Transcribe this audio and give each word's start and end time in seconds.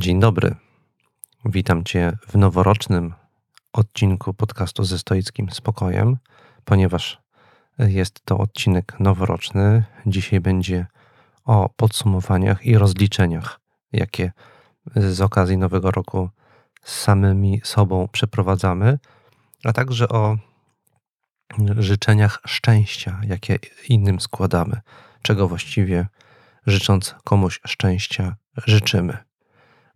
Dzień 0.00 0.20
dobry. 0.20 0.54
Witam 1.44 1.84
Cię 1.84 2.18
w 2.28 2.34
noworocznym 2.34 3.14
odcinku 3.72 4.34
podcastu 4.34 4.84
ze 4.84 4.98
stoickim 4.98 5.50
spokojem, 5.50 6.16
ponieważ 6.64 7.22
jest 7.78 8.24
to 8.24 8.38
odcinek 8.38 9.00
noworoczny. 9.00 9.84
Dzisiaj 10.06 10.40
będzie 10.40 10.86
o 11.44 11.68
podsumowaniach 11.76 12.66
i 12.66 12.78
rozliczeniach, 12.78 13.60
jakie 13.92 14.32
z 14.96 15.20
okazji 15.20 15.58
Nowego 15.58 15.90
Roku 15.90 16.30
z 16.84 17.00
samymi 17.00 17.60
sobą 17.64 18.08
przeprowadzamy, 18.12 18.98
a 19.64 19.72
także 19.72 20.08
o 20.08 20.36
życzeniach 21.78 22.40
szczęścia, 22.46 23.20
jakie 23.26 23.58
innym 23.88 24.20
składamy, 24.20 24.80
czego 25.22 25.48
właściwie 25.48 26.06
życząc 26.66 27.14
komuś 27.24 27.60
szczęścia 27.66 28.36
życzymy. 28.66 29.29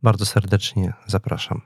Bardzo 0.04 0.26
serdecznie 0.26 0.92
zapraszam. 1.06 1.60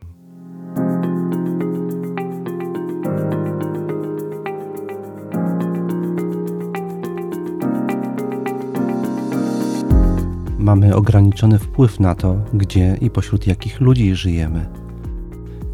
Mamy 10.59 10.95
ograniczony 10.97 11.59
wpływ 11.59 12.01
na 12.01 12.15
to, 12.15 12.37
gdzie 12.55 12.97
i 13.01 13.11
pośród 13.11 13.47
jakich 13.47 13.81
ludzi 13.81 14.15
żyjemy. 14.15 14.67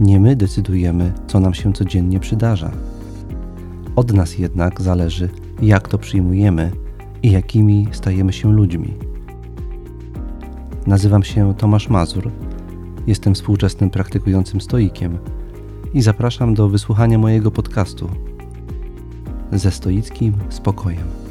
Nie 0.00 0.20
my 0.20 0.36
decydujemy, 0.36 1.12
co 1.26 1.40
nam 1.40 1.54
się 1.54 1.72
codziennie 1.72 2.20
przydarza. 2.20 2.70
Od 3.96 4.12
nas 4.12 4.38
jednak 4.38 4.80
zależy, 4.80 5.28
jak 5.62 5.88
to 5.88 5.98
przyjmujemy 5.98 6.70
i 7.22 7.30
jakimi 7.30 7.88
stajemy 7.92 8.32
się 8.32 8.52
ludźmi. 8.52 8.94
Nazywam 10.86 11.22
się 11.22 11.54
Tomasz 11.54 11.88
Mazur, 11.88 12.30
jestem 13.06 13.34
współczesnym 13.34 13.90
praktykującym 13.90 14.60
stoikiem 14.60 15.18
i 15.94 16.02
zapraszam 16.02 16.54
do 16.54 16.68
wysłuchania 16.68 17.18
mojego 17.18 17.50
podcastu 17.50 18.10
ze 19.52 19.70
stoickim 19.70 20.34
spokojem. 20.48 21.24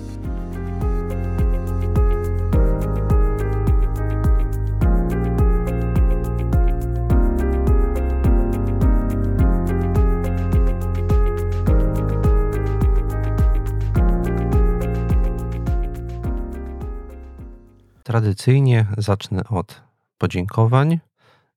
Tradycyjnie 18.04 18.86
zacznę 18.98 19.44
od 19.50 19.82
podziękowań, 20.18 21.00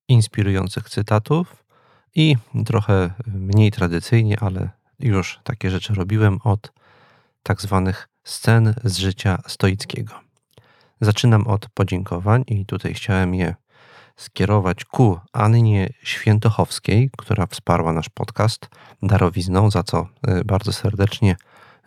inspirujących 0.09 0.91
cytatów 0.91 1.65
i 2.15 2.37
trochę 2.67 3.11
mniej 3.27 3.73
tradycyjnie, 3.73 4.41
ale 4.41 4.71
już 4.99 5.41
takie 5.45 5.71
rzeczy 5.71 5.95
robiłem 5.95 6.39
od 6.45 6.73
tak 7.43 7.63
zwanych 7.63 8.09
scen 8.25 8.75
z 8.85 8.97
życia 8.97 9.39
stoickiego. 9.47 10.15
Zaczynam 11.01 11.47
od 11.47 11.69
podziękowań 11.69 12.45
i 12.47 12.67
tutaj 12.67 12.95
chciałem 12.95 13.35
je 13.35 13.55
skierować 14.17 14.85
ku 14.85 15.19
Annie 15.33 15.93
Świętochowskiej, 16.03 17.11
która 17.19 17.47
wsparła 17.47 17.93
nasz 17.93 18.09
podcast 18.09 18.69
darowizną, 19.03 19.71
za 19.71 19.83
co 19.83 20.09
y, 20.29 20.45
bardzo 20.45 20.73
serdecznie 20.73 21.37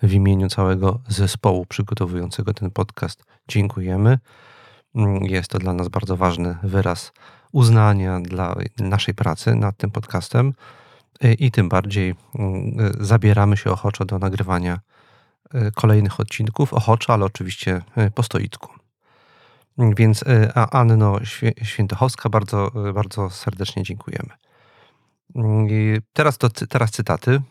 w 0.03 0.13
imieniu 0.13 0.49
całego 0.49 0.99
zespołu 1.07 1.65
przygotowującego 1.65 2.53
ten 2.53 2.71
podcast 2.71 3.23
dziękujemy. 3.47 4.19
Mm, 4.95 5.23
jest 5.23 5.49
to 5.49 5.59
dla 5.59 5.73
nas 5.73 5.87
bardzo 5.87 6.17
ważny 6.17 6.57
wyraz 6.63 7.11
uznania 7.51 8.19
dla 8.19 8.55
naszej 8.79 9.13
pracy 9.13 9.55
nad 9.55 9.77
tym 9.77 9.91
podcastem 9.91 10.53
y, 11.23 11.33
i 11.33 11.51
tym 11.51 11.69
bardziej 11.69 12.09
y, 12.11 12.15
zabieramy 12.99 13.57
się 13.57 13.71
ochoczo 13.71 14.05
do 14.05 14.19
nagrywania 14.19 14.79
y, 15.55 15.71
kolejnych 15.71 16.19
odcinków. 16.19 16.73
Ochoczo, 16.73 17.13
ale 17.13 17.25
oczywiście 17.25 17.81
po 18.15 18.23
stoicku. 18.23 18.69
Więc 19.97 20.23
Anno 20.71 21.19
Świętochowska, 21.63 22.29
bardzo, 22.29 22.71
bardzo 22.93 23.29
serdecznie 23.29 23.83
dziękujemy. 23.83 24.29
Teraz, 26.13 26.37
to, 26.37 26.49
teraz 26.49 26.91
cytaty. 26.91 27.41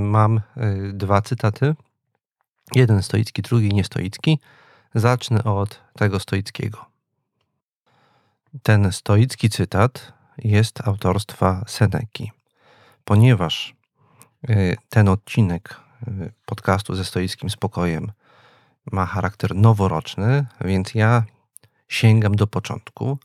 Mam 0.00 0.40
dwa 0.92 1.22
cytaty. 1.22 1.74
Jeden 2.74 3.02
stoicki, 3.02 3.42
drugi 3.42 3.68
niestoicki. 3.68 4.38
Zacznę 4.94 5.44
od 5.44 5.80
tego 5.94 6.20
stoickiego. 6.20 6.95
Ten 8.62 8.92
stoicki 8.92 9.50
cytat 9.50 10.12
jest 10.38 10.88
autorstwa 10.88 11.64
Seneki, 11.66 12.32
ponieważ 13.04 13.74
y, 14.50 14.76
ten 14.88 15.08
odcinek 15.08 15.80
y, 16.08 16.32
podcastu 16.44 16.94
ze 16.94 17.04
stoickim 17.04 17.50
spokojem 17.50 18.12
ma 18.92 19.06
charakter 19.06 19.54
noworoczny, 19.54 20.46
więc 20.60 20.94
ja 20.94 21.24
sięgam 21.88 22.36
do 22.36 22.46
początku. 22.46 23.18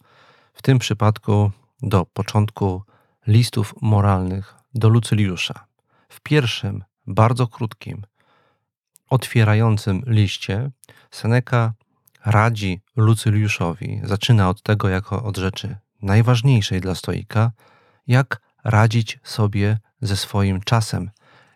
W 0.54 0.62
tym 0.62 0.80
przypadku 0.80 1.52
do 1.82 2.06
początku 2.06 2.84
listów 3.28 3.76
moralnych 3.82 4.56
do 4.74 4.90
Lucyliusza. 4.90 5.66
W 6.10 6.20
pierwszym, 6.20 6.84
bardzo 7.08 7.48
krótkim, 7.48 8.06
otwierającym 9.10 10.04
liście 10.08 10.72
Seneca 11.12 11.74
radzi 12.26 12.82
Lucyliuszowi, 12.96 14.02
zaczyna 14.04 14.50
od 14.50 14.62
tego 14.62 14.90
jako 14.90 15.24
od 15.24 15.38
rzeczy 15.38 15.76
najważniejszej 16.02 16.82
dla 16.82 16.96
stoika, 16.96 17.52
jak 18.08 18.42
radzić 18.64 19.20
sobie 19.24 19.78
ze 20.02 20.18
swoim 20.18 20.62
czasem, 20.62 21.12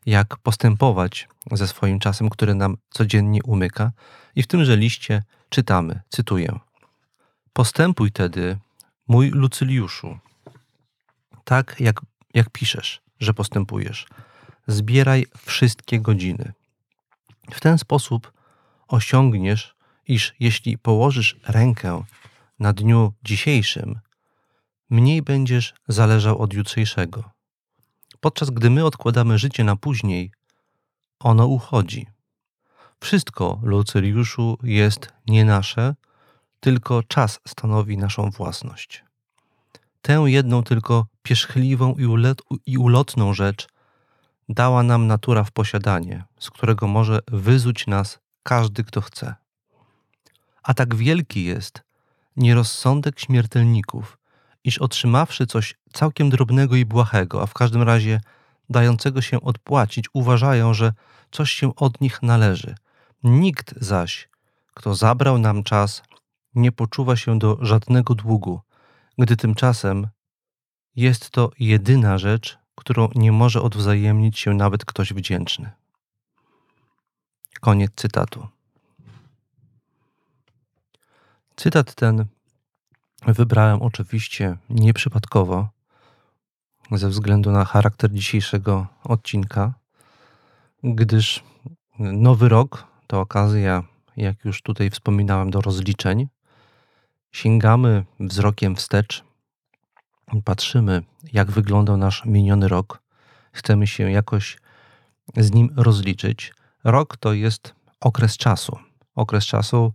jak 0.05 0.37
postępować 0.37 1.27
ze 1.51 1.67
swoim 1.67 1.99
czasem, 1.99 2.29
który 2.29 2.55
nam 2.55 2.77
codziennie 2.89 3.43
umyka. 3.43 3.91
I 4.35 4.43
w 4.43 4.47
tymże 4.47 4.77
liście 4.77 5.23
czytamy, 5.49 6.01
cytuję: 6.09 6.59
Postępuj 7.53 8.11
tedy, 8.11 8.57
mój 9.07 9.29
Lucyliuszu, 9.29 10.17
tak 11.43 11.75
jak, 11.79 12.01
jak 12.33 12.49
piszesz, 12.49 13.01
że 13.19 13.33
postępujesz. 13.33 14.07
Zbieraj 14.67 15.25
wszystkie 15.45 15.99
godziny. 15.99 16.53
W 17.51 17.59
ten 17.59 17.77
sposób 17.77 18.31
osiągniesz 18.87 19.75
iż 20.07 20.33
jeśli 20.39 20.77
położysz 20.77 21.39
rękę 21.47 22.03
na 22.59 22.73
dniu 22.73 23.13
dzisiejszym, 23.23 23.99
mniej 24.89 25.21
będziesz 25.21 25.73
zależał 25.88 26.38
od 26.38 26.53
jutrzejszego. 26.53 27.23
Podczas 28.19 28.49
gdy 28.49 28.69
my 28.69 28.85
odkładamy 28.85 29.38
życie 29.38 29.63
na 29.63 29.75
później, 29.75 30.31
ono 31.19 31.45
uchodzi. 31.45 32.07
Wszystko, 32.99 33.59
Lucyriuszu, 33.63 34.57
jest 34.63 35.13
nie 35.27 35.45
nasze, 35.45 35.95
tylko 36.59 37.03
czas 37.03 37.39
stanowi 37.47 37.97
naszą 37.97 38.29
własność. 38.29 39.03
Tę 40.01 40.23
jedną 40.25 40.63
tylko 40.63 41.05
pierzchliwą 41.23 41.95
i 42.65 42.77
ulotną 42.77 43.33
rzecz 43.33 43.67
dała 44.49 44.83
nam 44.83 45.07
natura 45.07 45.44
w 45.44 45.51
posiadanie, 45.51 46.23
z 46.39 46.49
którego 46.49 46.88
może 46.88 47.19
wyzuć 47.27 47.88
nas 47.88 48.19
każdy, 48.44 48.83
kto 48.83 49.01
chce. 49.01 49.35
A 50.65 50.73
tak 50.73 50.95
wielki 50.95 51.43
jest 51.43 51.83
nierozsądek 52.37 53.19
śmiertelników, 53.19 54.17
iż 54.63 54.77
otrzymawszy 54.77 55.47
coś 55.47 55.75
całkiem 55.93 56.29
drobnego 56.29 56.75
i 56.75 56.85
błahego, 56.85 57.41
a 57.41 57.45
w 57.45 57.53
każdym 57.53 57.81
razie 57.81 58.21
dającego 58.69 59.21
się 59.21 59.41
odpłacić, 59.41 60.05
uważają, 60.13 60.73
że 60.73 60.93
coś 61.31 61.51
się 61.51 61.75
od 61.75 62.01
nich 62.01 62.23
należy. 62.23 62.75
Nikt 63.23 63.75
zaś, 63.77 64.29
kto 64.73 64.95
zabrał 64.95 65.37
nam 65.37 65.63
czas, 65.63 66.03
nie 66.55 66.71
poczuwa 66.71 67.15
się 67.15 67.39
do 67.39 67.57
żadnego 67.61 68.15
długu, 68.15 68.61
gdy 69.17 69.37
tymczasem 69.37 70.07
jest 70.95 71.29
to 71.29 71.51
jedyna 71.59 72.18
rzecz, 72.18 72.57
którą 72.75 73.09
nie 73.15 73.31
może 73.31 73.61
odwzajemnić 73.61 74.39
się 74.39 74.53
nawet 74.53 74.85
ktoś 74.85 75.13
wdzięczny. 75.13 75.71
Koniec 77.61 77.91
cytatu. 77.95 78.55
Cytat 81.56 81.96
ten 81.96 82.25
wybrałem 83.28 83.81
oczywiście 83.81 84.57
nieprzypadkowo, 84.69 85.69
ze 86.92 87.10
względu 87.10 87.52
na 87.52 87.66
charakter 87.66 88.12
dzisiejszego 88.12 88.88
odcinka, 89.04 89.74
gdyż 90.84 91.44
nowy 92.00 92.50
rok 92.50 92.88
to 93.07 93.19
okazja, 93.19 93.84
jak 94.18 94.46
już 94.46 94.62
tutaj 94.62 94.90
wspominałem, 94.90 95.52
do 95.52 95.62
rozliczeń. 95.62 96.28
Sięgamy 97.31 98.06
wzrokiem 98.19 98.75
wstecz, 98.75 99.24
patrzymy, 100.44 101.04
jak 101.34 101.52
wyglądał 101.52 101.98
nasz 101.98 102.25
miniony 102.25 102.68
rok, 102.68 103.02
chcemy 103.52 103.88
się 103.88 104.12
jakoś 104.12 104.57
z 105.38 105.52
nim 105.52 105.74
rozliczyć. 105.75 106.54
Rok 106.84 107.18
to 107.18 107.34
jest 107.34 107.75
okres 108.00 108.38
czasu. 108.38 108.80
Okres 109.16 109.46
czasu, 109.46 109.94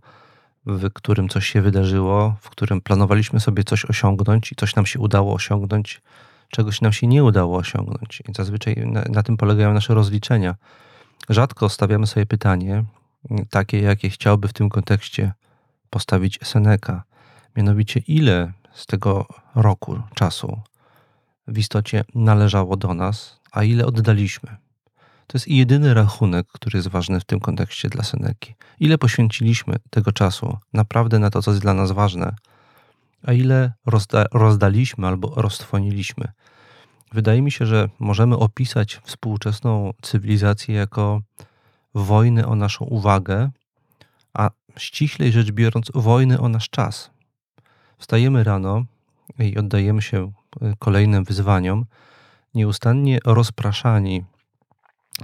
w 0.65 0.93
którym 0.93 1.29
coś 1.29 1.47
się 1.47 1.61
wydarzyło, 1.61 2.35
w 2.41 2.49
którym 2.49 2.81
planowaliśmy 2.81 3.39
sobie 3.39 3.63
coś 3.63 3.85
osiągnąć 3.85 4.51
i 4.51 4.55
coś 4.55 4.75
nam 4.75 4.85
się 4.85 4.99
udało 4.99 5.33
osiągnąć, 5.33 6.01
czegoś 6.49 6.81
nam 6.81 6.93
się 6.93 7.07
nie 7.07 7.23
udało 7.23 7.57
osiągnąć. 7.57 8.23
I 8.29 8.33
zazwyczaj 8.35 8.75
na, 8.85 9.03
na 9.09 9.23
tym 9.23 9.37
polegają 9.37 9.73
nasze 9.73 9.93
rozliczenia. 9.93 10.55
Rzadko 11.29 11.69
stawiamy 11.69 12.07
sobie 12.07 12.25
pytanie, 12.25 12.83
takie 13.49 13.79
jakie 13.79 14.09
chciałby 14.09 14.47
w 14.47 14.53
tym 14.53 14.69
kontekście 14.69 15.33
postawić 15.89 16.39
Seneca. 16.43 17.03
Mianowicie, 17.55 17.99
ile 18.07 18.53
z 18.73 18.85
tego 18.85 19.25
roku 19.55 20.01
czasu 20.13 20.61
w 21.47 21.57
istocie 21.57 22.03
należało 22.15 22.77
do 22.77 22.93
nas, 22.93 23.39
a 23.51 23.63
ile 23.63 23.85
oddaliśmy. 23.85 24.57
To 25.31 25.37
jest 25.37 25.47
jedyny 25.47 25.93
rachunek, 25.93 26.47
który 26.47 26.77
jest 26.77 26.87
ważny 26.87 27.19
w 27.19 27.25
tym 27.25 27.39
kontekście 27.39 27.89
dla 27.89 28.03
Seneki. 28.03 28.55
Ile 28.79 28.97
poświęciliśmy 28.97 29.75
tego 29.89 30.11
czasu 30.11 30.57
naprawdę 30.73 31.19
na 31.19 31.29
to, 31.29 31.41
co 31.41 31.51
jest 31.51 31.61
dla 31.61 31.73
nas 31.73 31.91
ważne, 31.91 32.35
a 33.23 33.33
ile 33.33 33.73
rozda 33.85 34.25
rozdaliśmy 34.33 35.07
albo 35.07 35.33
roztwoniliśmy. 35.35 36.27
Wydaje 37.13 37.41
mi 37.41 37.51
się, 37.51 37.65
że 37.65 37.89
możemy 37.99 38.37
opisać 38.37 38.99
współczesną 39.03 39.93
cywilizację 40.01 40.75
jako 40.75 41.21
wojnę 41.93 42.47
o 42.47 42.55
naszą 42.55 42.85
uwagę, 42.85 43.49
a 44.33 44.49
ściślej 44.77 45.31
rzecz 45.31 45.51
biorąc, 45.51 45.91
wojny 45.93 46.39
o 46.39 46.49
nasz 46.49 46.69
czas. 46.69 47.11
Wstajemy 47.97 48.43
rano 48.43 48.85
i 49.39 49.57
oddajemy 49.57 50.01
się 50.01 50.31
y, 50.63 50.73
kolejnym 50.79 51.23
wyzwaniom, 51.23 51.85
nieustannie 52.53 53.19
rozpraszani 53.25 54.23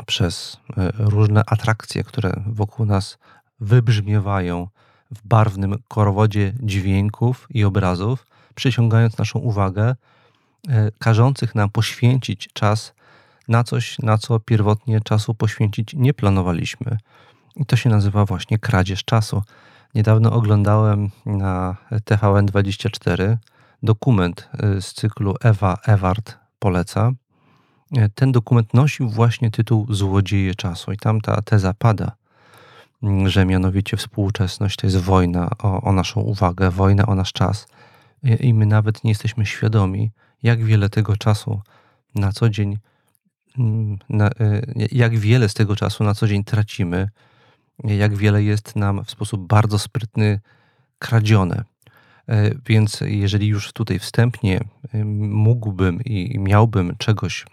przez 0.06 0.57
y, 0.69 0.74
różne 0.98 1.44
atrakcje, 1.48 2.04
które 2.04 2.44
wokół 2.48 2.86
nas 2.86 3.18
wybrzmiewają 3.60 4.68
w 5.12 5.28
barwnym 5.28 5.75
korowodzie 5.88 6.54
dźwięków 6.60 7.48
i 7.50 7.63
obrazów, 7.63 8.28
przyciągając 8.56 9.18
naszą 9.18 9.39
uwagę, 9.39 9.95
y, 10.69 10.72
każących 11.00 11.56
nam 11.56 11.69
poświęcić 11.69 12.50
czas 12.54 12.94
na 13.48 13.63
coś, 13.63 14.00
na 14.00 14.18
co 14.18 14.39
pierwotnie 14.39 15.01
czasu 15.01 15.34
poświęcić 15.34 15.94
nie 15.94 16.13
planowaliśmy. 16.13 16.98
I 17.56 17.66
to 17.66 17.75
się 17.75 17.89
nazywa 17.89 18.25
właśnie 18.25 18.60
kradzież 18.60 19.04
czasu. 19.04 19.44
Niedawno 19.95 20.31
oglądałem 20.31 21.10
na 21.25 21.75
TVN24 21.92 23.38
dokument 23.84 24.50
y, 24.78 24.81
z 24.81 24.94
cyklu 24.94 25.36
Ewa 25.42 25.78
Ewart 25.86 26.38
poleca. 26.60 27.12
Y, 27.92 28.10
ten 28.16 28.31
dokument 28.31 28.74
nosił 28.74 29.10
właśnie 29.10 29.51
tytuł 29.51 29.94
Złodzieje 29.94 30.56
czasu 30.56 30.92
i 30.92 30.98
tam 30.98 31.22
ta 31.22 31.42
teza 31.42 31.74
pada, 31.74 32.12
że 33.25 33.45
mianowicie 33.45 33.98
współczesność 33.98 34.75
to 34.75 34.88
jest 34.88 34.98
wojna 34.98 35.50
o, 35.63 35.81
o 35.81 35.92
naszą 35.92 36.22
uwagę, 36.22 36.72
wojna 36.72 37.06
o 37.06 37.16
nasz 37.16 37.34
czas 37.34 37.68
I, 38.24 38.48
i 38.48 38.54
my 38.54 38.66
nawet 38.66 39.04
nie 39.04 39.12
jesteśmy 39.12 39.45
świadomi, 39.45 40.12
jak 40.44 40.63
wiele 40.63 40.89
tego 40.89 41.18
czasu 41.18 41.62
na 42.16 42.31
co 42.31 42.50
dzień, 42.50 42.78
na, 44.10 44.28
y, 44.28 44.88
jak 44.92 45.18
wiele 45.18 45.50
z 45.50 45.54
tego 45.54 45.75
czasu 45.75 46.04
na 46.04 46.13
co 46.13 46.28
dzień 46.28 46.44
tracimy, 46.44 47.10
jak 47.84 48.16
wiele 48.16 48.44
jest 48.44 48.75
nam 48.75 49.04
w 49.04 49.12
sposób 49.12 49.48
bardzo 49.48 49.80
sprytny 49.80 50.39
kradzione. 51.00 51.63
E, 52.29 52.51
więc 52.65 53.01
jeżeli 53.01 53.47
już 53.47 53.74
tutaj 53.74 54.00
wstępnie 54.00 54.59
mógłbym 55.19 56.01
i 56.01 56.39
miałbym 56.39 56.95
czegoś 56.97 57.45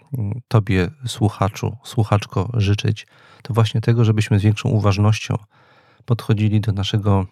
Tobie, 0.47 0.87
słuchaczu, 1.05 1.77
słuchaczko, 1.83 2.51
życzyć, 2.53 3.07
to 3.41 3.53
właśnie 3.53 3.81
tego, 3.81 4.05
żebyśmy 4.05 4.39
z 4.39 4.43
większą 4.43 4.69
uważnością 4.69 5.37
podchodzili 6.05 6.61
do 6.61 6.71
naszego 6.71 7.25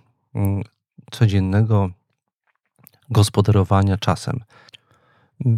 codziennego 1.11 1.89
gospodarowania 3.09 3.97
czasem. 3.97 4.39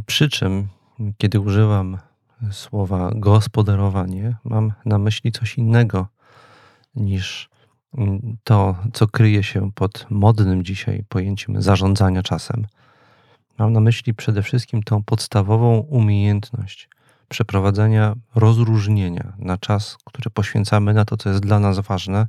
Przy 0.05 0.29
czym, 0.29 0.67
kiedy 1.17 1.39
używam 1.39 1.97
słowa 2.51 3.11
gospodarowanie, 3.15 4.35
mam 4.43 4.73
na 4.85 4.97
myśli 4.97 5.31
coś 5.31 5.57
innego 5.57 6.07
niż 6.95 7.49
mm, 7.49 7.54
to, 8.43 8.75
co 8.93 9.07
kryje 9.07 9.43
się 9.43 9.71
pod 9.71 10.05
modnym 10.09 10.63
dzisiaj 10.63 11.03
pojęciem 11.09 11.61
zarządzania 11.61 12.23
czasem. 12.23 12.65
Mam 13.57 13.73
na 13.73 13.79
myśli 13.79 14.13
przede 14.13 14.43
wszystkim 14.43 14.83
tą 14.83 15.03
podstawową 15.03 15.77
umiejętność 15.77 16.89
przeprowadzenia 17.29 18.15
rozróżnienia 18.35 19.33
na 19.37 19.57
czas, 19.57 19.97
który 20.05 20.29
poświęcamy 20.29 20.93
na 20.93 21.05
to, 21.05 21.17
co 21.17 21.29
jest 21.29 21.41
dla 21.41 21.59
nas 21.59 21.79
ważne, 21.79 22.27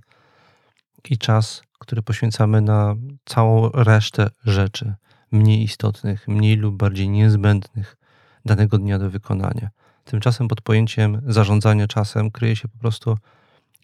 i 1.10 1.18
czas, 1.18 1.62
który 1.78 2.02
poświęcamy 2.02 2.60
na 2.60 2.94
całą 3.24 3.68
resztę 3.68 4.30
rzeczy, 4.44 4.94
mniej 5.32 5.62
istotnych, 5.62 6.28
mniej 6.28 6.56
lub 6.56 6.76
bardziej 6.76 7.08
niezbędnych 7.08 7.96
danego 8.44 8.78
dnia 8.78 8.98
do 8.98 9.10
wykonania. 9.10 9.70
Tymczasem 10.04 10.48
pod 10.48 10.60
pojęciem 10.60 11.22
zarządzania 11.26 11.86
czasem 11.86 12.30
kryje 12.30 12.56
się 12.56 12.68
po 12.68 12.78
prostu 12.78 13.18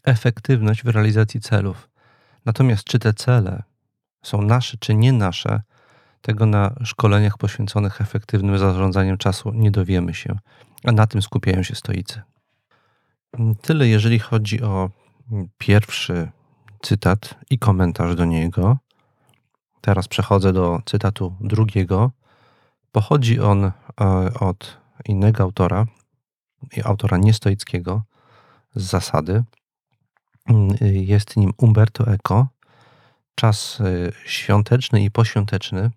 efektywność 0.05 0.85
w 0.85 0.89
realizacji 0.89 1.41
celów. 1.41 1.89
Natomiast 2.45 2.85
czy 2.85 2.99
te 2.99 3.15
cele 3.15 3.63
są 4.23 4.43
nasze, 4.43 4.77
czy 4.81 4.95
nie 4.95 5.13
nasze, 5.13 5.63
tego 6.23 6.47
na 6.47 6.75
szkoleniach 6.85 7.39
poświęconych 7.39 8.01
efektywnym 8.01 8.59
zarządzaniem 8.59 9.19
czasu 9.19 9.53
nie 9.55 9.71
dowiemy 9.71 10.15
się, 10.15 10.39
a 10.85 10.93
na 10.93 11.07
tym 11.07 11.23
skupiają 11.23 11.63
się 11.63 11.75
stoicy. 11.75 12.23
Tyle, 13.63 13.89
jeżeli 13.89 14.19
chodzi 14.19 14.63
o 14.63 14.91
pierwszy 15.59 16.31
cytat 16.83 17.35
i 17.51 17.59
komentarz 17.59 18.15
do 18.15 18.25
niego. 18.25 18.79
Teraz 19.81 20.09
przechodzę 20.09 20.53
do 20.53 20.81
cytatu 20.85 21.35
drugiego. 21.41 22.11
Pochodzi 22.93 23.41
on 23.41 23.65
e, 23.65 23.73
od 24.41 24.79
innego 25.05 25.43
autora, 25.43 25.87
autora 26.85 27.17
niestoickiego, 27.17 28.03
z 28.75 28.83
zasady. 28.83 29.45
Jest 30.81 31.37
nim 31.37 31.53
Umberto 31.57 32.07
Eco. 32.07 32.47
Czas 33.35 33.81
y, 33.81 34.13
świąteczny 34.25 35.05
i 35.05 35.11
poświąteczny. 35.11 35.91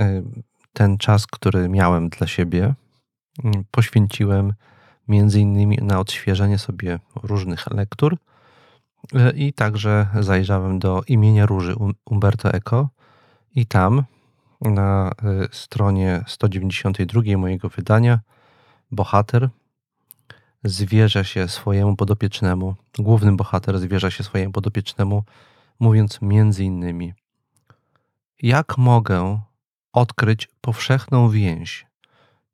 Y, 0.00 0.24
ten 0.72 0.98
czas, 0.98 1.26
który 1.26 1.68
miałem 1.68 2.08
dla 2.08 2.26
siebie, 2.26 2.74
mm, 3.44 3.64
poświęciłem 3.70 4.54
między 5.08 5.40
innymi 5.40 5.78
na 5.82 6.00
odświeżenie 6.00 6.58
sobie 6.58 6.98
różnych 7.22 7.70
lektur 7.70 8.16
y, 9.14 9.30
i 9.36 9.52
także 9.52 10.06
zajrzałem 10.20 10.78
do 10.78 11.02
imienia 11.06 11.46
Róży 11.46 11.74
Umberto 12.04 12.52
Eco 12.52 12.88
i 13.54 13.66
tam 13.66 14.04
na 14.60 15.12
stronie 15.52 16.24
192 16.26 17.22
mojego 17.36 17.68
wydania 17.68 18.20
bohater 18.90 19.48
zwierza 20.64 21.24
się 21.24 21.48
swojemu 21.48 21.96
podopiecznemu, 21.96 22.74
główny 22.98 23.36
bohater 23.36 23.78
zwierza 23.78 24.10
się 24.10 24.24
swojemu 24.24 24.52
podopiecznemu, 24.52 25.24
mówiąc 25.80 26.18
między 26.22 26.64
innymi: 26.64 27.14
Jak 28.42 28.78
mogę 28.78 29.40
odkryć 29.92 30.48
powszechną 30.60 31.30
więź, 31.30 31.86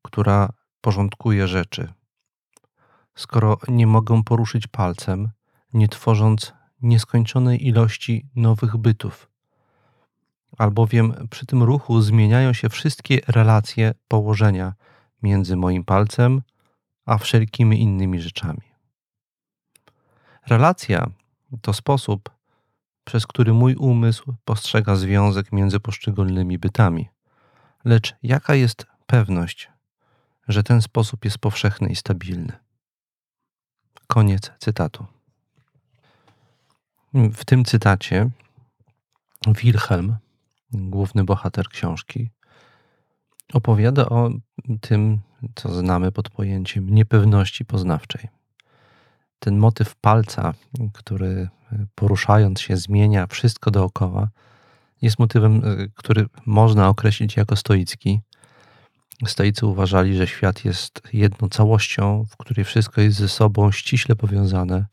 która 0.03 0.53
porządkuje 0.81 1.49
rzeczy, 1.49 1.93
skoro 3.15 3.59
nie 3.69 3.87
mogę 3.87 4.23
poruszyć 4.25 4.67
palcem, 4.67 5.31
nie 5.73 5.89
tworząc 5.89 6.53
nieskończonej 6.83 7.67
ilości 7.67 8.27
nowych 8.37 8.77
bytów? 8.77 9.31
Albowiem 10.59 11.29
przy 11.31 11.47
tym 11.47 11.63
ruchu 11.63 12.01
zmieniają 12.01 12.53
się 12.53 12.69
wszystkie 12.69 13.21
relacje 13.29 13.95
położenia 14.09 14.75
między 15.23 15.57
moim 15.57 15.85
palcem 15.85 16.43
a 17.07 17.19
wszelkimi 17.19 17.81
innymi 17.81 18.21
rzeczami. 18.21 18.63
Relacja 20.47 21.11
to 21.63 21.73
sposób, 21.73 22.31
przez 23.05 23.27
który 23.27 23.53
mój 23.53 23.75
umysł 23.75 24.35
postrzega 24.45 24.97
związek 24.97 25.53
między 25.53 25.81
poszczególnymi 25.81 26.59
bytami. 26.59 27.09
Lecz 27.85 28.15
jaka 28.23 28.55
jest 28.55 28.87
pewność, 29.07 29.71
że 30.49 30.63
ten 30.63 30.83
sposób 30.83 31.25
jest 31.25 31.39
powszechny 31.39 31.89
i 31.89 31.97
stabilny? 31.97 32.53
Koniec 34.07 34.53
cytatu. 34.59 35.07
W 37.15 37.45
tym 37.45 37.65
cytacie 37.65 38.31
Wilhelm, 39.47 40.17
główny 40.73 41.25
bohater 41.25 41.69
książki, 41.69 42.31
opowiada 43.53 44.07
o 44.07 44.31
tym, 44.81 45.21
co 45.55 45.75
znamy 45.75 46.13
pod 46.13 46.29
pojęciem 46.29 46.91
niepewności 46.91 47.65
poznawczej. 47.65 48.29
Ten 49.39 49.59
motyw 49.59 49.97
palca, 49.97 50.55
który 50.93 51.49
poruszając 51.95 52.61
się 52.61 52.77
zmienia 52.77 53.27
wszystko 53.27 53.71
dookoła, 53.71 54.29
jest 55.03 55.19
motywem, 55.19 55.63
który 55.95 56.27
można 56.47 56.89
określić 56.89 57.37
jako 57.37 57.57
stoicki. 57.57 58.21
Stoicy 59.27 59.67
uważali, 59.67 60.17
że 60.17 60.27
świat 60.27 60.65
jest 60.65 61.03
jedną 61.13 61.49
całością, 61.49 62.25
w 62.31 62.37
której 62.37 62.65
wszystko 62.65 63.01
jest 63.01 63.17
ze 63.17 63.29
sobą 63.29 63.73
ściśle 63.73 64.17
powiązane 64.17 64.87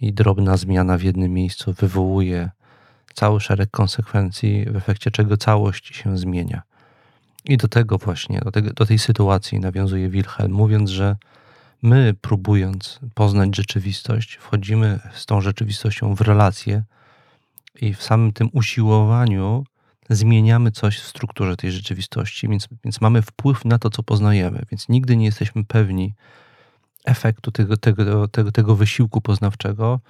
i 0.00 0.12
drobna 0.12 0.56
zmiana 0.56 0.98
w 0.98 1.02
jednym 1.02 1.32
miejscu 1.32 1.72
wywołuje 1.72 2.50
cały 3.14 3.40
szereg 3.40 3.70
konsekwencji, 3.70 4.64
w 4.64 4.76
efekcie 4.76 5.10
czego 5.10 5.36
całość 5.36 5.96
się 5.96 6.18
zmienia. 6.18 6.62
I 7.44 7.56
do 7.56 7.68
tego 7.68 7.98
właśnie, 7.98 8.40
do, 8.44 8.50
tego, 8.50 8.72
do 8.72 8.86
tej 8.86 8.98
sytuacji 8.98 9.60
nawiązuje 9.60 10.08
Wilhelm, 10.08 10.52
mówiąc, 10.52 10.90
że 10.90 11.16
my, 11.82 12.14
próbując 12.20 13.00
poznać 13.14 13.56
rzeczywistość, 13.56 14.34
wchodzimy 14.34 15.00
z 15.14 15.26
tą 15.26 15.40
rzeczywistością 15.40 16.14
w 16.14 16.20
relacje 16.20 16.84
i 17.80 17.94
w 17.94 18.02
samym 18.02 18.32
tym 18.32 18.48
usiłowaniu 18.52 19.64
zmieniamy 20.10 20.70
coś 20.70 20.98
w 20.98 21.06
strukturze 21.06 21.56
tej 21.56 21.72
rzeczywistości, 21.72 22.48
więc, 22.48 22.68
więc 22.84 23.00
mamy 23.00 23.22
wpływ 23.22 23.64
na 23.64 23.78
to, 23.78 23.90
co 23.90 24.02
poznajemy, 24.02 24.62
więc 24.70 24.88
nigdy 24.88 25.16
nie 25.16 25.24
jesteśmy 25.24 25.64
pewni 25.64 26.14
efektu 27.04 27.50
tego, 27.50 27.76
tego, 27.76 28.28
tego, 28.28 28.52
tego 28.52 28.76
wysiłku 28.76 29.20
poznawczego, 29.20 30.00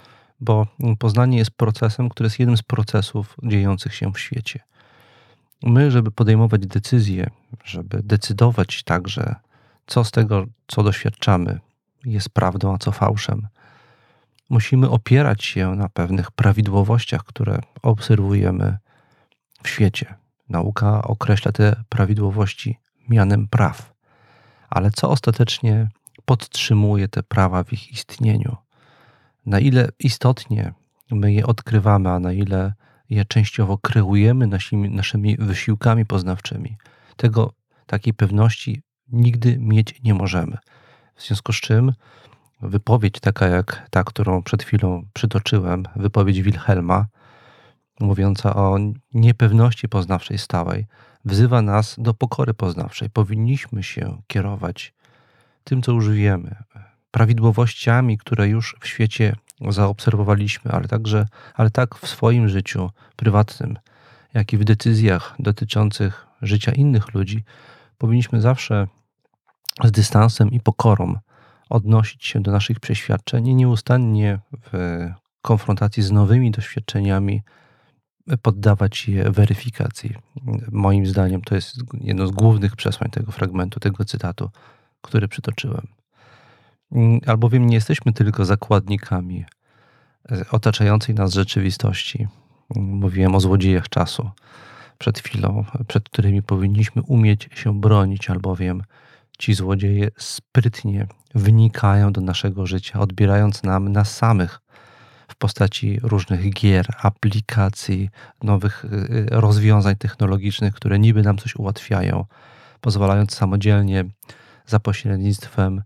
bo 0.41 0.67
poznanie 0.99 1.39
jest 1.39 1.51
procesem, 1.51 2.09
który 2.09 2.27
jest 2.27 2.39
jednym 2.39 2.57
z 2.57 2.63
procesów 2.63 3.37
dziejących 3.43 3.95
się 3.95 4.13
w 4.13 4.19
świecie. 4.19 4.61
My, 5.63 5.91
żeby 5.91 6.11
podejmować 6.11 6.67
decyzje, 6.67 7.31
żeby 7.65 8.03
decydować 8.03 8.83
także, 8.83 9.35
co 9.87 10.05
z 10.05 10.11
tego, 10.11 10.47
co 10.67 10.83
doświadczamy, 10.83 11.61
jest 12.05 12.31
prawdą, 12.31 12.75
a 12.75 12.79
co 12.79 12.93
fałszem, 12.93 13.49
musimy 14.51 14.91
opierać 14.91 15.45
się 15.45 15.75
na 15.75 15.89
pewnych 15.89 16.31
prawidłowościach, 16.31 17.25
które 17.25 17.61
obserwujemy 17.83 18.79
w 19.63 19.69
świecie. 19.69 20.15
Nauka 20.49 21.03
określa 21.03 21.53
te 21.53 21.85
prawidłowości 21.89 22.79
mianem 23.09 23.49
praw. 23.49 23.93
Ale 24.71 24.91
co 24.91 25.11
ostatecznie 25.11 25.89
podtrzymuje 26.25 27.09
te 27.09 27.23
prawa 27.23 27.65
w 27.65 27.73
ich 27.73 27.93
istnieniu? 27.93 28.57
Na 29.47 29.61
ile 29.61 29.89
istotnie 29.99 30.73
my 31.11 31.33
je 31.33 31.47
odkrywamy, 31.47 32.11
a 32.11 32.19
na 32.19 32.33
ile 32.33 32.73
je 33.15 33.25
częściowo 33.25 33.79
kreujemy 33.79 34.47
naszymi, 34.47 34.91
naszymi 34.91 35.37
wysiłkami 35.37 36.07
poznawczymi, 36.07 36.77
tego 37.17 37.53
takiej 37.87 38.15
pewności 38.15 38.83
nigdy 39.09 39.59
mieć 39.59 40.03
nie 40.03 40.15
możemy. 40.15 40.59
W 41.15 41.23
związku 41.23 41.53
z 41.53 41.57
czym 41.57 41.93
wypowiedź 42.63 43.21
taka 43.21 43.47
jak 43.47 43.87
ta, 43.91 44.05
którą 44.05 44.43
przed 44.43 44.63
chwilą 44.63 45.05
przytoczyłem, 45.13 45.83
wypowiedź 45.97 46.43
Wilhelma, 46.43 47.07
mówiąca 48.01 48.57
o 48.57 48.79
niepewności 49.15 49.89
poznawczej 49.89 50.39
stałej, 50.39 50.87
wzywa 51.25 51.63
nas 51.63 51.97
do 51.99 52.15
pokory 52.15 52.55
poznawczej. 52.55 53.11
Powinniśmy 53.11 53.83
się 53.83 54.23
kierować 54.27 54.95
tym, 55.65 55.83
co 55.83 55.93
już 55.93 56.11
wiemy, 56.11 56.57
prawidłowościami, 57.11 58.19
które 58.19 58.49
już 58.49 58.77
w 58.81 58.87
świecie 58.87 59.37
zaobserwowaliśmy, 59.69 60.73
ale 60.73 60.89
także, 60.89 61.27
ale 61.55 61.71
tak 61.71 61.95
w 61.95 62.09
swoim 62.09 62.49
życiu 62.49 62.91
prywatnym, 63.17 63.79
jak 64.35 64.53
i 64.53 64.59
w 64.59 64.65
decyzjach 64.65 65.35
dotyczących 65.39 66.27
życia 66.43 66.73
innych 66.73 67.15
ludzi, 67.15 67.45
powinniśmy 67.99 68.41
zawsze 68.41 68.87
z 69.85 69.91
dystansem 69.91 70.51
i 70.51 70.61
pokorą 70.61 71.15
odnosić 71.71 72.27
się 72.27 72.41
do 72.41 72.51
naszych 72.51 72.81
przeświadczeń 72.81 73.49
i 73.49 73.55
nieustannie 73.55 74.39
w 74.73 75.09
konfrontacji 75.43 76.03
z 76.03 76.11
nowymi 76.11 76.51
doświadczeniami 76.51 77.43
poddawać 78.43 79.09
je 79.09 79.31
weryfikacji. 79.31 80.15
Moim 80.73 81.07
zdaniem 81.07 81.43
to 81.43 81.55
jest 81.55 81.77
jedno 82.01 82.27
z 82.27 82.31
głównych 82.31 82.77
przesłań 82.77 83.11
tego 83.11 83.33
fragmentu, 83.33 83.81
tego 83.81 84.05
cytatu, 84.05 84.51
który 85.01 85.29
przytoczyłem. 85.29 85.87
Albowiem 87.27 87.67
nie 87.67 87.75
jesteśmy 87.75 88.13
tylko 88.13 88.45
zakładnikami 88.45 89.45
otaczającej 90.51 91.15
nas 91.15 91.33
rzeczywistości. 91.33 92.29
Mówiłem 92.77 93.35
o 93.35 93.41
złodziejach 93.41 93.89
czasu 93.89 94.31
przed 94.99 95.19
chwilą, 95.19 95.65
przed 95.89 96.09
którymi 96.09 96.43
powinniśmy 96.43 97.03
umieć 97.03 97.49
się 97.55 97.81
bronić, 97.81 98.31
albowiem 98.31 98.83
ci 99.39 99.55
złodzieje 99.55 100.09
sprytnie 100.19 101.07
wnikają 101.35 102.13
do 102.13 102.21
naszego 102.21 102.67
życia, 102.67 103.01
odbierając 103.01 103.63
nam 103.63 103.93
nas 103.93 104.17
samych 104.17 104.61
w 105.29 105.37
postaci 105.37 106.01
różnych 106.03 106.53
gier, 106.53 106.87
aplikacji, 107.03 108.11
nowych 108.43 108.85
y, 108.85 108.89
y, 108.89 109.27
rozwiązań 109.31 109.97
technologicznych, 109.97 110.75
które 110.75 110.99
niby 110.99 111.23
nam 111.23 111.39
coś 111.39 111.57
ułatwiają, 111.57 112.25
pozwalając 112.81 113.35
samodzielnie 113.35 114.05
za 114.67 114.81
pośrednictwem 114.81 115.83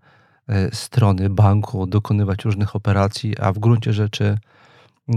strony 0.73 1.31
banku 1.31 1.87
dokonywać 1.87 2.45
różnych 2.45 2.76
operacji, 2.76 3.38
a 3.38 3.53
w 3.53 3.59
gruncie 3.59 3.93
rzeczy 3.93 4.38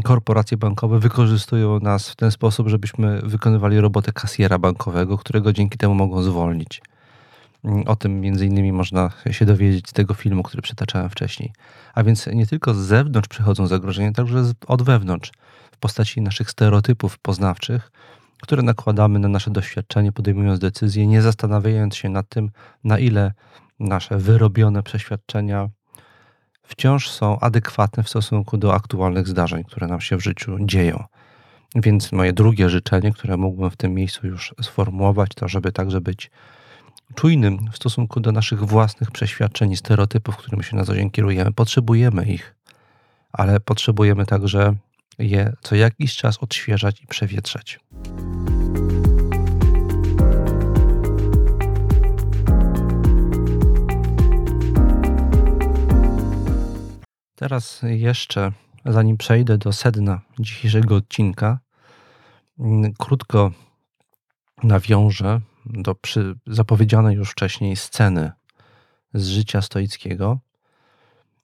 korporacje 0.03 0.57
bankowe 0.57 1.00
wykorzystują 1.00 1.79
nas 1.79 2.09
w 2.09 2.15
ten 2.15 2.31
sposób, 2.31 2.67
żebyśmy 2.67 3.21
wykonywali 3.21 3.79
robotę 3.79 4.12
kasjera 4.12 4.59
bankowego, 4.59 5.17
którego 5.17 5.53
dzięki 5.53 5.77
temu 5.77 5.95
mogą 5.95 6.21
zwolnić. 6.21 6.81
O 7.86 7.95
tym 7.95 8.21
między 8.21 8.45
innymi 8.45 8.71
można 8.71 9.09
się 9.31 9.45
dowiedzieć 9.45 9.89
z 9.89 9.93
tego 9.93 10.13
filmu, 10.13 10.43
który 10.43 10.62
przytaczałem 10.62 11.09
wcześniej. 11.09 11.53
A 11.93 12.03
więc 12.03 12.27
nie 12.27 12.48
tylko 12.48 12.74
z 12.74 12.77
zewnątrz 12.77 13.27
przychodzą 13.27 13.67
zagrożenia, 13.67 14.12
także 14.12 14.43
od 14.67 14.81
wewnątrz, 14.81 15.31
w 15.71 15.77
postaci 15.77 16.21
naszych 16.21 16.51
stereotypów 16.51 17.17
poznawczych, 17.17 17.91
które 18.41 18.63
nakładamy 18.63 19.19
na 19.19 19.27
nasze 19.27 19.51
doświadczenie, 19.51 20.12
podejmując 20.12 20.59
decyzje, 20.59 21.07
nie 21.07 21.21
zastanawiając 21.21 21.95
się 21.95 22.09
nad 22.09 22.29
tym, 22.29 22.51
na 22.83 23.00
ile 23.00 23.33
nasze 23.79 24.17
wyrobione 24.17 24.83
przeświadczenia 24.83 25.69
wciąż 26.63 27.09
są 27.09 27.39
adekwatne 27.39 28.03
w 28.03 28.09
stosunku 28.09 28.57
do 28.57 28.74
aktualnych 28.74 29.27
zdarzeń, 29.27 29.63
które 29.63 29.88
nam 29.88 30.01
się 30.01 30.17
w 30.17 30.24
życiu 30.24 30.57
dzieją. 30.62 31.03
Więc 31.75 32.12
moje 32.12 32.33
drugie 32.33 32.69
życzenie, 32.69 33.12
które 33.12 33.38
mógłbym 33.38 33.69
w 33.69 33.77
tym 33.77 33.93
miejscu 33.93 34.27
już 34.27 34.55
sformułować, 34.62 35.29
to 35.36 35.48
żeby 35.48 35.71
także 35.71 36.01
być 36.01 36.31
czujnym 37.15 37.59
w 37.71 37.75
stosunku 37.75 38.19
do 38.19 38.31
naszych 38.31 38.63
własnych 38.63 39.12
przeświadczeń 39.12 39.71
i 39.71 39.77
stereotypów, 39.77 40.38
którymi 40.38 40.63
się 40.63 40.75
na 40.75 40.86
co 40.86 40.95
dzień 40.95 41.12
kierujemy. 41.12 41.51
Potrzebujemy 41.51 42.25
ich, 42.25 42.55
ale 43.31 43.59
potrzebujemy 43.59 44.25
także 44.25 44.75
je 45.19 45.53
co 45.62 45.75
jakiś 45.75 46.15
czas 46.15 46.38
odświeżać 46.38 47.01
i 47.01 47.07
przewietrzać. 47.07 47.79
Teraz 57.39 57.81
jeszcze, 57.84 58.51
zanim 58.86 59.17
przejdę 59.17 59.58
do 59.58 59.74
sedna 59.74 60.22
dzisiejszego 60.39 60.96
odcinka, 60.96 61.60
krótko 62.98 63.51
nawiążę 64.63 65.41
do 65.65 65.96
zapowiedzianej 66.48 67.15
już 67.15 67.31
wcześniej 67.31 67.75
sceny 67.75 68.31
z 69.13 69.27
życia 69.27 69.62
stoickiego, 69.62 70.39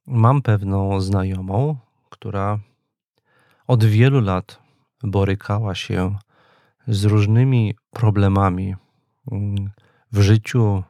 mam 0.05 0.41
pewną 0.41 1.01
znajomą, 1.01 1.77
która 2.09 2.59
od 3.67 3.83
wielu 3.83 4.21
lat 4.21 4.59
borykała 5.03 5.75
się 5.75 6.17
z 6.87 7.05
różnymi 7.05 7.75
problemami 7.91 8.75
mm, 9.31 9.69
w 10.11 10.21
życiu 10.21 10.83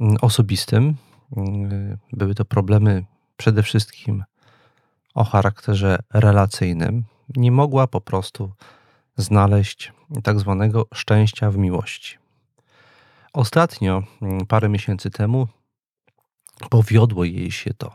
mm, 0.00 0.16
osobistym. 0.20 0.96
Mm, 1.36 1.98
były 2.12 2.34
to 2.34 2.44
problemy 2.44 3.04
przede 3.36 3.62
wszystkim 3.62 4.24
o 5.14 5.24
charakterze 5.24 5.98
relacyjnym. 6.12 7.04
Nie 7.36 7.52
mogła 7.52 7.86
po 7.86 8.00
prostu 8.00 8.52
znaleźć 9.16 9.92
tak 10.22 10.40
zwanego 10.40 10.86
szczęścia 10.94 11.50
w 11.50 11.56
miłości. 11.56 12.18
Ostatnio, 13.32 14.02
mm, 14.22 14.46
parę 14.46 14.68
miesięcy 14.68 15.10
temu, 15.10 15.48
powiodło 16.70 17.24
jej 17.24 17.50
się 17.50 17.74
to. 17.74 17.94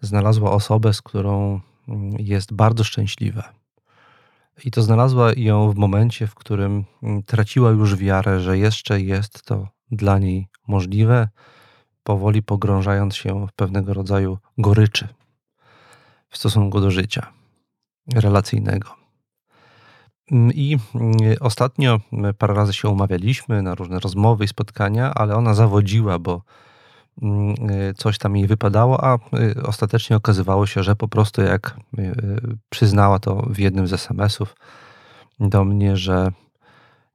Znalazła 0.00 0.50
osobę, 0.50 0.94
z 0.94 1.02
którą 1.02 1.60
mm, 1.88 2.16
jest 2.18 2.52
bardzo 2.52 2.84
szczęśliwa. 2.84 3.52
I 4.64 4.70
to 4.70 4.82
znalazła 4.82 5.32
ją 5.36 5.72
w 5.72 5.76
momencie, 5.76 6.26
w 6.26 6.34
którym 6.34 6.84
mm, 7.02 7.22
traciła 7.22 7.70
już 7.70 7.96
wiarę, 7.96 8.40
że 8.40 8.58
jeszcze 8.58 9.00
jest 9.00 9.42
to 9.42 9.68
dla 9.90 10.18
niej 10.18 10.48
możliwe, 10.68 11.28
powoli 12.06 12.42
pogrążając 12.42 13.16
się 13.16 13.46
w 13.46 13.52
pewnego 13.52 13.94
rodzaju 13.94 14.38
goryczy 14.58 15.08
w 16.28 16.36
stosunku 16.36 16.80
do 16.80 16.90
życia 16.90 17.32
relacyjnego. 18.14 18.88
Mm, 20.32 20.52
I 20.54 20.78
mm, 20.94 21.16
ostatnio 21.40 22.00
mm, 22.12 22.34
parę 22.34 22.54
razy 22.54 22.72
się 22.72 22.88
umawialiśmy 22.88 23.62
na 23.62 23.74
różne 23.74 24.00
rozmowy 24.00 24.44
i 24.44 24.48
spotkania, 24.48 25.14
ale 25.14 25.36
ona 25.36 25.54
zawodziła, 25.54 26.18
bo 26.18 26.42
coś 27.96 28.18
tam 28.18 28.36
jej 28.36 28.46
wypadało, 28.46 29.04
a 29.04 29.18
ostatecznie 29.64 30.16
okazywało 30.16 30.66
się, 30.66 30.82
że 30.82 30.96
po 30.96 31.08
prostu 31.08 31.42
jak 31.42 31.76
przyznała 32.68 33.18
to 33.18 33.34
w 33.50 33.58
jednym 33.58 33.86
z 33.86 33.92
SMS-ów 33.92 34.56
do 35.40 35.64
mnie, 35.64 35.96
że 35.96 36.32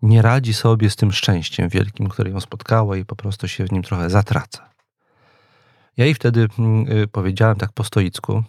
nie 0.02 0.22
radzi 0.22 0.54
sobie 0.54 0.90
z 0.90 0.96
tym 0.96 1.12
szczęściem 1.12 1.70
wielkim, 1.70 2.10
które 2.10 2.32
ją 2.32 2.40
spotkało 2.40 2.96
i 2.96 3.06
po 3.06 3.16
prostu 3.16 3.48
się 3.48 3.66
w 3.66 3.72
nim 3.72 3.84
trochę 3.84 4.10
zatraca. 4.10 4.71
Ja 5.98 6.06
jej 6.06 6.14
wtedy 6.14 6.48
powiedziałem 7.12 7.58
tak 7.58 7.72
po 7.74 7.84
stoicku, 7.84 8.44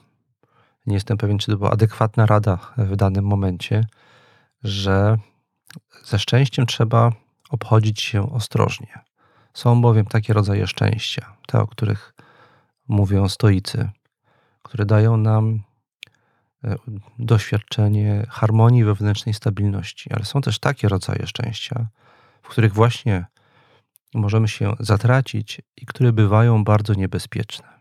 nie 0.87 0.95
jestem 0.95 1.19
pewien, 1.19 1.39
czy 1.39 1.53
to 1.53 1.59
była 1.59 1.71
adekwatna 1.71 2.27
rada 2.27 2.59
w 2.77 2.97
danym 2.97 3.25
momencie, 3.25 3.87
że 4.63 5.19
ze 6.05 6.19
szczęściem 6.19 6.67
trzeba 6.67 7.13
obchodzić 7.51 8.01
się 8.01 8.33
ostrożnie. 8.33 8.99
Są 9.55 9.81
bowiem 9.81 10.07
takie 10.07 10.33
rodzaje 10.33 10.67
szczęścia, 10.67 11.37
te, 11.47 11.61
o 11.61 11.67
których 11.67 12.15
mówią 12.89 13.29
stoicy, 13.29 13.91
które 14.63 14.87
dają 14.87 15.17
nam 15.17 15.63
e, 16.65 16.77
doświadczenie 17.19 18.27
harmonii 18.29 18.85
wewnętrznej 18.85 19.35
stabilności, 19.35 20.13
ale 20.13 20.25
są 20.25 20.41
też 20.41 20.59
takie 20.59 20.89
rodzaje 20.89 21.27
szczęścia, 21.27 21.87
w 22.43 22.49
których 22.49 22.73
właśnie 22.73 23.25
możemy 24.15 24.49
się 24.49 24.73
zatracić 24.81 25.61
i 25.77 25.87
które 25.87 26.13
bywają 26.13 26.65
bardzo 26.65 26.95
niebezpieczne. 26.95 27.73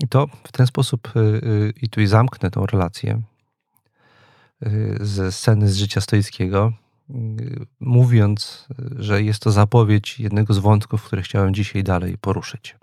I 0.00 0.08
to 0.08 0.26
w 0.44 0.52
ten 0.52 0.66
sposób, 0.66 1.12
y, 1.16 1.20
y, 1.20 1.72
i 1.82 1.88
tu 1.88 2.06
zamknę 2.06 2.50
tą 2.50 2.66
relację 2.66 3.22
y, 4.66 4.98
ze 5.00 5.32
sceny 5.32 5.68
z 5.68 5.76
życia 5.76 6.00
stoickiego, 6.00 6.72
mówiąc, 7.80 8.68
że 8.96 9.22
jest 9.22 9.42
to 9.42 9.50
zapowiedź 9.50 10.20
jednego 10.20 10.54
z 10.54 10.58
wątków, 10.58 11.04
które 11.04 11.22
chciałem 11.22 11.54
dzisiaj 11.54 11.84
dalej 11.84 12.18
poruszyć. 12.18 12.76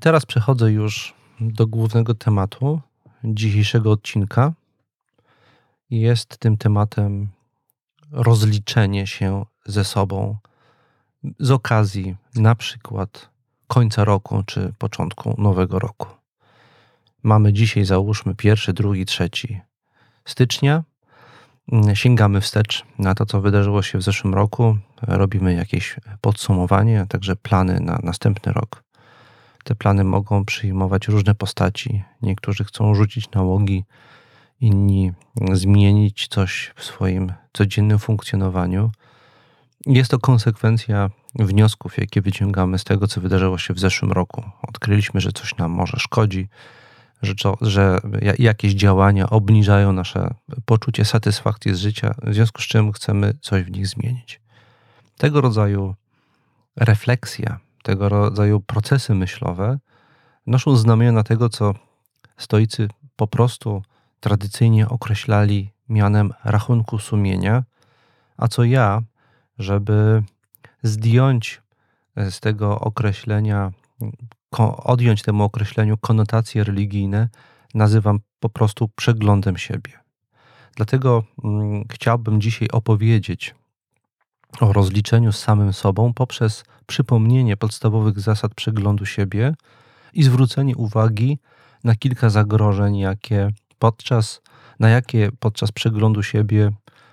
Teraz 0.00 0.26
przechodzę 0.26 0.72
już 0.72 1.17
do 1.40 1.66
głównego 1.66 2.14
tematu 2.14 2.80
dzisiejszego 3.24 3.92
odcinka. 3.92 4.52
Jest 5.90 6.38
tym 6.38 6.56
tematem 6.56 7.28
rozliczenie 8.10 9.06
się 9.06 9.44
ze 9.66 9.84
sobą 9.84 10.36
z 11.38 11.50
okazji 11.50 12.16
na 12.34 12.54
przykład 12.54 13.30
końca 13.66 14.04
roku 14.04 14.42
czy 14.46 14.72
początku 14.78 15.34
nowego 15.38 15.78
roku. 15.78 16.08
Mamy 17.22 17.52
dzisiaj, 17.52 17.84
załóżmy, 17.84 18.34
pierwszy, 18.34 18.72
drugi, 18.72 19.06
trzeci 19.06 19.60
stycznia. 20.24 20.84
Sięgamy 21.94 22.40
wstecz 22.40 22.84
na 22.98 23.14
to, 23.14 23.26
co 23.26 23.40
wydarzyło 23.40 23.82
się 23.82 23.98
w 23.98 24.02
zeszłym 24.02 24.34
roku. 24.34 24.78
Robimy 25.02 25.54
jakieś 25.54 25.96
podsumowanie, 26.20 27.00
a 27.00 27.06
także 27.06 27.36
plany 27.36 27.80
na 27.80 27.98
następny 28.02 28.52
rok. 28.52 28.87
Te 29.68 29.74
plany 29.74 30.04
mogą 30.04 30.44
przyjmować 30.44 31.08
różne 31.08 31.34
postaci. 31.34 32.02
Niektórzy 32.22 32.64
chcą 32.64 32.94
rzucić 32.94 33.30
nałogi, 33.30 33.84
inni 34.60 35.12
zmienić 35.52 36.28
coś 36.28 36.72
w 36.76 36.84
swoim 36.84 37.32
codziennym 37.52 37.98
funkcjonowaniu. 37.98 38.90
Jest 39.86 40.10
to 40.10 40.18
konsekwencja 40.18 41.10
wniosków, 41.34 41.98
jakie 41.98 42.20
wyciągamy 42.20 42.78
z 42.78 42.84
tego, 42.84 43.06
co 43.06 43.20
wydarzyło 43.20 43.58
się 43.58 43.74
w 43.74 43.78
zeszłym 43.78 44.12
roku. 44.12 44.42
Odkryliśmy, 44.68 45.20
że 45.20 45.32
coś 45.32 45.56
nam 45.56 45.70
może 45.70 45.96
szkodzi, 45.98 46.48
że, 47.22 47.34
że 47.60 48.00
jakieś 48.38 48.72
działania 48.72 49.30
obniżają 49.30 49.92
nasze 49.92 50.34
poczucie 50.64 51.04
satysfakcji 51.04 51.74
z 51.74 51.78
życia, 51.78 52.14
w 52.22 52.34
związku 52.34 52.62
z 52.62 52.64
czym 52.64 52.92
chcemy 52.92 53.34
coś 53.40 53.62
w 53.64 53.70
nich 53.70 53.86
zmienić. 53.86 54.40
Tego 55.18 55.40
rodzaju 55.40 55.94
refleksja 56.76 57.67
tego 57.88 58.08
rodzaju 58.08 58.60
procesy 58.60 59.14
myślowe 59.14 59.78
noszą 60.46 60.76
znamiona 60.76 61.22
tego, 61.22 61.48
co 61.48 61.74
stoicy 62.36 62.88
po 63.16 63.26
prostu 63.26 63.82
tradycyjnie 64.20 64.88
określali 64.88 65.70
mianem 65.88 66.32
rachunku 66.44 66.98
sumienia, 66.98 67.64
a 68.36 68.48
co 68.48 68.64
ja, 68.64 69.02
żeby 69.58 70.22
zdjąć 70.82 71.62
z 72.30 72.40
tego 72.40 72.80
określenia, 72.80 73.72
odjąć 74.84 75.22
temu 75.22 75.44
określeniu 75.44 75.96
konotacje 75.98 76.64
religijne, 76.64 77.28
nazywam 77.74 78.20
po 78.40 78.48
prostu 78.48 78.88
przeglądem 78.88 79.56
siebie. 79.56 79.92
Dlatego 80.76 81.24
mm, 81.44 81.84
chciałbym 81.92 82.40
dzisiaj 82.40 82.68
opowiedzieć 82.68 83.54
o 84.60 84.72
rozliczeniu 84.72 85.32
z 85.32 85.38
samym 85.38 85.72
sobą 85.72 86.12
poprzez 86.14 86.64
przypomnienie 86.88 87.56
podstawowych 87.56 88.20
zasad 88.20 88.54
przeglądu 88.54 89.06
siebie 89.06 89.54
i 90.12 90.22
zwrócenie 90.22 90.76
uwagi 90.76 91.38
na 91.84 91.94
kilka 91.94 92.30
zagrożeń, 92.30 92.96
jakie 92.96 93.50
podczas, 93.78 94.40
na 94.80 94.88
jakie 94.88 95.30
podczas 95.40 95.72
przeglądu 95.72 96.22
siebie 96.22 96.72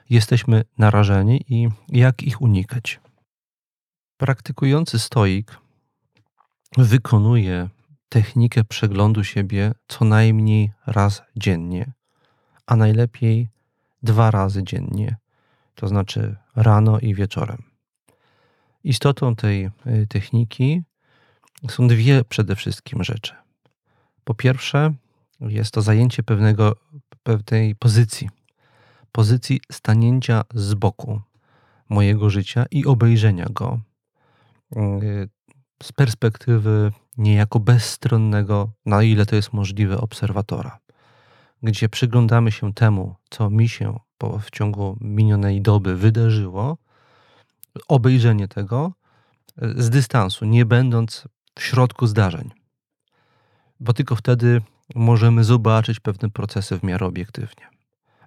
jesteśmy 0.09 0.63
narażeni 0.77 1.45
i 1.49 1.69
jak 1.89 2.23
ich 2.23 2.41
unikać. 2.41 2.99
Praktykujący 4.17 4.99
stoik 4.99 5.57
wykonuje 6.77 7.69
technikę 8.09 8.63
przeglądu 8.63 9.23
siebie 9.23 9.71
co 9.88 10.05
najmniej 10.05 10.71
raz 10.88 11.23
dziennie, 11.35 11.91
a 12.65 12.75
najlepiej 12.75 13.49
dwa 14.03 14.31
razy 14.31 14.63
dziennie 14.63 15.15
to 15.75 15.88
znaczy 15.88 16.35
rano 16.55 16.99
i 16.99 17.15
wieczorem. 17.15 17.74
Istotą 18.85 19.35
tej 19.35 19.65
y, 19.65 20.07
techniki 20.09 20.81
są 21.69 21.87
dwie 21.87 22.23
przede 22.23 22.55
wszystkim 22.55 23.03
rzeczy. 23.03 23.33
Po 24.23 24.33
pierwsze, 24.33 24.93
jest 25.39 25.71
to 25.71 25.81
zajęcie 25.81 26.23
pewnego, 26.23 26.75
pewnej 27.23 27.75
pozycji, 27.75 28.29
pozycji 29.11 29.61
stanięcia 29.71 30.43
z 30.53 30.73
boku 30.73 31.21
mojego 31.89 32.29
życia 32.29 32.65
i 32.71 32.85
obejrzenia 32.85 33.45
go 33.49 33.79
y, 34.75 35.29
z 35.83 35.91
perspektywy 35.91 36.91
niejako 37.17 37.59
bezstronnego, 37.59 38.71
na 38.85 39.03
ile 39.03 39.25
to 39.25 39.35
jest 39.35 39.53
możliwe, 39.53 39.97
obserwatora, 39.97 40.79
gdzie 41.63 41.89
przyglądamy 41.89 42.51
się 42.51 42.73
temu, 42.73 43.15
co 43.29 43.49
mi 43.49 43.69
się 43.69 43.99
w 44.41 44.51
ciągu 44.51 44.97
minionej 45.01 45.61
doby 45.61 45.95
wydarzyło, 45.95 46.77
obejrzenie 47.88 48.47
tego 48.47 48.91
e, 49.61 49.83
z 49.83 49.89
dystansu, 49.89 50.45
nie 50.45 50.65
będąc 50.65 51.27
w 51.59 51.63
środku 51.63 52.07
zdarzeń. 52.07 52.51
Bo 53.79 53.93
tylko 53.93 54.15
wtedy 54.15 54.61
możemy 54.95 55.43
zobaczyć 55.43 55.99
pewne 55.99 56.29
procesy 56.29 56.79
w 56.79 56.83
miarę 56.83 57.05
obiektywnie. 57.05 57.65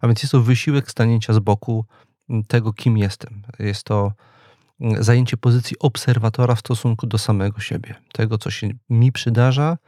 A 0.01 0.07
więc 0.07 0.23
jest 0.23 0.33
to 0.33 0.43
wysiłek 0.43 0.91
stanięcia 0.91 1.33
z 1.33 1.39
boku 1.39 1.85
tego, 2.49 2.73
kim 2.73 2.99
jestem. 2.99 3.43
Jest 3.59 3.85
to 3.85 4.13
zajęcie 5.01 5.37
pozycji 5.37 5.77
obserwatora 5.79 6.55
w 6.55 6.59
stosunku 6.59 7.07
do 7.07 7.19
samego 7.19 7.61
siebie, 7.61 7.95
tego, 8.13 8.39
co 8.39 8.51
się 8.51 8.69
mi 8.91 9.13
przydarza 9.13 9.79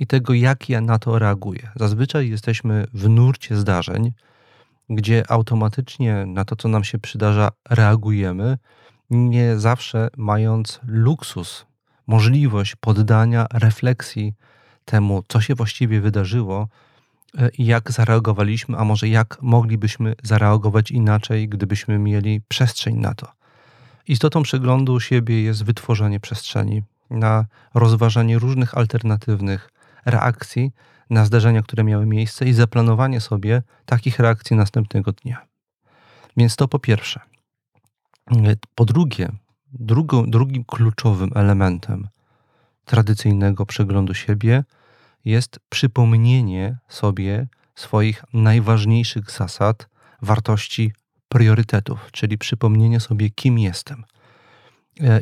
i 0.00 0.06
tego, 0.06 0.34
jak 0.34 0.68
ja 0.68 0.80
na 0.80 0.98
to 0.98 1.18
reaguję. 1.18 1.70
Zazwyczaj 1.76 2.30
jesteśmy 2.30 2.86
w 2.94 3.08
nurcie 3.08 3.56
zdarzeń, 3.56 4.12
gdzie 4.90 5.30
automatycznie 5.30 6.26
na 6.26 6.44
to, 6.44 6.56
co 6.56 6.68
nam 6.68 6.84
się 6.84 6.98
przydarza, 6.98 7.50
reagujemy, 7.70 8.58
nie 9.10 9.58
zawsze 9.58 10.08
mając 10.16 10.80
luksus, 10.86 11.66
możliwość 12.06 12.76
poddania 12.76 13.46
refleksji 13.52 14.34
temu, 14.84 15.22
co 15.28 15.40
się 15.40 15.54
właściwie 15.54 16.00
wydarzyło 16.00 16.68
e, 17.38 17.50
jak 17.58 17.92
zareagowaliśmy, 17.92 18.78
a 18.78 18.84
może 18.84 19.08
jak 19.08 19.38
moglibyśmy 19.42 20.14
zareagować 20.22 20.90
inaczej, 20.90 21.48
gdybyśmy 21.48 21.98
mieli 21.98 22.40
przestrzeń 22.48 22.96
na 22.96 23.14
to. 23.14 23.32
Istotą 24.08 24.42
przeglądu 24.42 25.00
siebie 25.00 25.42
jest 25.42 25.64
wytworzenie 25.64 26.20
przestrzeni 26.20 26.82
na 27.10 27.46
rozważanie 27.74 28.38
różnych 28.38 28.78
alternatywnych 28.78 29.70
reakcji 30.04 30.72
na 31.10 31.24
zdarzenia, 31.24 31.62
które 31.62 31.84
miały 31.84 32.06
miejsce 32.06 32.44
i 32.44 32.52
zaplanowanie 32.52 33.20
sobie 33.20 33.62
takich 33.86 34.18
reakcji 34.18 34.56
następnego 34.56 35.12
dnia. 35.12 35.46
Więc 36.36 36.56
to 36.56 36.68
po 36.68 36.78
pierwsze. 36.78 37.20
Po 38.74 38.84
drugie, 38.84 39.28
drugim 40.26 40.64
kluczowym 40.64 41.30
elementem 41.34 42.08
tradycyjnego 42.84 43.66
przeglądu 43.66 44.14
siebie 44.14 44.64
jest 45.24 45.60
przypomnienie 45.68 46.78
sobie 46.88 47.48
swoich 47.74 48.24
najważniejszych 48.32 49.30
zasad, 49.30 49.88
wartości, 50.22 50.92
priorytetów, 51.28 52.08
czyli 52.12 52.38
przypomnienie 52.38 53.00
sobie, 53.00 53.30
kim 53.30 53.58
jestem. 53.58 54.04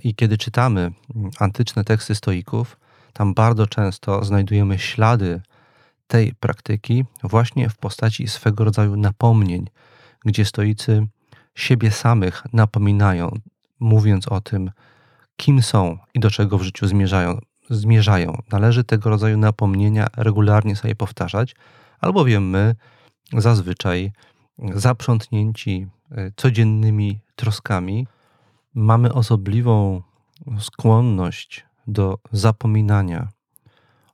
I 0.05 0.15
kiedy 0.15 0.39
czytamy 0.39 0.91
antyczne 1.39 1.85
teksty 1.85 2.15
stoików, 2.15 2.77
tam 3.13 3.35
bardzo 3.35 3.67
często 3.67 4.25
znajdujemy 4.25 4.79
ślady 4.79 5.41
tej 6.07 6.35
praktyki 6.35 7.05
właśnie 7.23 7.69
w 7.69 7.77
postaci 7.77 8.29
swego 8.29 8.65
rodzaju 8.65 8.97
napomnień, 8.97 9.67
gdzie 10.25 10.45
stoicy 10.45 11.07
siebie 11.55 11.91
samych 11.91 12.43
napominają, 12.53 13.31
mówiąc 13.81 14.29
o 14.29 14.41
tym, 14.41 14.71
kim 15.37 15.63
są 15.63 15.99
i 16.15 16.21
do 16.21 16.31
czego 16.31 16.59
w 16.59 16.63
życiu 16.63 16.87
zmierzają. 16.87 17.39
zmierzają. 17.71 18.43
Należy 18.53 18.85
tego 18.85 19.11
rodzaju 19.11 19.39
napomnienia 19.39 20.07
regularnie 20.17 20.77
sobie 20.77 20.95
powtarzać, 20.95 21.57
albowiem 22.01 22.51
my 22.51 22.75
zazwyczaj 23.33 24.13
zaprzątnięci 24.75 25.87
e, 26.11 26.31
codziennymi 26.37 27.21
troskami, 27.37 28.07
mamy 28.75 29.13
osobliwą 29.13 30.03
skłonność 30.61 31.65
do 31.87 32.19
zapominania 32.33 33.29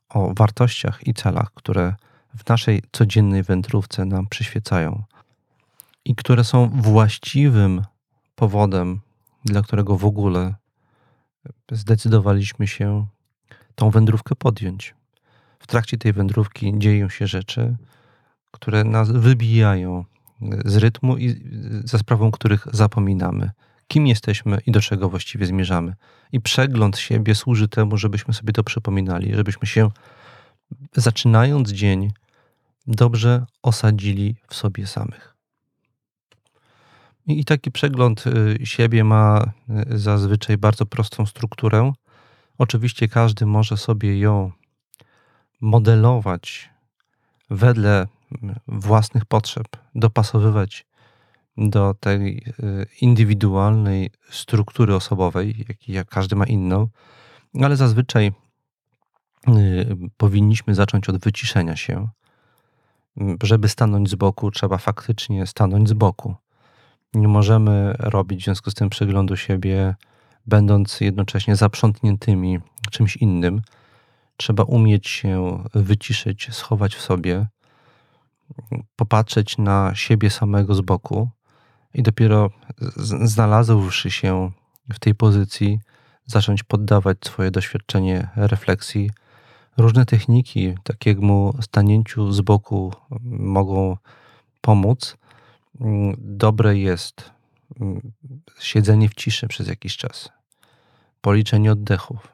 o 0.09 0.33
wartościach 0.33 1.07
i 1.07 1.13
celach, 1.13 1.53
które 1.53 1.95
w 2.37 2.49
naszej 2.49 2.83
codziennej 2.91 3.43
wędrówce 3.43 4.05
nam 4.05 4.27
przyświecają 4.27 5.03
i 6.05 6.15
które 6.15 6.43
są 6.43 6.69
właściwym 6.69 7.81
powodem, 8.35 8.99
dla 9.45 9.61
którego 9.61 9.97
w 9.97 10.05
ogóle 10.05 10.55
zdecydowaliśmy 11.71 12.67
się 12.67 13.05
tą 13.75 13.89
wędrówkę 13.89 14.35
podjąć. 14.35 14.95
W 15.59 15.67
trakcie 15.67 15.97
tej 15.97 16.13
wędrówki 16.13 16.73
dzieją 16.77 17.09
się 17.09 17.27
rzeczy, 17.27 17.75
które 18.51 18.83
nas 18.83 19.11
wybijają 19.11 20.05
z 20.65 20.77
rytmu 20.77 21.17
i 21.17 21.43
za 21.85 21.97
sprawą 21.97 22.31
których 22.31 22.67
zapominamy, 22.71 23.51
kim 23.87 24.07
jesteśmy 24.07 24.61
i 24.65 24.71
do 24.71 24.81
czego 24.81 25.09
właściwie 25.09 25.45
zmierzamy. 25.45 25.95
I 26.31 26.41
przegląd 26.41 26.97
siebie 26.97 27.35
służy 27.35 27.67
temu, 27.67 27.97
żebyśmy 27.97 28.33
sobie 28.33 28.53
to 28.53 28.63
przypominali, 28.63 29.35
żebyśmy 29.35 29.67
się 29.67 29.91
zaczynając 30.95 31.71
dzień 31.71 32.11
dobrze 32.87 33.45
osadzili 33.63 34.35
w 34.47 34.55
sobie 34.55 34.87
samych. 34.87 35.30
I 37.39 37.45
taki 37.45 37.71
przegląd 37.71 38.23
y, 38.27 38.65
siebie 38.65 39.03
ma 39.03 39.53
y, 39.91 39.97
zazwyczaj 39.97 40.57
bardzo 40.57 40.85
prostą 40.85 41.25
strukturę. 41.25 41.93
Oczywiście 42.57 43.07
każdy 43.07 43.45
może 43.45 43.77
sobie 43.77 44.19
ją 44.19 44.51
modelować 45.61 46.69
wedle 47.49 48.07
własnych 48.67 49.25
potrzeb, 49.25 49.67
dopasowywać 49.95 50.85
do 51.57 51.95
tej 51.99 52.37
y, 52.37 52.85
indywidualnej 53.01 54.11
struktury 54.29 54.95
osobowej, 54.95 55.65
jak 55.87 56.07
każdy 56.07 56.35
ma 56.35 56.45
inną, 56.45 56.87
ale 57.61 57.75
zazwyczaj 57.75 58.31
powinniśmy 60.17 60.75
zacząć 60.75 61.09
od 61.09 61.17
wyciszenia 61.17 61.75
się. 61.75 62.07
Żeby 63.43 63.69
stanąć 63.69 64.09
z 64.09 64.15
boku, 64.15 64.51
trzeba 64.51 64.77
faktycznie 64.77 65.47
stanąć 65.47 65.89
z 65.89 65.93
boku 65.93 66.35
nie 67.13 67.27
możemy 67.27 67.95
robić 67.99 68.41
w 68.41 68.43
związku 68.43 68.71
z 68.71 68.73
tym 68.73 68.89
przeglądu 68.89 69.37
siebie, 69.37 69.95
będąc 70.47 71.01
jednocześnie 71.01 71.55
zaprzątniętymi 71.55 72.59
czymś 72.91 73.17
innym. 73.17 73.61
Trzeba 74.37 74.63
umieć 74.63 75.07
się 75.07 75.63
wyciszyć, 75.73 76.49
schować 76.51 76.95
w 76.95 77.01
sobie, 77.01 77.47
popatrzeć 78.95 79.57
na 79.57 79.95
siebie 79.95 80.29
samego 80.29 80.75
z 80.75 80.81
boku 80.81 81.29
i 81.93 82.03
dopiero 82.03 82.49
znalazłszy 83.23 84.11
się 84.11 84.51
w 84.93 84.99
tej 84.99 85.15
pozycji, 85.15 85.79
zacząć 86.25 86.63
poddawać 86.63 87.17
swoje 87.25 87.51
doświadczenie 87.51 88.29
refleksji. 88.35 89.11
Różne 89.77 90.05
techniki 90.05 90.75
takiemu 90.83 91.53
stanięciu 91.61 92.31
z 92.31 92.41
boku 92.41 92.93
mogą 93.39 93.97
pomóc, 94.61 95.17
dobre 96.17 96.77
jest 96.77 97.31
mm, 97.81 98.11
siedzenie 98.59 99.09
w 99.09 99.15
ciszy 99.15 99.47
przez 99.47 99.67
jakiś 99.67 99.97
czas, 99.97 100.29
policzenie 101.21 101.71
oddechów, 101.71 102.27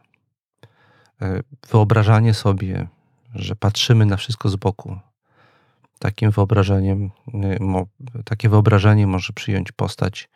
e, 1.21 1.41
wyobrażanie 1.71 2.33
sobie, 2.33 2.87
że 3.35 3.55
patrzymy 3.55 4.05
na 4.05 4.17
wszystko 4.17 4.49
z 4.49 4.55
boku. 4.55 4.99
Takim 5.99 6.31
wyobrażeniem, 6.31 7.11
y, 8.15 8.23
takie 8.25 8.49
wyobrażenie 8.49 9.07
może 9.07 9.33
przyjąć 9.33 9.71
postać 9.71 10.29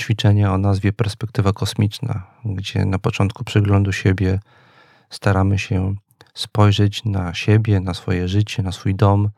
ćwiczenia 0.00 0.52
o 0.52 0.58
nazwie 0.58 0.92
perspektywa 0.92 1.52
kosmiczna, 1.52 2.26
gdzie 2.44 2.84
na 2.84 2.98
początku 2.98 3.44
przeglądu 3.44 3.92
siebie 3.92 4.40
staramy 5.10 5.58
się 5.58 5.94
spojrzeć 6.34 7.04
na 7.04 7.34
siebie, 7.34 7.80
na 7.80 7.94
swoje 7.94 8.28
życie, 8.28 8.62
na 8.62 8.72
swój 8.72 8.94
dom, 8.94 9.30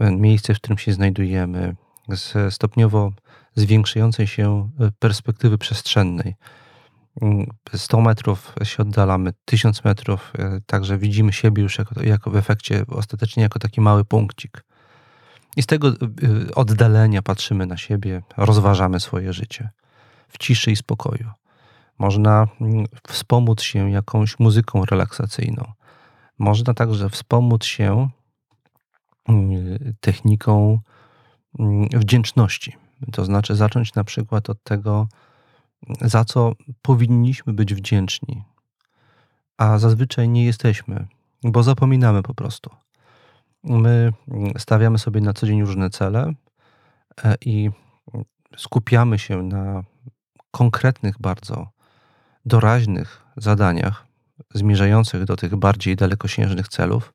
miejsce, 0.00 0.54
w 0.54 0.56
którym 0.56 0.78
się 0.78 0.92
znajdujemy, 0.92 1.74
z 2.08 2.54
stopniowo 2.54 3.12
zwiększającej 3.54 4.26
się 4.26 4.70
e, 4.80 4.90
perspektywy 4.98 5.58
przestrzennej. 5.58 6.34
100 7.74 7.96
mm, 7.96 8.08
metrów 8.08 8.54
się 8.62 8.82
oddalamy, 8.82 9.32
1000 9.44 9.84
metrów, 9.84 10.32
e, 10.38 10.60
także 10.66 10.98
widzimy 10.98 11.32
siebie 11.32 11.62
już 11.62 11.78
jako, 11.78 12.02
jako 12.02 12.30
w 12.30 12.36
efekcie 12.36 12.84
ostatecznie 12.88 13.42
jako 13.42 13.58
taki 13.58 13.80
mały 13.80 14.04
punkcik. 14.04 14.64
I 15.56 15.62
z 15.62 15.66
tego 15.66 15.88
e, 15.88 15.94
oddalenia 16.54 17.22
patrzymy 17.22 17.66
na 17.66 17.76
siebie, 17.76 18.22
rozważamy 18.36 19.00
swoje 19.00 19.32
życie 19.32 19.70
w 20.28 20.38
ciszy 20.38 20.70
i 20.70 20.76
spokoju. 20.76 21.30
Można 21.98 22.46
mm, 22.60 22.86
wspomóc 23.08 23.62
się 23.62 23.90
jakąś 23.90 24.38
muzyką 24.38 24.84
relaksacyjną. 24.84 25.72
Można 26.38 26.74
także 26.74 27.10
wspomóc 27.10 27.64
się 27.64 28.08
mm, 29.28 29.78
techniką 30.00 30.80
wdzięczności. 31.92 32.76
To 33.12 33.24
znaczy 33.24 33.54
zacząć 33.54 33.94
na 33.94 34.04
przykład 34.04 34.50
od 34.50 34.62
tego, 34.62 35.08
za 36.00 36.24
co 36.24 36.52
powinniśmy 36.82 37.52
być 37.52 37.74
wdzięczni, 37.74 38.44
a 39.56 39.78
zazwyczaj 39.78 40.28
nie 40.28 40.44
jesteśmy, 40.44 41.06
bo 41.42 41.62
zapominamy 41.62 42.22
po 42.22 42.34
prostu. 42.34 42.70
My 43.64 44.12
stawiamy 44.58 44.98
sobie 44.98 45.20
na 45.20 45.32
co 45.32 45.46
dzień 45.46 45.60
różne 45.60 45.90
cele 45.90 46.32
e, 47.24 47.34
i 47.44 47.70
skupiamy 48.56 49.18
się 49.18 49.42
na 49.42 49.82
konkretnych, 50.50 51.18
bardzo 51.20 51.68
doraźnych 52.44 53.24
zadaniach 53.36 54.06
zmierzających 54.54 55.24
do 55.24 55.36
tych 55.36 55.56
bardziej 55.56 55.96
dalekosiężnych 55.96 56.68
celów. 56.68 57.12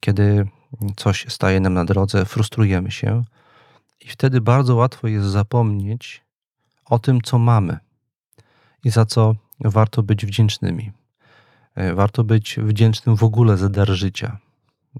Kiedy 0.00 0.48
coś 0.96 1.26
staje 1.28 1.60
nam 1.60 1.74
na 1.74 1.84
drodze, 1.84 2.24
frustrujemy 2.24 2.90
się 2.90 3.24
i 4.00 4.08
wtedy 4.08 4.40
bardzo 4.40 4.76
łatwo 4.76 5.08
jest 5.08 5.26
zapomnieć 5.26 6.24
o 6.84 6.98
tym, 6.98 7.20
co 7.20 7.38
mamy 7.38 7.78
i 8.84 8.90
za 8.90 9.06
co 9.06 9.34
warto 9.60 10.02
być 10.02 10.26
wdzięcznymi. 10.26 10.92
E, 11.74 11.94
warto 11.94 12.24
być 12.24 12.56
wdzięcznym 12.62 13.16
w 13.16 13.24
ogóle 13.24 13.56
za 13.56 13.68
dar 13.68 13.88
życia. 13.88 14.38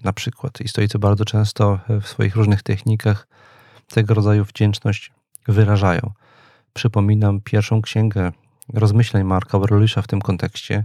Na 0.05 0.13
przykład, 0.13 0.61
i 0.61 0.69
stoicy 0.69 0.99
bardzo 0.99 1.25
często 1.25 1.79
w 2.03 2.07
swoich 2.07 2.37
różnych 2.37 2.63
technikach 2.63 3.29
tego 3.89 4.15
rodzaju 4.15 4.45
wdzięczność 4.45 5.13
wyrażają. 5.49 6.13
Przypominam 6.73 7.41
pierwszą 7.41 7.83
księgę 7.83 8.33
rozmyśleń 8.75 9.25
Marka 9.25 9.59
Aureliusza 9.59 10.03
w 10.03 10.07
tym 10.07 10.21
kontekście, 10.21 10.85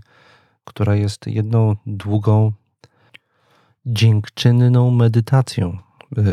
która 0.63 0.95
jest 0.95 1.27
jedną 1.27 1.75
długą, 1.85 2.51
dziękczynną 3.85 4.91
medytacją 4.91 5.77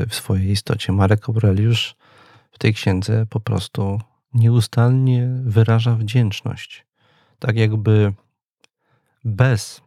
w 0.09 0.15
swojej 0.15 0.51
istocie. 0.51 0.93
Marek 0.93 1.29
Aureliusz 1.29 1.95
w 2.53 2.59
tej 2.59 2.75
księdze 2.75 3.27
po 3.27 3.41
prostu 3.41 4.01
nieustannie 4.35 5.29
wyraża 5.45 5.95
wdzięczność. 5.95 6.87
Tak 7.39 7.57
jakby 7.57 8.13
bez 9.25 9.81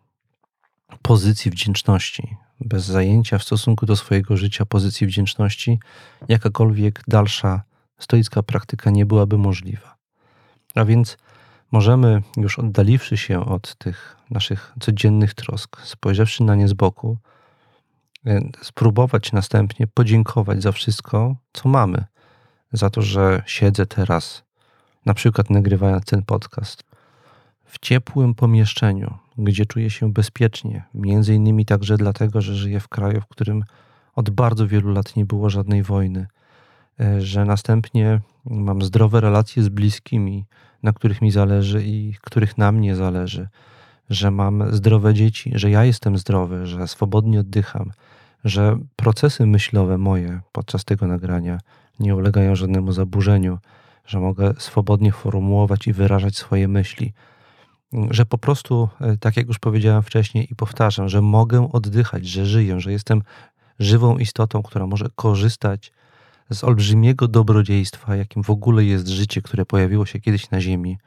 pozycji 1.02 1.52
wdzięczności, 1.52 2.38
bez 2.60 2.86
zajęcia 2.86 3.38
w 3.38 3.44
stosunku 3.44 3.86
do 3.86 3.96
swojego 3.96 4.38
życia 4.38 4.66
pozycji 4.66 5.08
wdzięczności, 5.08 5.80
jakakolwiek 6.28 7.04
dalsza 7.08 7.64
stoicka 8.00 8.44
praktyka 8.44 8.90
nie 8.90 9.06
byłaby 9.06 9.38
możliwa. 9.38 9.96
A 10.76 10.86
więc 10.86 11.18
możemy, 11.72 12.22
już 12.38 12.60
oddaliwszy 12.60 13.18
się 13.18 13.46
od 13.46 13.76
tych 13.76 14.18
naszych 14.30 14.74
codziennych 14.80 15.34
trosk, 15.34 15.82
spojrzawszy 15.82 16.44
na 16.44 16.56
nie 16.56 16.68
z 16.68 16.74
boku, 16.74 17.18
spróbować 18.62 19.32
następnie 19.32 19.88
podziękować 19.88 20.64
za 20.64 20.72
wszystko, 20.72 21.36
co 21.54 21.70
mamy. 21.70 22.04
Za 22.72 22.90
to, 22.90 23.02
że 23.02 23.44
siedzę 23.46 23.86
teraz, 23.86 24.44
na 25.06 25.14
przykład 25.14 25.50
nagrywając 25.50 26.06
ten 26.06 26.24
podcast, 26.24 26.84
w 27.66 27.80
ciepłym 27.80 28.36
pomieszczeniu, 28.36 29.18
gdzie 29.38 29.66
czuję 29.66 29.90
się 29.90 30.14
bezpiecznie, 30.14 30.84
między 30.94 31.36
innymi 31.36 31.66
także 31.66 31.98
dlatego, 31.98 32.42
że 32.42 32.56
żyję 32.56 32.80
w 32.80 32.88
kraju, 32.88 33.22
w 33.22 33.28
którym 33.28 33.64
od 34.16 34.30
bardzo 34.30 34.68
wielu 34.68 34.92
lat 34.92 35.16
nie 35.16 35.26
było 35.26 35.50
żadnej 35.50 35.84
wojny, 35.84 36.28
e, 37.00 37.22
że 37.22 37.46
następnie 37.46 38.22
mam 38.46 38.82
zdrowe 38.82 39.22
relacje 39.22 39.64
z 39.64 39.70
bliskimi, 39.70 40.46
na 40.84 40.94
których 40.94 41.22
mi 41.22 41.32
zależy 41.32 41.84
i 41.84 42.14
których 42.22 42.58
na 42.58 42.72
mnie 42.72 42.96
zależy, 42.96 43.48
że 44.10 44.32
mam 44.32 44.76
zdrowe 44.76 45.14
dzieci, 45.14 45.52
że 45.56 45.70
ja 45.70 45.86
jestem 45.86 46.18
zdrowy, 46.18 46.66
że 46.66 46.88
swobodnie 46.88 47.40
oddycham, 47.40 47.92
że 48.46 48.78
procesy 48.96 49.46
myślowe 49.46 49.98
moje 49.98 50.42
podczas 50.52 50.86
tego 50.86 51.08
nagrania 51.08 51.60
nie 52.00 52.16
ulegają 52.16 52.56
żadnemu 52.56 52.92
zaburzeniu, 52.92 53.58
że 54.06 54.20
mogę 54.20 54.54
swobodnie 54.58 55.12
formułować 55.12 55.88
i 55.88 55.94
wyrażać 55.94 56.38
swoje 56.38 56.68
myśli, 56.68 57.14
że 58.12 58.26
po 58.26 58.38
prostu, 58.38 58.90
e, 59.02 59.18
tak 59.18 59.38
jak 59.38 59.48
już 59.48 59.60
powiedziałem 59.60 60.04
wcześniej 60.04 60.48
i 60.52 60.56
powtarzam, 60.56 61.10
że 61.10 61.22
mogę 61.22 61.72
oddychać, 61.72 62.28
że 62.28 62.46
żyję, 62.46 62.80
że 62.80 62.92
jestem 62.92 63.22
żywą 63.80 64.18
istotą, 64.18 64.64
która 64.64 64.88
może 64.88 65.06
korzystać 65.16 65.92
z 66.50 66.64
olbrzymiego 66.64 67.28
dobrodziejstwa, 67.28 68.16
jakim 68.16 68.44
w 68.44 68.50
ogóle 68.50 68.84
jest 68.84 69.08
życie, 69.08 69.42
które 69.42 69.66
pojawiło 69.66 70.06
się 70.06 70.20
kiedyś 70.20 70.50
na 70.50 70.62
Ziemi 70.62 70.98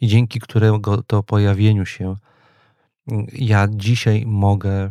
i 0.00 0.08
dzięki 0.08 0.40
którego 0.40 1.02
to 1.02 1.22
pojawieniu 1.22 1.86
się 1.86 2.16
ja 3.32 3.68
dzisiaj 3.70 4.24
mogę 4.26 4.90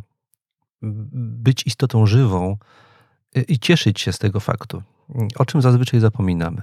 być 1.13 1.67
istotą 1.67 2.05
żywą 2.05 2.57
i 3.47 3.59
cieszyć 3.59 4.01
się 4.01 4.13
z 4.13 4.19
tego 4.19 4.39
faktu, 4.39 4.83
o 5.37 5.45
czym 5.45 5.61
zazwyczaj 5.61 5.99
zapominamy. 5.99 6.61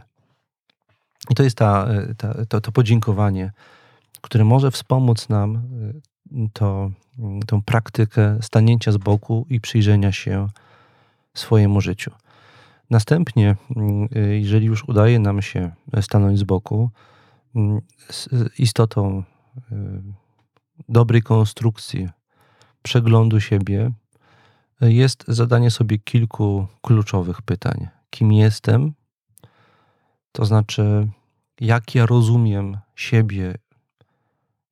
I 1.31 1.35
to 1.35 1.43
jest 1.43 1.57
ta, 1.57 1.89
ta, 2.17 2.47
to, 2.47 2.61
to 2.61 2.73
podziękowanie, 2.73 3.53
które 4.21 4.45
może 4.45 4.71
wspomóc 4.71 5.29
nam 5.29 5.57
y, 6.33 6.49
to, 6.53 6.91
tą 7.47 7.63
praktykę 7.63 8.39
stanięcia 8.43 8.93
z 8.93 8.97
boku 8.97 9.47
i 9.51 9.61
przyjrzenia 9.61 10.13
się 10.13 10.49
swojemu 11.35 11.81
życiu. 11.81 12.11
Następnie, 12.91 13.57
y, 14.17 14.39
jeżeli 14.39 14.67
już 14.67 14.89
udaje 14.89 15.19
nam 15.19 15.43
się 15.43 15.71
stanąć 16.01 16.39
z 16.39 16.45
boku, 16.45 16.91
z 18.11 18.29
istotą 18.59 19.23
y, 19.57 19.63
dobrej 20.89 21.23
konstrukcji, 21.23 22.09
przeglądu 22.83 23.41
siebie, 23.41 23.91
jest 24.81 25.25
zadanie 25.29 25.71
sobie 25.71 25.99
kilku 25.99 26.67
kluczowych 26.83 27.43
pytań. 27.43 27.89
Kim 28.11 28.33
jestem? 28.33 28.93
To 30.33 30.45
znaczy, 30.45 31.09
jak 31.61 31.95
ja 31.95 32.07
rozumiem 32.07 32.79
siebie 32.95 33.55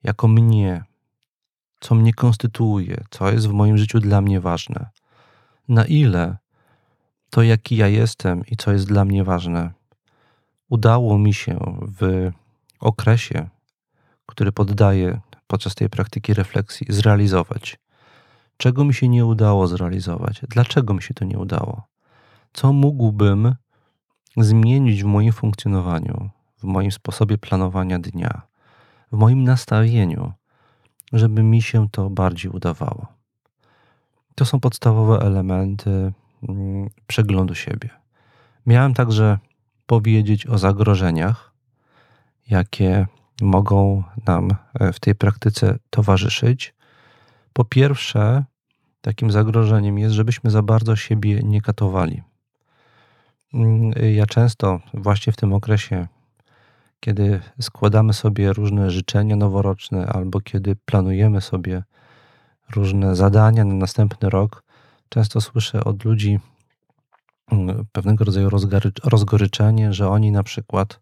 jako 0.02 0.28
mnie, 0.28 0.84
co 1.80 1.94
mnie 1.94 2.14
konstytuuje, 2.14 3.04
co 3.10 3.32
jest 3.32 3.48
w 3.48 3.52
moim 3.52 3.78
życiu 3.78 4.00
dla 4.00 4.20
mnie 4.20 4.40
ważne. 4.40 4.90
Na 5.68 5.84
ile 5.84 6.36
to, 7.30 7.42
jaki 7.42 7.76
ja 7.76 7.88
jestem 7.88 8.46
i 8.46 8.56
co 8.56 8.72
jest 8.72 8.86
dla 8.86 9.04
mnie 9.04 9.24
ważne, 9.24 9.72
udało 10.68 11.18
mi 11.18 11.34
się 11.34 11.58
w 12.00 12.30
okresie, 12.80 13.48
który 14.26 14.52
poddaję 14.52 15.20
podczas 15.46 15.74
tej 15.74 15.88
praktyki 15.88 16.34
refleksji, 16.34 16.86
zrealizować. 16.90 17.78
Czego 18.58 18.84
mi 18.84 18.94
się 18.94 19.08
nie 19.08 19.26
udało 19.26 19.66
zrealizować? 19.66 20.40
Dlaczego 20.48 20.94
mi 20.94 21.02
się 21.02 21.14
to 21.14 21.24
nie 21.24 21.38
udało? 21.38 21.82
Co 22.52 22.72
mógłbym 22.72 23.54
zmienić 24.36 25.02
w 25.02 25.06
moim 25.06 25.32
funkcjonowaniu, 25.32 26.30
w 26.58 26.64
moim 26.64 26.92
sposobie 26.92 27.38
planowania 27.38 27.98
dnia, 27.98 28.42
w 29.12 29.16
moim 29.16 29.44
nastawieniu, 29.44 30.32
żeby 31.12 31.42
mi 31.42 31.62
się 31.62 31.88
to 31.88 32.10
bardziej 32.10 32.50
udawało? 32.50 33.06
To 34.34 34.44
są 34.44 34.60
podstawowe 34.60 35.18
elementy 35.18 36.12
mm, 36.48 36.90
przeglądu 37.06 37.54
siebie. 37.54 37.90
Miałem 38.66 38.94
także 38.94 39.38
powiedzieć 39.86 40.46
o 40.46 40.58
zagrożeniach, 40.58 41.52
jakie 42.50 43.06
mogą 43.42 44.02
nam 44.26 44.50
e, 44.74 44.92
w 44.92 45.00
tej 45.00 45.14
praktyce 45.14 45.78
towarzyszyć. 45.90 46.74
Po 47.58 47.64
pierwsze, 47.64 48.44
takim 49.00 49.30
zagrożeniem 49.30 49.98
jest, 49.98 50.14
żebyśmy 50.14 50.50
za 50.50 50.62
bardzo 50.62 50.96
siebie 50.96 51.40
nie 51.42 51.60
katowali. 51.60 52.22
Mm, 53.54 53.92
ja 54.14 54.26
często 54.26 54.80
właśnie 54.94 55.32
w 55.32 55.36
tym 55.36 55.52
okresie, 55.52 56.06
kiedy 57.00 57.40
składamy 57.60 58.12
sobie 58.12 58.52
różne 58.52 58.90
życzenia 58.90 59.36
noworoczne 59.36 60.06
albo 60.06 60.40
kiedy 60.40 60.76
planujemy 60.76 61.40
sobie 61.40 61.82
różne 62.70 63.16
zadania 63.16 63.64
na 63.64 63.74
następny 63.74 64.30
rok, 64.30 64.64
często 65.08 65.40
słyszę 65.40 65.84
od 65.84 66.04
ludzi 66.04 66.38
mm, 67.52 67.86
pewnego 67.92 68.24
rodzaju 68.24 68.50
rozgoryczenie, 69.04 69.92
że 69.92 70.08
oni 70.08 70.32
na 70.32 70.42
przykład 70.42 71.00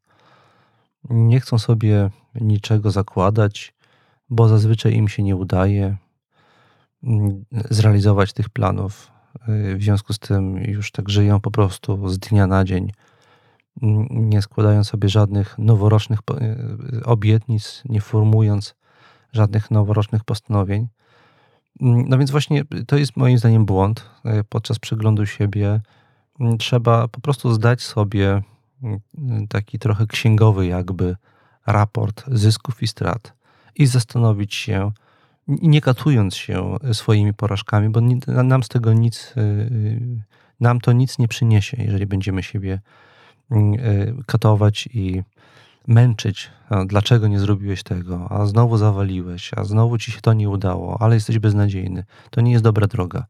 nie 1.11 1.41
chcą 1.41 1.59
sobie 1.59 2.11
niczego 2.35 2.91
zakładać, 2.91 3.75
bo 4.31 4.49
zazwyczaj 4.49 4.95
im 4.95 5.09
się 5.09 5.23
nie 5.23 5.37
udaje 5.37 5.97
zrealizować 7.71 8.33
tych 8.33 8.49
planów. 8.49 9.11
W 9.49 9.83
związku 9.83 10.13
z 10.13 10.19
tym 10.19 10.57
już 10.57 10.93
tak 10.93 11.09
żyją 11.09 11.41
po 11.41 11.51
prostu 11.51 12.09
z 12.09 12.19
dnia 12.19 12.47
na 12.47 12.65
dzień, 12.65 12.93
nie 14.11 14.43
składając 14.43 14.89
sobie 14.89 15.09
żadnych 15.09 15.59
noworocznych 15.59 16.19
y, 16.99 17.05
obietnic, 17.05 17.83
nie 17.85 18.01
formując 18.01 18.75
żadnych 19.33 19.71
noworocznych 19.71 20.25
postanowień. 20.25 20.89
No 21.81 22.19
więc 22.19 22.31
właśnie 22.31 22.65
to 22.87 22.97
jest 22.97 23.17
moim 23.17 23.39
zdaniem 23.39 23.67
błąd. 23.67 24.11
Y, 24.41 24.45
podczas 24.45 24.79
przeglądu 24.79 25.27
siebie 25.27 25.81
trzeba 26.59 27.09
po 27.09 27.21
prostu 27.21 27.55
zdać 27.55 27.83
sobie 27.83 28.43
taki 29.49 29.79
trochę 29.79 30.07
księgowy 30.07 30.67
jakby 30.67 31.17
raport 31.67 32.25
zysków 32.27 32.83
i 32.83 32.87
strat 32.87 33.33
i 33.75 33.87
zastanowić 33.87 34.55
się, 34.55 34.93
nie 35.49 35.81
katując 35.81 36.35
się 36.35 36.77
swoimi 36.93 37.35
porażkami, 37.35 37.89
bo 37.89 38.01
nam 38.27 38.63
z 38.63 38.69
tego 38.69 38.93
nic, 38.93 39.35
y, 39.37 39.41
y, 39.41 40.23
nam 40.61 40.81
to 40.81 40.93
nic 40.93 41.19
nie 41.19 41.29
przyniesie, 41.29 41.77
jeżeli 41.83 42.07
będziemy 42.07 42.43
siebie 42.43 42.81
y, 43.53 44.15
katować 44.27 44.89
i 44.95 45.23
męczyć, 45.87 46.51
dlaczego 46.87 47.29
nie 47.29 47.39
zrobiłeś 47.39 47.83
tego, 47.83 48.27
a 48.31 48.47
znowu 48.47 48.77
zawaliłeś, 48.77 49.51
a 49.57 49.65
znowu 49.65 49.99
ci 49.99 50.13
się 50.13 50.21
to 50.21 50.33
nie 50.33 50.49
udało, 50.49 51.03
ale 51.03 51.15
jesteś 51.15 51.39
beznadziejny. 51.39 52.05
To 52.31 52.41
nie 52.41 52.53
jest 52.53 52.65
dobra 52.65 52.87
droga. 52.87 53.27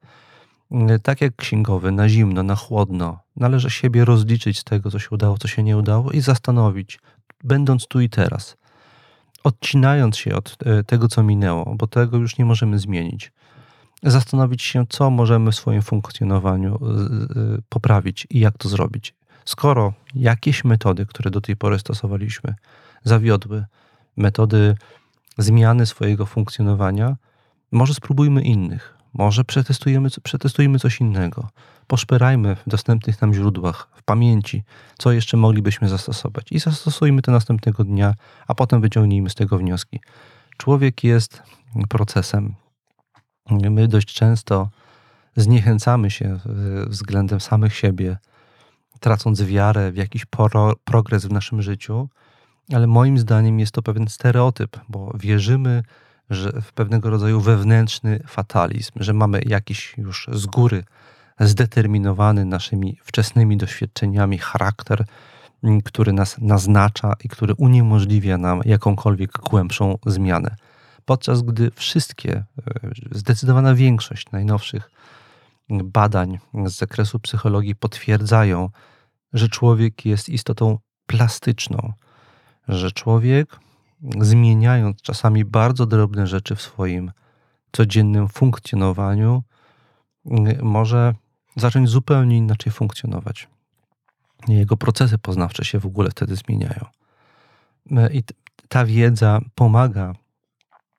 Tak 1.02 1.20
jak 1.20 1.37
księgowy, 1.37 1.92
na 1.92 2.09
zimno, 2.09 2.42
na 2.42 2.57
chłodno, 2.57 3.18
należy 3.37 3.70
siebie 3.70 4.05
rozliczyć 4.05 4.59
z 4.59 4.64
tego, 4.64 4.90
co 4.90 4.98
się 4.98 5.09
udało, 5.11 5.38
co 5.38 5.48
się 5.48 5.62
nie 5.62 5.76
udało 5.76 6.12
i 6.12 6.20
zastanowić, 6.20 6.98
będąc 7.44 7.87
tu 7.87 8.00
i 8.00 8.09
teraz, 8.09 8.57
odcinając 9.46 10.16
się 10.16 10.35
od 10.35 10.56
e, 10.64 10.85
tego, 10.85 11.09
co 11.09 11.22
minęło, 11.22 11.74
bo 11.74 11.87
tego 11.87 12.16
już 12.16 12.38
nie 12.38 12.44
możemy 12.44 12.78
zmienić, 12.78 13.32
zastanowić 14.02 14.62
się, 14.62 14.85
co 14.88 15.11
możemy 15.11 15.52
w 15.52 15.56
swoim 15.56 15.82
funkcjonowaniu 15.82 16.74
e, 16.74 16.76
e, 16.76 17.59
poprawić 17.68 18.26
i 18.30 18.40
jak 18.40 18.59
to 18.59 18.68
zrobić. 18.68 19.14
Skoro 19.44 19.92
jakieś 20.14 20.64
metody, 20.64 21.06
które 21.06 21.30
do 21.30 21.40
tej 21.40 21.56
pory 21.56 21.78
stosowaliśmy, 21.78 22.54
zawiodły, 23.04 23.64
metody 24.16 24.76
zmiany 25.38 25.87
swojego 25.87 26.26
funkcjonowania, 26.26 27.16
może 27.72 27.94
spróbujmy 27.94 28.42
innych. 28.42 28.94
Może 29.12 29.44
przetestujemy, 29.44 30.09
przetestujmy 30.22 30.78
coś 30.78 31.00
innego. 31.00 31.48
Poszperajmy 31.87 32.57
w 32.57 32.62
dostępnych 32.66 33.20
nam 33.22 33.35
źródłach, 33.35 33.88
w 33.94 34.03
pamięci, 34.03 34.62
co 34.99 35.12
jeszcze 35.12 35.37
moglibyśmy 35.37 35.88
zastosować 35.88 36.53
i 36.53 36.59
zastosujmy 36.59 37.22
to 37.22 37.33
następnego 37.33 37.85
dnia, 37.85 38.14
a 38.46 38.55
potem 38.55 38.81
wyciągnijmy 38.81 39.31
z 39.31 39.35
tego 39.35 39.59
wnioski. 39.59 40.01
Człowiek 40.57 41.05
jest 41.05 41.42
procesem. 41.88 42.55
My 43.51 43.88
dość 43.88 44.14
często 44.14 44.68
zniechęcamy 45.37 46.11
się 46.11 46.38
względem 46.87 47.40
samych 47.40 47.75
siebie, 47.75 48.16
tracąc 49.01 49.42
wiarę 49.42 49.92
w 49.92 49.96
jakiś 49.96 50.25
progres 50.85 51.27
w 51.27 51.33
naszym 51.33 51.62
życiu, 51.62 52.09
ale 52.72 52.87
moim 52.87 53.18
zdaniem 53.18 53.61
jest 53.61 53.72
to 53.72 53.83
pewien 53.83 54.09
stereotyp, 54.09 54.81
bo 54.88 55.12
wierzymy, 55.14 55.83
że 56.31 56.62
w 56.62 56.72
pewnego 56.72 57.11
rodzaju 57.11 57.40
wewnętrzny 57.40 58.20
fatalizm, 58.27 58.92
że 58.96 59.12
mamy 59.12 59.40
jakiś 59.46 59.94
już 59.99 60.29
z 60.33 60.46
góry 60.46 60.85
zdeterminowany 61.40 62.44
naszymi 62.44 62.99
wczesnymi 63.03 63.57
doświadczeniami 63.57 64.38
charakter, 64.38 65.05
mm, 65.64 65.81
który 65.81 66.12
nas 66.12 66.37
naznacza 66.38 67.12
i 67.25 67.29
który 67.29 67.55
uniemożliwia 67.55 68.38
nam 68.38 68.61
jakąkolwiek 68.64 69.33
głębszą 69.33 69.99
zmianę. 70.07 70.57
Podczas 71.05 71.42
gdy 71.42 71.70
wszystkie, 71.70 72.33
e, 72.33 72.44
zdecydowana 73.11 73.75
większość 73.75 74.31
najnowszych 74.31 74.90
badań 75.70 76.38
z 76.66 76.77
zakresu 76.77 77.18
psychologii 77.18 77.77
potwierdzają, 77.77 78.70
że 79.33 79.49
człowiek 79.49 80.07
jest 80.07 80.29
istotą 80.29 80.79
plastyczną, 81.07 81.92
że 82.68 82.92
człowiek 82.92 83.59
zmieniając 84.20 85.03
czasami 85.03 85.44
bardzo 85.44 85.87
drobne 85.87 86.27
rzeczy 86.27 86.57
w 86.57 86.62
swoim 86.62 87.12
codziennym 87.72 88.29
funkcjonowaniu, 88.29 89.42
może 90.62 91.14
zacząć 91.57 91.88
zupełnie 91.88 92.37
inaczej 92.37 92.73
funkcjonować. 92.73 93.49
Jego 94.49 94.77
procesy 94.77 95.19
poznawcze 95.19 95.64
się 95.64 95.79
w 95.79 95.87
ogóle 95.87 96.11
wtedy 96.11 96.37
zmieniają. 96.37 96.85
I 98.12 98.23
ta 98.69 98.85
wiedza 98.85 99.40
pomaga 99.55 100.12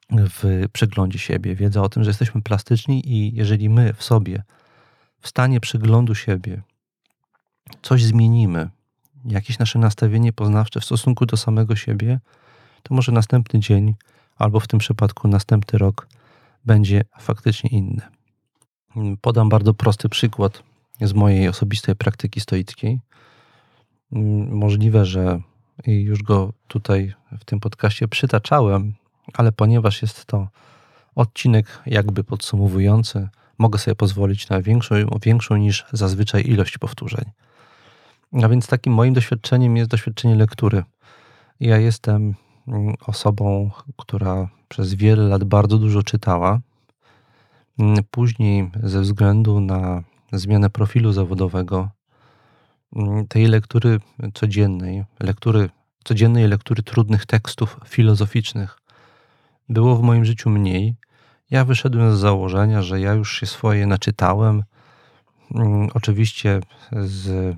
w 0.10 0.65
przeglądzie 0.74 1.20
siebie. 1.20 1.56
Wiedza 1.56 1.82
o 1.82 1.89
tym, 1.89 2.04
że 2.04 2.10
jesteśmy 2.10 2.41
plastyczni 2.41 3.12
i 3.12 3.36
jeżeli 3.36 3.70
my 3.70 3.93
w 3.93 4.04
sobie, 4.04 4.43
w 5.20 5.28
stanie 5.28 5.60
przeglądu 5.60 6.15
siebie, 6.15 6.62
coś 7.82 8.04
zmienimy, 8.04 8.70
jakieś 9.26 9.60
nasze 9.60 9.80
nastawienie 9.80 10.34
poznawcze 10.34 10.80
w 10.80 10.86
stosunku 10.86 11.26
do 11.26 11.38
samego 11.38 11.76
siebie, 11.76 12.20
to 12.84 12.96
może 12.96 13.12
następny 13.12 13.60
dzień, 13.60 13.96
albo 14.36 14.60
w 14.60 14.67
tym 14.67 14.80
przypadku 14.80 15.28
następny 15.28 15.80
rok 15.80 16.08
będzie 16.65 17.02
faktycznie 17.20 17.70
inny. 17.70 18.16
Podam 19.21 19.50
bardzo 19.50 19.73
prosty 19.73 20.10
przykład 20.10 20.63
z 21.02 21.13
mojej 21.13 21.47
osobistej 21.47 21.95
praktyki 21.95 22.39
stoickiej. 22.39 23.00
Możliwe, 24.50 25.06
że 25.06 25.41
już 25.88 26.23
go 26.23 26.54
tutaj 26.67 27.13
w 27.39 27.45
tym 27.45 27.60
podcaście 27.60 28.08
przytaczałem, 28.08 28.93
ale 29.34 29.52
ponieważ 29.52 30.02
jest 30.02 30.26
to 30.26 30.47
odcinek 31.15 31.82
jakby 31.86 32.23
podsumowujący, 32.23 33.28
mogę 33.58 33.80
sobie 33.80 33.95
pozwolić 33.95 34.50
na 34.50 34.62
większą, 34.62 34.95
większą 35.21 35.58
niż 35.58 35.86
zazwyczaj 35.91 36.47
ilość 36.47 36.78
powtórzeń. 36.78 37.26
A 38.43 38.47
więc 38.47 38.67
takim 38.67 38.93
moim 38.93 39.13
doświadczeniem 39.13 39.78
jest 39.78 39.89
doświadczenie 39.89 40.36
lektury. 40.36 40.84
Ja 41.60 41.78
jestem 41.78 42.36
mm, 42.67 42.95
osobą, 43.08 43.71
która 43.97 44.50
przez 44.67 44.93
wiele 44.93 45.23
lat 45.23 45.43
bardzo 45.43 45.78
dużo 45.78 46.04
czytała. 46.04 46.60
Mm, 47.79 48.03
później, 48.11 48.71
ze 48.83 49.01
względu 49.01 49.59
na 49.59 50.03
zmianę 50.33 50.69
profilu 50.69 51.13
zawodowego, 51.13 51.89
mm, 52.95 53.27
tej 53.27 53.47
lektury 53.47 53.99
codziennej, 54.33 55.03
lektury, 55.19 55.69
codziennej 56.03 56.47
lektury 56.47 56.83
trudnych 56.83 57.25
tekstów 57.25 57.79
filozoficznych 57.85 58.77
było 59.69 59.95
w 59.95 60.01
moim 60.01 60.25
życiu 60.25 60.49
mniej. 60.49 60.95
Ja 61.51 61.65
wyszedłem 61.65 62.15
z 62.15 62.19
założenia, 62.19 62.81
że 62.81 62.99
ja 62.99 63.13
już 63.13 63.39
się 63.39 63.45
swoje 63.45 63.87
naczytałem. 63.87 64.63
Oczywiście 65.93 66.59
z 66.91 67.55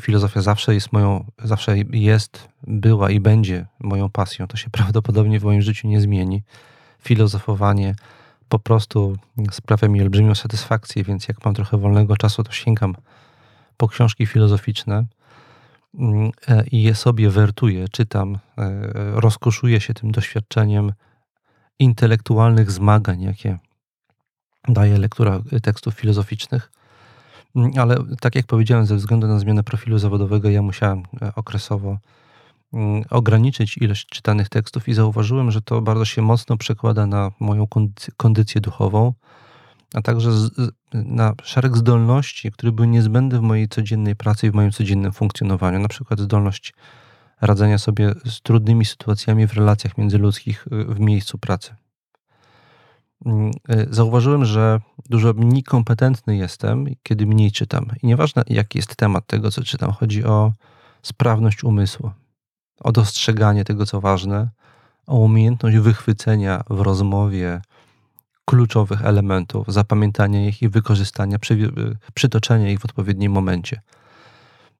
filozofia 0.00 0.42
zawsze 0.42 0.74
jest 0.74 0.92
moją, 0.92 1.24
zawsze 1.44 1.78
jest, 1.78 2.48
była 2.66 3.10
i 3.10 3.20
będzie 3.20 3.66
moją 3.80 4.10
pasją. 4.10 4.46
To 4.46 4.56
się 4.56 4.70
prawdopodobnie 4.78 5.40
w 5.40 5.44
moim 5.44 5.62
życiu 5.62 5.88
nie 5.88 6.00
zmieni. 6.00 6.42
Filozofowanie 7.00 7.94
po 8.48 8.58
prostu 8.58 9.16
sprawia 9.52 9.88
mi 9.88 10.02
olbrzymią 10.02 10.34
satysfakcję, 10.34 11.04
więc 11.04 11.28
jak 11.28 11.44
mam 11.44 11.54
trochę 11.54 11.78
wolnego 11.78 12.16
czasu, 12.16 12.44
to 12.44 12.52
sięgam 12.52 12.94
po 13.76 13.88
książki 13.88 14.26
filozoficzne 14.26 15.04
mm, 15.94 16.30
e, 16.48 16.64
i 16.66 16.82
je 16.82 16.94
sobie 16.94 17.30
wertuję, 17.30 17.88
czytam, 17.88 18.38
e, 18.58 18.70
rozkoszuję 19.20 19.80
się 19.80 19.94
tym 19.94 20.12
doświadczeniem 20.12 20.92
intelektualnych 21.78 22.70
zmagań, 22.70 23.20
jakie 23.20 23.58
daje 24.68 24.98
lektura 24.98 25.40
tekstów 25.62 25.94
filozoficznych. 25.94 26.70
Mm, 27.56 27.70
ale 27.76 27.96
tak 28.20 28.34
jak 28.34 28.46
powiedziałem, 28.46 28.86
ze 28.86 28.96
względu 28.96 29.26
na 29.26 29.38
zmianę 29.38 29.62
profilu 29.62 29.98
zawodowego, 29.98 30.50
ja 30.50 30.62
musiałem 30.62 31.02
e, 31.22 31.34
okresowo 31.34 31.98
ograniczyć 33.10 33.78
ilość 33.78 34.06
czytanych 34.06 34.48
tekstów 34.48 34.88
i 34.88 34.94
zauważyłem, 34.94 35.50
że 35.50 35.62
to 35.62 35.80
bardzo 35.80 36.04
się 36.04 36.22
mocno 36.22 36.56
przekłada 36.56 37.06
na 37.06 37.30
moją 37.40 37.66
kondycję 38.16 38.60
duchową, 38.60 39.12
a 39.94 40.02
także 40.02 40.30
na 40.92 41.34
szereg 41.42 41.76
zdolności, 41.76 42.52
które 42.52 42.72
były 42.72 42.88
niezbędne 42.88 43.38
w 43.38 43.42
mojej 43.42 43.68
codziennej 43.68 44.16
pracy 44.16 44.46
i 44.46 44.50
w 44.50 44.54
moim 44.54 44.70
codziennym 44.70 45.12
funkcjonowaniu. 45.12 45.78
Na 45.78 45.88
przykład 45.88 46.20
zdolność 46.20 46.74
radzenia 47.40 47.78
sobie 47.78 48.12
z 48.24 48.40
trudnymi 48.40 48.84
sytuacjami 48.84 49.46
w 49.46 49.52
relacjach 49.52 49.98
międzyludzkich 49.98 50.66
y, 50.72 50.84
w 50.84 51.00
miejscu 51.00 51.38
pracy. 51.38 51.74
Mm, 53.26 53.50
y, 53.50 53.86
zauważyłem, 53.90 54.44
że 54.44 54.80
dużo 55.10 55.32
mniej 55.32 55.62
kompetentny 55.62 56.36
jestem, 56.36 56.86
kiedy 57.02 57.26
mniej 57.26 57.52
czytam. 57.52 57.86
I 58.02 58.06
nieważne, 58.06 58.42
jaki 58.46 58.78
jest 58.78 58.96
temat 58.96 59.26
tego, 59.26 59.50
co 59.50 59.62
czytam, 59.62 59.92
chodzi 59.92 60.24
o 60.24 60.52
sprawność 61.02 61.64
umysłu, 61.64 62.10
o 62.80 62.92
dostrzeganie 62.92 63.64
tego, 63.64 63.86
co 63.86 64.00
ważne, 64.00 64.48
o 65.06 65.16
umiejętność 65.16 65.76
wychwycenia 65.76 66.64
w 66.70 66.80
rozmowie 66.80 67.60
kluczowych 68.44 69.04
elementów, 69.04 69.66
zapamiętania 69.68 70.46
ich 70.46 70.62
i 70.62 70.68
wykorzystania, 70.68 71.38
przy, 71.38 71.72
przytoczenia 72.14 72.70
ich 72.70 72.80
w 72.80 72.84
odpowiednim 72.84 73.32
momencie. 73.32 73.80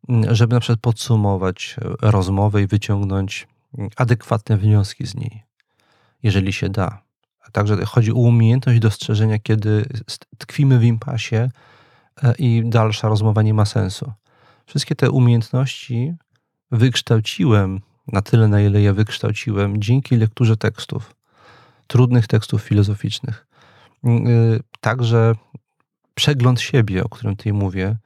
Mm, 0.08 0.34
żeby 0.34 0.54
na 0.54 0.60
przykład 0.60 0.80
podsumować 0.80 1.76
rozmowę 2.02 2.62
i 2.62 2.66
wyciągnąć 2.66 3.48
adekwatne 3.96 4.56
wnioski 4.56 5.06
z 5.06 5.14
niej, 5.14 5.42
jeżeli 6.22 6.52
się 6.52 6.68
da 6.68 7.08
Także 7.52 7.84
chodzi 7.84 8.12
o 8.12 8.14
umiejętność 8.14 8.80
dostrzeżenia, 8.80 9.38
kiedy 9.38 9.86
tkwimy 10.38 10.78
w 10.78 10.84
impasie 10.84 11.50
e, 12.22 12.34
i 12.38 12.62
dalsza 12.66 13.08
rozmowa 13.08 13.42
nie 13.42 13.54
ma 13.54 13.64
sensu. 13.64 14.12
Wszystkie 14.66 14.94
te 14.94 15.10
umiejętności 15.10 16.14
wykształciłem 16.70 17.80
na 18.12 18.22
tyle, 18.22 18.48
na 18.48 18.60
ile 18.60 18.80
je 18.80 18.92
wykształciłem, 18.92 19.82
dzięki 19.82 20.16
lekturze 20.16 20.56
tekstów, 20.56 21.14
trudnych 21.86 22.26
tekstów 22.26 22.62
filozoficznych. 22.62 23.46
Mm, 24.04 24.26
y, 24.26 24.60
także 24.80 25.34
przegląd 26.14 26.60
siebie, 26.60 27.04
o 27.04 27.08
którym 27.08 27.36
tutaj 27.36 27.52
mówię, 27.52 27.96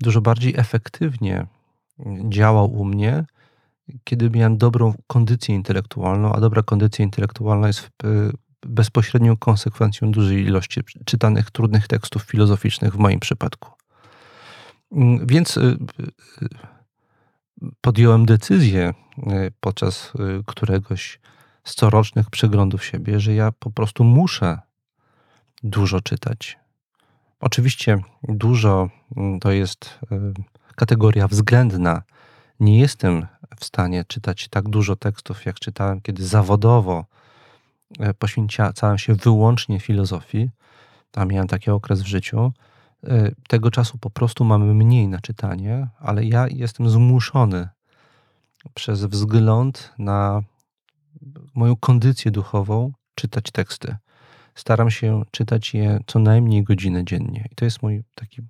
dużo 0.00 0.20
bardziej 0.20 0.54
efektywnie 0.56 1.46
działał 2.28 2.72
u 2.72 2.84
mnie, 2.84 3.24
kiedy 4.04 4.30
miałem 4.30 4.58
dobrą 4.58 4.94
kondycję 5.06 5.54
intelektualną, 5.54 6.32
a 6.32 6.40
dobra 6.40 6.62
kondycja 6.62 7.04
intelektualna 7.04 7.66
jest 7.66 7.90
bezpośrednią 8.66 9.36
konsekwencją 9.36 10.12
dużej 10.12 10.44
ilości 10.44 10.80
czytanych 11.04 11.50
trudnych 11.50 11.88
tekstów 11.88 12.22
filozoficznych 12.22 12.94
w 12.94 12.98
moim 12.98 13.20
przypadku. 13.20 13.70
Mm, 14.92 15.26
więc 15.26 15.56
y, 15.56 15.60
y, 16.42 16.48
podjąłem 17.80 18.26
decyzję 18.26 18.94
y, 19.18 19.52
podczas 19.60 20.12
któregoś 20.46 21.20
z 21.64 21.74
corocznych 21.74 22.30
przeglądów 22.30 22.84
siebie, 22.84 23.20
że 23.20 23.34
ja 23.34 23.52
po 23.52 23.70
prostu 23.70 24.04
muszę 24.04 24.58
dużo 25.62 26.00
czytać. 26.00 26.58
Oczywiście 27.40 27.98
dużo 28.22 28.88
mm, 29.16 29.40
to 29.40 29.52
jest 29.52 29.98
kategoria 30.76 31.28
względna. 31.28 32.02
Nie 32.60 32.78
jestem 32.78 33.26
w 33.60 33.64
stanie 33.64 34.04
czytać 34.04 34.48
tak 34.48 34.68
dużo 34.68 34.96
tekstów, 34.96 35.46
jak 35.46 35.60
czytałem, 35.60 36.00
kiedy 36.00 36.26
zawodowo 36.26 37.04
E, 37.98 38.14
poświęcałem 38.14 38.98
się 38.98 39.14
wyłącznie 39.14 39.80
filozofii, 39.80 40.50
tam 41.10 41.28
miałem 41.28 41.48
taki 41.48 41.70
okres 41.70 42.02
w 42.02 42.06
życiu, 42.06 42.38
e, 42.38 42.52
tego 43.48 43.70
czasu 43.70 43.98
po 43.98 44.10
prostu 44.10 44.44
mamy 44.44 44.74
mniej 44.74 45.08
na 45.08 45.18
czytanie, 45.18 45.88
ale 45.98 46.24
ja 46.24 46.46
jestem 46.48 46.90
zmuszony 46.90 47.68
przez 48.74 49.04
wzgląd 49.04 49.92
na 49.98 50.42
moją 51.54 51.76
kondycję 51.76 52.30
duchową 52.30 52.92
czytać 53.14 53.50
teksty. 53.50 53.96
Staram 54.54 54.90
się 54.90 55.22
czytać 55.30 55.74
je 55.74 56.00
co 56.06 56.18
najmniej 56.18 56.62
godzinę 56.62 57.04
dziennie. 57.04 57.48
I 57.52 57.54
to 57.54 57.64
jest 57.64 57.82
mój 57.82 58.04
taki 58.14 58.42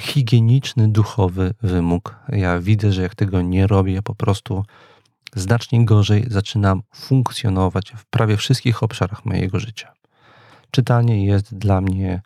higieniczny, 0.00 0.88
duchowy 0.88 1.54
wymóg. 1.62 2.16
Ja 2.28 2.60
widzę, 2.60 2.92
że 2.92 3.02
jak 3.02 3.14
tego 3.14 3.42
nie 3.42 3.66
robię, 3.66 4.02
po 4.02 4.14
prostu 4.14 4.64
znacznie 5.34 5.84
gorzej 5.84 6.24
zaczynam 6.30 6.82
funkcjonować 6.94 7.92
w 7.96 8.04
prawie 8.04 8.36
wszystkich 8.36 8.82
obszarach 8.82 9.24
mojego 9.24 9.60
życia. 9.60 9.92
Czytanie 10.70 11.26
jest 11.26 11.54
dla 11.54 11.80
mnie 11.80 12.22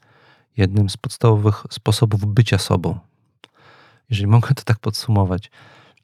jednym 0.56 0.90
z 0.90 0.96
podstawowych 0.96 1.64
sposobów 1.70 2.26
bycia 2.26 2.58
sobą. 2.58 2.98
Jeżeli 4.10 4.26
mogę 4.26 4.54
to 4.54 4.62
tak 4.64 4.78
podsumować. 4.78 5.50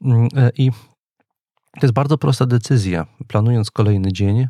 Mm, 0.01 0.27
e, 0.35 0.51
I 0.57 0.71
to 1.71 1.81
jest 1.81 1.93
bardzo 1.93 2.17
prosta 2.17 2.45
decyzja. 2.45 3.07
Planując 3.27 3.71
kolejny 3.71 4.13
dzień, 4.13 4.47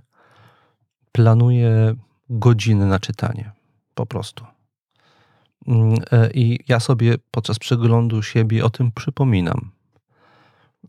planuję 1.11 1.95
godziny 2.29 2.85
na 2.85 2.99
czytanie. 2.99 3.51
Po 3.95 4.05
prostu. 4.05 4.45
Mm, 5.67 5.95
e, 6.11 6.31
I 6.31 6.59
ja 6.67 6.79
sobie 6.79 7.15
podczas 7.31 7.59
przeglądu 7.59 8.23
siebie 8.23 8.65
o 8.65 8.69
tym 8.69 8.91
przypominam. 8.91 9.71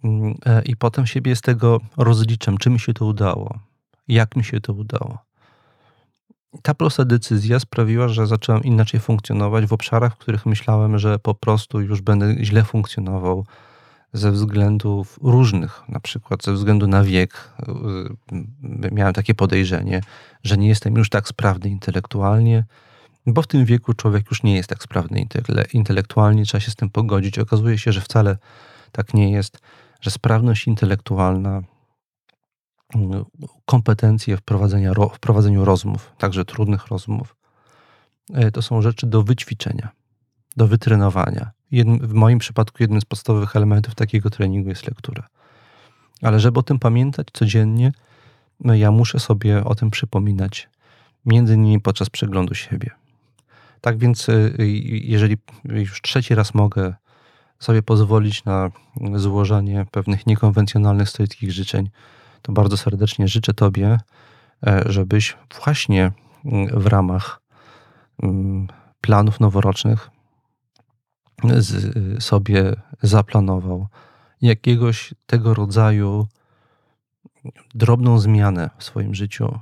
Mm, 0.05 0.35
e, 0.47 0.62
I 0.62 0.77
potem 0.77 1.07
siebie 1.07 1.37
z 1.37 1.40
tego 1.40 1.81
rozliczam, 1.97 2.59
czy 2.59 2.71
mi 2.71 2.81
się 2.81 2.94
to 2.94 3.07
udało, 3.07 3.59
jak 4.09 4.37
mi 4.37 4.44
się 4.44 4.61
to 4.61 4.73
udało. 4.73 5.28
Ta 6.63 6.75
prosta 6.75 7.05
decyzja 7.05 7.61
sprawiła, 7.61 8.09
że 8.09 8.27
zacząłem 8.27 8.63
inaczej 8.63 9.01
funkcjonować 9.01 9.67
w 9.67 9.73
obszarach, 9.73 10.15
w 10.15 10.19
których 10.19 10.47
myślałem, 10.47 10.99
że 10.99 11.19
po 11.19 11.35
prostu 11.35 11.81
już 11.81 12.01
będę 12.01 12.45
źle 12.45 12.65
funkcjonował 12.65 13.47
ze 14.13 14.33
względów 14.33 15.19
różnych, 15.23 15.83
na 15.89 16.01
przykład 16.01 16.45
ze 16.45 16.53
względu 16.53 16.87
na 16.87 17.03
wiek. 17.03 17.51
Y, 18.83 18.90
miałem 18.92 19.15
takie 19.15 19.35
podejrzenie, 19.35 20.01
że 20.42 20.57
nie 20.57 20.69
jestem 20.69 20.94
już 20.94 21.11
tak 21.11 21.29
sprawny 21.29 21.71
intelektualnie, 21.71 22.65
bo 23.27 23.42
w 23.42 23.46
tym 23.46 23.65
wieku 23.65 23.94
człowiek 23.94 24.31
już 24.31 24.42
nie 24.42 24.57
jest 24.57 24.69
tak 24.69 24.83
sprawny 24.83 25.27
intelektualnie, 25.73 26.44
trzeba 26.44 26.61
się 26.61 26.71
z 26.71 26.77
tym 26.77 26.90
pogodzić. 26.90 27.38
Okazuje 27.38 27.79
się, 27.79 27.92
że 27.92 28.01
wcale 28.01 28.38
tak 28.92 29.15
nie 29.15 29.33
jest 29.33 29.59
że 30.01 30.11
sprawność 30.11 30.67
intelektualna, 30.67 31.63
kompetencje 33.67 34.37
w, 34.37 34.41
w 35.15 35.19
prowadzeniu 35.21 35.65
rozmów, 35.65 36.13
także 36.19 36.45
trudnych 36.45 36.87
rozmów, 36.87 37.37
e, 38.35 38.51
to 38.51 38.63
są 38.63 38.83
rzeczy 38.83 39.07
do 39.07 39.23
wyćwiczenia, 39.23 39.89
do 40.57 40.67
wytrenowania. 40.67 41.51
Jednym, 41.71 41.99
w 41.99 42.13
moim 42.13 42.39
przypadku 42.39 42.77
jednym 42.81 43.01
z 43.01 43.05
podstawowych 43.05 43.57
elementów 43.57 43.95
takiego 43.95 44.31
treningu 44.31 44.69
jest 44.69 44.87
lektura. 44.87 45.27
Ale 46.23 46.41
żeby 46.41 46.61
o 46.61 46.63
tym 46.63 46.79
pamiętać 46.79 47.27
codziennie, 47.33 47.93
no 48.61 48.75
ja 48.75 48.91
muszę 48.91 49.21
sobie 49.21 49.65
o 49.65 49.75
tym 49.75 49.91
przypominać, 49.91 50.69
między 51.27 51.55
innymi 51.55 51.81
podczas 51.81 52.11
przeglądu 52.11 52.55
siebie. 52.55 52.91
Tak 53.81 53.99
więc, 53.99 54.29
e, 54.29 54.51
jeżeli 54.89 55.37
już 55.65 56.03
trzeci 56.03 56.35
raz 56.35 56.55
mogę 56.55 56.95
sobie 57.59 57.83
pozwolić 57.83 58.45
na 58.45 58.71
złożenie 59.15 59.87
pewnych 59.91 60.27
niekonwencjonalnych 60.27 61.09
stoickich 61.09 61.53
życzeń, 61.53 61.91
to 62.43 62.53
bardzo 62.53 62.77
serdecznie 62.77 63.29
życzę 63.29 63.55
Tobie, 63.55 63.99
e, 64.67 64.83
żebyś 64.87 65.37
właśnie 65.65 66.13
w 66.73 66.87
ramach 66.87 67.41
mm, 68.23 68.69
planów 69.01 69.41
noworocznych 69.41 70.11
sobie 72.21 72.73
zaplanował 73.03 73.87
jakiegoś 74.41 75.15
tego 75.27 75.55
rodzaju 75.55 76.27
drobną 77.75 78.19
zmianę 78.19 78.71
w 78.79 78.85
swoim 78.85 79.15
życiu, 79.15 79.59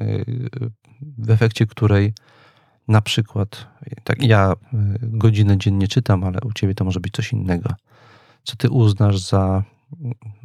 y, 0.00 0.24
w 1.18 1.30
efekcie 1.30 1.66
której 1.66 2.14
na 2.88 3.00
przykład, 3.00 3.66
tak 4.04 4.22
ja 4.22 4.52
y, 4.52 4.56
godzinę 5.02 5.58
dziennie 5.58 5.88
czytam, 5.88 6.24
ale 6.24 6.38
u 6.44 6.52
ciebie 6.52 6.74
to 6.74 6.84
może 6.84 7.00
być 7.00 7.12
coś 7.12 7.32
innego, 7.32 7.70
co 8.42 8.56
ty 8.56 8.70
uznasz 8.70 9.18
za 9.18 9.64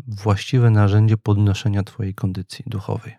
właściwe 0.08 0.70
narzędzie 0.70 1.18
podnoszenia 1.18 1.84
twojej 1.84 2.14
kondycji 2.14 2.66
duchowej. 2.68 3.14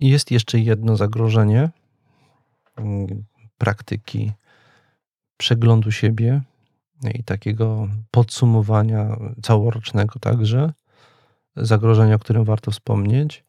Jest 0.00 0.30
jeszcze 0.30 0.58
jedno 0.58 0.96
zagrożenie 0.96 1.70
praktyki 3.58 4.32
przeglądu 5.36 5.92
siebie 5.92 6.42
i 7.14 7.24
takiego 7.24 7.88
podsumowania 8.10 9.16
całorocznego 9.42 10.18
także. 10.18 10.72
Zagrożenie, 11.56 12.14
o 12.14 12.18
którym 12.18 12.44
warto 12.44 12.70
wspomnieć. 12.70 13.44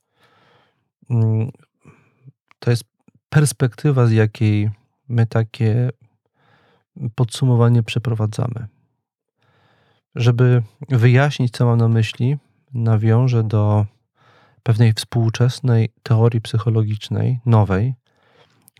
Perspektywa, 3.29 4.07
z 4.07 4.11
jakiej 4.11 4.69
my 5.09 5.25
takie 5.25 5.89
podsumowanie 7.15 7.83
przeprowadzamy. 7.83 8.67
Żeby 10.15 10.63
wyjaśnić, 10.89 11.51
co 11.51 11.65
mam 11.65 11.77
na 11.77 11.87
myśli, 11.87 12.37
nawiążę 12.73 13.43
do 13.43 13.85
pewnej 14.63 14.93
współczesnej 14.93 15.89
teorii 16.03 16.41
psychologicznej, 16.41 17.39
nowej, 17.45 17.93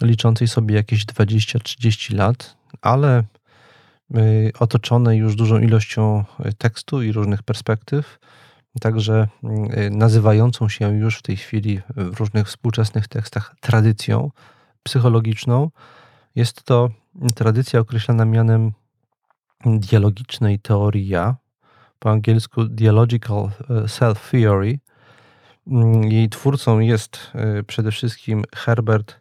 liczącej 0.02 0.48
sobie 0.48 0.76
jakieś 0.76 1.06
20-30 1.06 2.16
lat, 2.16 2.58
ale 2.82 3.24
y, 4.16 4.52
otoczonej 4.60 5.20
już 5.20 5.36
dużą 5.36 5.60
ilością 5.60 6.24
y, 6.46 6.54
tekstu 6.54 7.02
i 7.02 7.12
różnych 7.12 7.44
perspektyw, 7.44 8.20
także 8.80 9.28
y, 9.78 9.90
nazywającą 9.90 10.70
się 10.70 10.98
już 10.98 11.18
w 11.18 11.22
tej 11.22 11.38
chwili 11.38 11.82
w 11.96 12.20
różnych 12.20 12.48
współczesnych 12.48 13.08
tekstach 13.08 13.56
tradycją 13.62 14.32
psychologiczną. 14.84 15.72
Jest 16.36 16.64
to 16.64 16.90
tradycja 17.36 17.80
określana 17.80 18.26
mianem 18.26 18.72
dialogicznej 19.66 20.60
teorii 20.60 21.14
po 22.00 22.12
angielsku 22.12 22.66
Dialogical 22.66 23.50
Self 23.88 24.30
Theory, 24.32 24.80
Mm, 25.72 26.04
jej 26.04 26.30
twórcą 26.30 26.80
jest 26.80 27.32
y, 27.60 27.64
przede 27.64 27.92
wszystkim 27.92 28.44
Herbert 28.56 29.20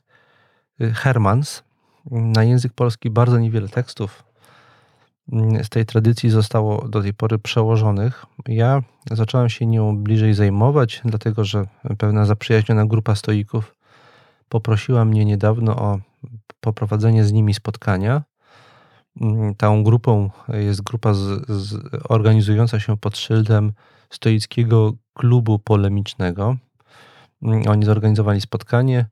y, 0.80 0.94
Hermans. 0.94 1.62
Na 2.10 2.44
język 2.44 2.72
polski 2.72 3.10
bardzo 3.10 3.38
niewiele 3.38 3.68
tekstów 3.68 4.24
mm, 4.24 4.35
z 5.62 5.68
tej 5.68 5.86
tradycji 5.86 6.30
zostało 6.30 6.88
do 6.88 7.02
tej 7.02 7.14
pory 7.14 7.38
przełożonych. 7.38 8.26
Ja 8.48 8.82
zacząłem 9.10 9.48
się 9.48 9.66
nią 9.66 9.96
bliżej 9.96 10.34
zajmować, 10.34 11.00
dlatego 11.04 11.44
że 11.44 11.66
pewna 11.98 12.26
zaprzyjaźniona 12.26 12.86
grupa 12.86 13.14
stoików 13.14 13.74
poprosiła 14.48 15.04
mnie 15.04 15.24
niedawno 15.24 15.76
o 15.76 15.98
poprowadzenie 16.60 17.24
z 17.24 17.32
nimi 17.32 17.54
spotkania. 17.54 18.22
Mm, 19.20 19.54
tą 19.54 19.84
grupą 19.84 20.30
jest 20.48 20.82
grupa 20.82 21.14
z, 21.14 21.46
z 21.48 21.76
organizująca 22.08 22.80
się 22.80 22.96
pod 22.96 23.18
szyldem 23.18 23.72
stoickiego 24.10 24.92
klubu 25.14 25.58
polemicznego. 25.58 26.56
Mm, 27.42 27.62
oni 27.68 27.84
zorganizowali 27.84 28.40
spotkanie 28.40 29.06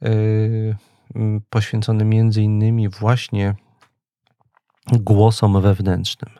yy, 0.00 0.76
mm, 1.14 1.40
poświęcone 1.50 2.04
między 2.04 2.42
innymi 2.42 2.88
właśnie 2.88 3.54
głosom 4.92 5.62
wewnętrznym. 5.62 6.30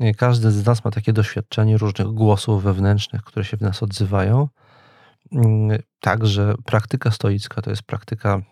Yy, 0.00 0.14
każdy 0.14 0.50
z 0.50 0.66
nas 0.66 0.84
ma 0.84 0.90
takie 0.90 1.12
doświadczenie 1.12 1.78
różnych 1.78 2.08
głosów 2.08 2.62
wewnętrznych, 2.62 3.22
które 3.22 3.44
się 3.44 3.56
w 3.56 3.60
nas 3.60 3.82
odzywają. 3.82 4.48
Yy, 5.32 5.82
także 6.00 6.54
praktyka 6.64 7.10
stoicka 7.10 7.62
to 7.62 7.70
jest 7.70 7.82
praktyka 7.82 8.42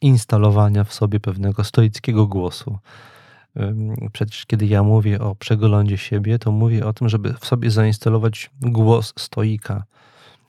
instalowania 0.00 0.84
w 0.84 0.94
sobie 0.94 1.20
pewnego 1.20 1.64
stoickiego 1.64 2.26
głosu. 2.26 2.78
Przecież 4.12 4.46
kiedy 4.46 4.66
ja 4.66 4.82
mówię 4.82 5.20
o 5.20 5.34
przeglądzie 5.34 5.98
siebie, 5.98 6.38
to 6.38 6.52
mówię 6.52 6.86
o 6.86 6.92
tym, 6.92 7.08
żeby 7.08 7.34
w 7.40 7.46
sobie 7.46 7.70
zainstalować 7.70 8.50
głos 8.60 9.12
stoika, 9.18 9.84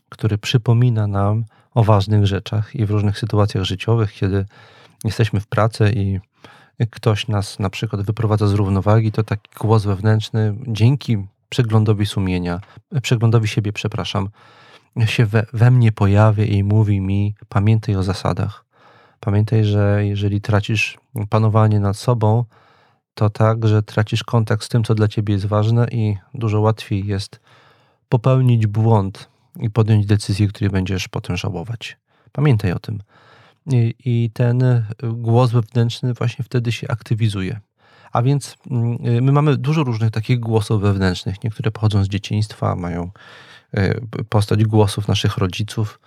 który 0.09 0.37
przypomina 0.37 1.07
nam 1.07 1.45
o 1.73 1.83
ważnych 1.83 2.25
rzeczach 2.25 2.75
i 2.75 2.85
w 2.85 2.91
różnych 2.91 3.19
sytuacjach 3.19 3.63
życiowych, 3.63 4.13
kiedy 4.13 4.45
jesteśmy 5.03 5.39
w 5.39 5.47
pracy 5.47 5.91
i 5.95 6.19
ktoś 6.85 7.27
nas 7.27 7.59
na 7.59 7.69
przykład 7.69 8.01
wyprowadza 8.01 8.47
z 8.47 8.53
równowagi, 8.53 9.11
to 9.11 9.23
taki 9.23 9.49
głos 9.59 9.85
wewnętrzny 9.85 10.55
dzięki 10.67 11.17
przeglądowi 11.49 12.05
sumienia, 12.05 12.61
przeglądowi 13.01 13.47
siebie, 13.47 13.73
przepraszam, 13.73 14.29
się 15.05 15.25
we, 15.25 15.45
we 15.53 15.71
mnie 15.71 15.91
pojawia 15.91 16.45
i 16.45 16.63
mówi 16.63 17.01
mi: 17.01 17.35
pamiętaj 17.49 17.95
o 17.95 18.03
zasadach. 18.03 18.65
Pamiętaj, 19.19 19.63
że 19.65 20.05
jeżeli 20.05 20.41
tracisz 20.41 20.97
panowanie 21.29 21.79
nad 21.79 21.97
sobą, 21.97 22.45
to 23.13 23.29
tak, 23.29 23.67
że 23.67 23.83
tracisz 23.83 24.23
kontakt 24.23 24.63
z 24.63 24.69
tym, 24.69 24.83
co 24.83 24.95
dla 24.95 25.07
ciebie 25.07 25.33
jest 25.33 25.45
ważne, 25.45 25.87
i 25.91 26.17
dużo 26.33 26.61
łatwiej 26.61 27.07
jest 27.07 27.39
popełnić 28.09 28.67
błąd 28.67 29.29
i 29.59 29.69
podjąć 29.69 30.05
decyzję, 30.05 30.47
której 30.47 30.69
będziesz 30.69 31.07
potem 31.07 31.37
żałować. 31.37 31.97
Pamiętaj 32.31 32.71
o 32.71 32.79
tym. 32.79 32.99
I, 33.71 33.95
i 34.05 34.29
ten 34.33 34.83
głos 35.03 35.51
wewnętrzny 35.51 36.13
właśnie 36.13 36.45
wtedy 36.45 36.71
się 36.71 36.87
aktywizuje. 36.87 37.59
A 38.11 38.21
więc 38.21 38.55
mm, 38.71 38.97
my 39.23 39.31
mamy 39.31 39.57
dużo 39.57 39.83
różnych 39.83 40.11
takich 40.11 40.39
głosów 40.39 40.81
wewnętrznych. 40.81 41.43
Niektóre 41.43 41.71
pochodzą 41.71 42.03
z 42.03 42.07
dzieciństwa, 42.07 42.75
mają 42.75 43.11
e, 43.73 44.01
postać 44.29 44.63
głosów 44.63 45.07
naszych 45.07 45.37
rodziców, 45.37 45.99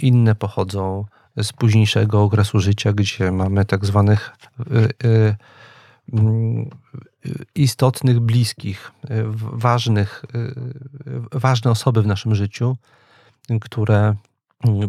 inne 0.00 0.34
pochodzą 0.34 1.04
z 1.42 1.52
późniejszego 1.52 2.22
okresu 2.22 2.60
życia, 2.60 2.92
gdzie 2.92 3.32
mamy 3.32 3.64
tak 3.64 3.86
zwanych 3.86 4.30
e, 4.70 5.08
e, 5.08 5.36
Mm, 6.12 6.70
istotnych, 7.54 8.20
bliskich, 8.20 8.92
ważnych, 9.52 10.24
ważne 11.32 11.70
osoby 11.70 12.02
w 12.02 12.06
naszym 12.06 12.34
życiu, 12.34 12.76
które 13.60 13.98
mm, 13.98 14.16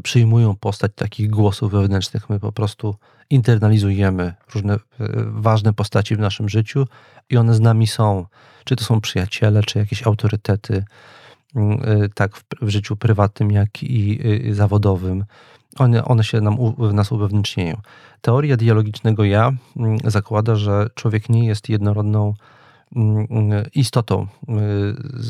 przyjmują 0.03 0.55
postać 0.55 0.91
takich 0.95 1.29
głosów 1.29 1.71
wewnętrznych. 1.71 2.29
My 2.29 2.39
po 2.39 2.51
prostu 2.51 2.95
internalizujemy 3.29 4.33
różne 4.53 4.75
y, 4.75 4.79
ważne 5.25 5.73
postaci 5.73 6.15
w 6.15 6.19
naszym 6.19 6.49
życiu 6.49 6.87
i 7.29 7.37
one 7.37 7.53
z 7.55 7.59
nami 7.59 7.87
są. 7.87 8.25
Czy 8.63 8.75
to 8.75 8.83
są 8.83 9.01
przyjaciele, 9.01 9.63
czy 9.63 9.79
jakieś 9.79 10.07
autorytety, 10.07 10.83
mm, 11.55 11.81
tak 12.15 12.37
w, 12.61 12.69
życiu 12.69 12.95
prywatnym, 12.95 13.51
jak 13.51 13.83
i 13.83 14.19
zawodowym 14.51 15.25
one, 15.79 16.05
one 16.05 16.23
się 16.23 16.41
nam 16.41 16.57
w 16.77 16.93
nas 16.93 17.11
uwewnętrznieją. 17.11 17.81
Teoria 18.21 18.57
dialogicznego 18.57 19.23
ja 19.23 19.51
mm, 19.77 19.97
zakłada, 20.03 20.55
że 20.55 20.89
człowiek 20.95 21.29
nie 21.29 21.45
jest 21.47 21.69
jednorodną 21.69 22.33
istotą 23.73 24.27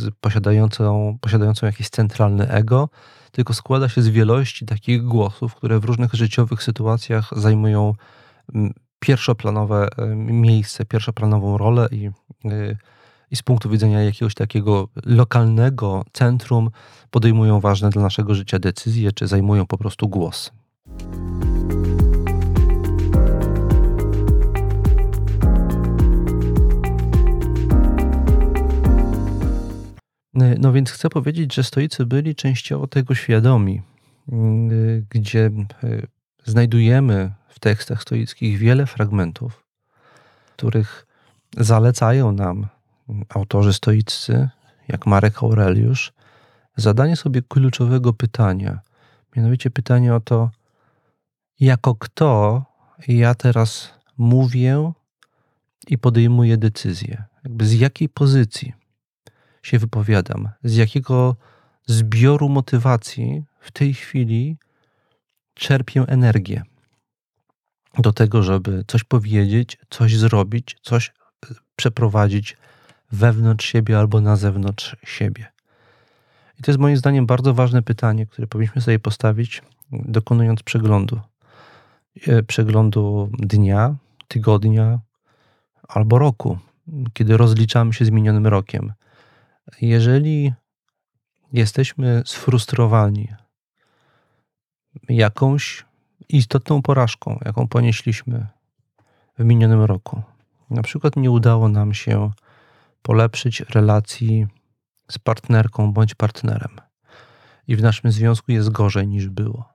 y, 0.07 0.11
posiadającą, 0.21 1.17
posiadającą 1.21 1.65
jakieś 1.65 1.89
centralne 1.89 2.47
ego, 2.47 2.89
tylko 3.31 3.53
składa 3.53 3.89
się 3.89 4.01
z 4.01 4.07
wielości 4.07 4.65
takich 4.65 5.03
głosów, 5.03 5.55
które 5.55 5.79
w 5.79 5.85
różnych 5.85 6.13
życiowych 6.13 6.63
sytuacjach 6.63 7.29
zajmują 7.35 7.93
mm, 8.55 8.73
pierwszoplanowe 8.99 9.87
y, 9.99 10.15
miejsce, 10.15 10.85
pierwszoplanową 10.85 11.57
rolę 11.57 11.87
i 11.91 12.09
y, 12.45 12.77
i 13.31 13.35
z 13.35 13.43
punktu 13.43 13.69
widzenia 13.69 14.03
jakiegoś 14.03 14.33
takiego 14.33 14.87
lokalnego 15.05 16.05
centrum 16.13 16.69
podejmują 17.11 17.59
ważne 17.59 17.89
dla 17.89 18.01
naszego 18.01 18.35
życia 18.35 18.59
decyzje, 18.59 19.11
czy 19.11 19.27
zajmują 19.27 19.65
po 19.65 19.77
prostu 19.77 20.07
głos. 20.07 20.51
No 30.35 30.73
więc 30.73 30.91
chcę 30.91 31.09
powiedzieć, 31.09 31.55
że 31.55 31.63
stoicy 31.63 32.05
byli 32.05 32.35
częściowo 32.35 32.87
tego 32.87 33.15
świadomi, 33.15 33.81
gdzie 35.09 35.45
e, 35.45 35.51
znajdujemy 36.43 37.31
w 37.49 37.59
tekstach 37.59 38.01
stoickich 38.01 38.57
wiele 38.57 38.85
fragmentów, 38.85 39.63
których 40.57 41.07
zalecają 41.57 42.31
nam 42.31 42.67
autorzy 43.29 43.73
stoiccy, 43.73 44.49
jak 44.87 45.05
Marek 45.05 45.43
Aureliusz, 45.43 46.13
zadanie 46.75 47.15
sobie 47.15 47.41
kluczowego 47.41 48.13
pytania, 48.13 48.79
Mianowicie 49.35 49.69
pytanie 49.69 50.15
o 50.15 50.19
to, 50.19 50.49
jako 51.59 51.95
kto 51.95 52.63
ja 53.07 53.35
teraz 53.35 53.93
mówię 54.17 54.91
i 55.87 55.97
podejmuję 55.97 56.57
decyzję. 56.57 57.23
Jakby 57.43 57.65
z 57.65 57.73
jakiej 57.73 58.09
pozycji 58.09 58.73
się 59.65 59.79
wypowiadam, 59.79 60.49
z 60.63 60.75
jakiego 60.75 61.35
zbioru 61.85 62.49
motywacji 62.49 63.43
w 63.59 63.71
tej 63.71 63.93
chwili 63.93 64.57
czerpię 65.53 66.05
energię 66.07 66.63
do 67.99 68.13
tego, 68.13 68.43
żeby 68.43 68.83
coś 68.87 69.03
powiedzieć, 69.03 69.77
coś 69.89 70.17
zrobić, 70.17 70.75
coś 70.81 71.09
e, 71.09 71.53
przeprowadzić 71.75 72.57
wewnątrz 73.11 73.65
siebie 73.65 73.99
albo 73.99 74.21
na 74.21 74.35
zewnątrz 74.35 74.95
siebie. 75.03 75.45
I 76.59 76.63
to 76.63 76.71
jest 76.71 76.79
moim 76.79 76.97
zdaniem 76.97 77.25
bardzo 77.25 77.53
ważne 77.53 77.81
pytanie, 77.81 78.25
które 78.25 78.47
powinniśmy 78.47 78.81
sobie 78.81 78.99
postawić, 78.99 79.61
dokonując 79.91 80.63
przeglądu. 80.63 81.19
E, 82.27 82.43
przeglądu 82.43 83.29
dnia, 83.37 83.95
tygodnia 84.27 84.99
albo 85.87 86.19
roku, 86.19 86.57
kiedy 87.13 87.37
rozliczamy 87.37 87.93
się 87.93 88.05
z 88.05 88.09
minionym 88.09 88.47
rokiem. 88.47 88.93
Jeżeli 89.81 90.53
jesteśmy 91.53 92.23
sfrustrowani 92.25 93.27
jakąś 95.09 95.85
istotną 96.29 96.81
porażką, 96.81 97.39
jaką 97.45 97.67
ponieśliśmy 97.67 98.47
w 99.37 99.43
minionym 99.43 99.81
roku, 99.81 100.21
na 100.69 100.81
przykład 100.81 101.15
nie 101.15 101.31
udało 101.31 101.69
nam 101.69 101.93
się 101.93 102.31
polepszyć 103.01 103.59
relacji 103.59 104.47
z 105.11 105.19
partnerką 105.19 105.93
bądź 105.93 106.15
partnerem 106.15 106.75
i 107.67 107.75
w 107.75 107.81
naszym 107.81 108.11
związku 108.11 108.51
jest 108.51 108.69
gorzej 108.69 109.07
niż 109.07 109.29
było. 109.29 109.69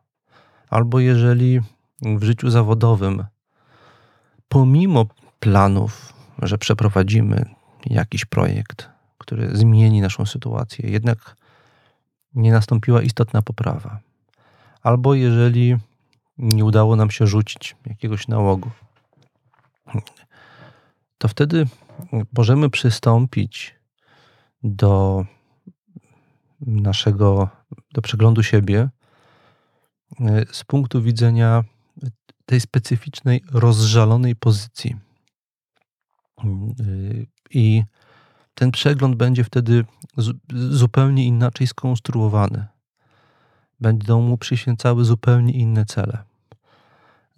Albo 0.70 1.00
jeżeli 1.00 1.60
w 2.02 2.24
życiu 2.24 2.50
zawodowym, 2.50 3.24
pomimo 4.48 5.06
planów, 5.40 6.12
że 6.42 6.58
przeprowadzimy 6.58 7.44
jakiś 7.86 8.24
projekt, 8.24 8.88
który 9.30 9.56
zmieni 9.56 10.00
naszą 10.00 10.26
sytuację, 10.26 10.90
jednak 10.90 11.36
nie 12.34 12.52
nastąpiła 12.52 13.02
istotna 13.02 13.42
poprawa. 13.42 14.00
Albo 14.82 15.14
jeżeli 15.14 15.76
nie 16.38 16.64
udało 16.64 16.96
nam 16.96 17.10
się 17.10 17.26
rzucić 17.26 17.76
jakiegoś 17.86 18.28
nałogu, 18.28 18.70
to 21.18 21.28
wtedy 21.28 21.66
możemy 22.36 22.70
przystąpić 22.70 23.74
do 24.62 25.24
naszego, 26.60 27.48
do 27.92 28.02
przeglądu 28.02 28.42
siebie 28.42 28.88
e, 30.20 30.44
z 30.52 30.64
punktu 30.64 31.02
widzenia 31.02 31.64
tej 32.46 32.60
specyficznej, 32.60 33.44
rozżalonej 33.52 34.36
pozycji. 34.36 34.96
E, 36.38 36.44
I 37.50 37.84
ten 38.54 38.70
przegląd 38.70 39.16
będzie 39.16 39.44
wtedy 39.44 39.84
zupełnie 40.70 41.26
inaczej 41.26 41.66
skonstruowany. 41.66 42.66
Będą 43.80 44.20
mu 44.22 44.38
przyświęcały 44.38 45.04
zupełnie 45.04 45.52
inne 45.52 45.84
cele. 45.84 46.18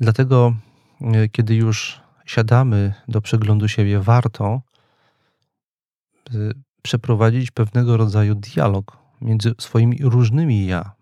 Dlatego, 0.00 0.54
e, 1.00 1.28
kiedy 1.28 1.54
już 1.54 2.00
siadamy 2.26 2.94
do 3.08 3.20
przeglądu 3.20 3.68
siebie, 3.68 4.00
warto 4.00 4.62
przeprowadzić 6.82 7.50
pewnego 7.50 7.96
rodzaju 7.96 8.34
dialog 8.34 8.96
między 9.20 9.54
swoimi 9.58 9.98
różnymi 10.00 10.66
ja. 10.66 10.92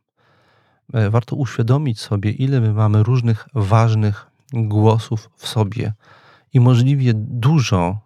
E, 0.93 1.11
warto 1.11 1.37
uświadomić 1.37 2.01
sobie, 2.01 2.31
ile 2.31 2.61
my 2.61 2.73
mamy 2.73 3.03
różnych 3.03 3.49
ważnych 3.55 4.27
głosów 4.53 5.31
w 5.37 5.49
sobie 5.49 5.93
i 6.53 6.61
możliwie 6.61 7.13
dużo 7.15 7.99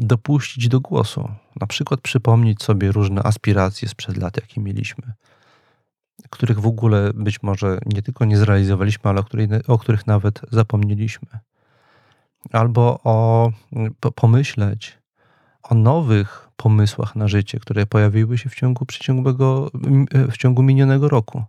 dopuścić 0.00 0.68
do 0.68 0.80
głosu. 0.80 1.28
Na 1.60 1.66
przykład 1.66 2.00
przypomnieć 2.00 2.62
sobie 2.62 2.92
różne 2.92 3.22
aspiracje 3.22 3.88
sprzed 3.88 4.16
lat, 4.16 4.36
jakie 4.36 4.60
mieliśmy, 4.60 5.12
których 6.30 6.60
w 6.60 6.66
ogóle 6.66 7.10
być 7.14 7.42
może 7.42 7.78
nie 7.86 8.02
tylko 8.02 8.24
nie 8.24 8.36
zrealizowaliśmy, 8.36 9.10
ale 9.10 9.20
o, 9.20 9.24
których, 9.24 9.50
o 9.70 9.78
których 9.78 10.06
nawet 10.06 10.40
zapomnieliśmy. 10.50 11.28
Albo 12.52 13.00
o 13.04 13.50
pomyśleć, 14.14 14.98
o 15.62 15.74
nowych 15.74 16.48
pomysłach 16.56 17.16
na 17.16 17.28
życie, 17.28 17.60
które 17.60 17.86
pojawiły 17.86 18.38
się 18.38 18.50
w 18.50 18.54
ciągu 18.54 18.86
przeciągłego, 18.86 19.70
w 20.30 20.36
ciągu 20.36 20.62
minionego 20.62 21.08
roku. 21.08 21.44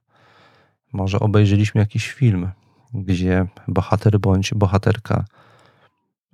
Może 0.93 1.19
obejrzeliśmy 1.19 1.81
jakiś 1.81 2.11
film, 2.11 2.51
gdzie 2.93 3.47
bohater 3.67 4.19
bądź 4.19 4.53
bohaterka 4.53 5.25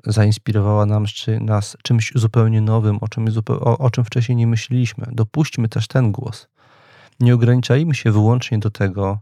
zainspirowała 0.05 0.85
nam, 0.85 1.05
czy, 1.05 1.39
nas 1.39 1.77
czymś 1.83 2.11
zupełnie 2.15 2.61
nowym, 2.61 2.97
o 3.01 3.07
czym, 3.07 3.25
o, 3.49 3.77
o 3.77 3.91
czym 3.91 4.03
wcześniej 4.03 4.35
nie 4.35 4.47
myśleliśmy. 4.47 5.05
Dopuśćmy 5.11 5.69
też 5.69 5.87
ten 5.87 6.11
głos. 6.11 6.47
Nie 7.19 7.35
ograniczajmy 7.35 7.95
się 7.95 8.11
wyłącznie 8.11 8.59
do 8.59 8.71
tego, 8.71 9.19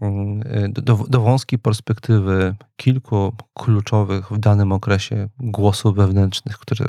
mm, 0.00 0.42
do, 0.72 0.96
do, 1.08 1.20
wąskiej 1.20 1.58
perspektywy 1.58 2.54
kilku 2.76 3.32
kluczowych 3.54 4.32
w 4.32 4.38
danym 4.38 4.72
okresie 4.72 5.28
głosów 5.38 5.96
wewnętrznych, 5.96 6.58
które, 6.58 6.86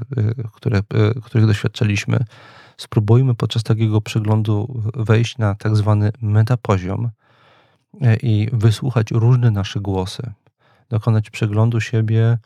które, 0.53 0.81
których 1.23 1.47
doświadczaliśmy. 1.47 2.25
Spróbujmy 2.77 3.35
podczas 3.35 3.63
takiego 3.63 4.01
przeglądu 4.01 4.81
wejść 4.95 5.37
na 5.37 5.55
tak 5.55 5.75
zwany 5.75 6.11
metapoziom 6.21 7.09
i 8.23 8.47
wysłuchać 8.53 9.11
różne 9.11 9.51
nasze 9.51 9.79
głosy, 9.79 10.31
dokonać 10.89 11.29
przeglądu 11.29 11.81
siebie 11.81 12.37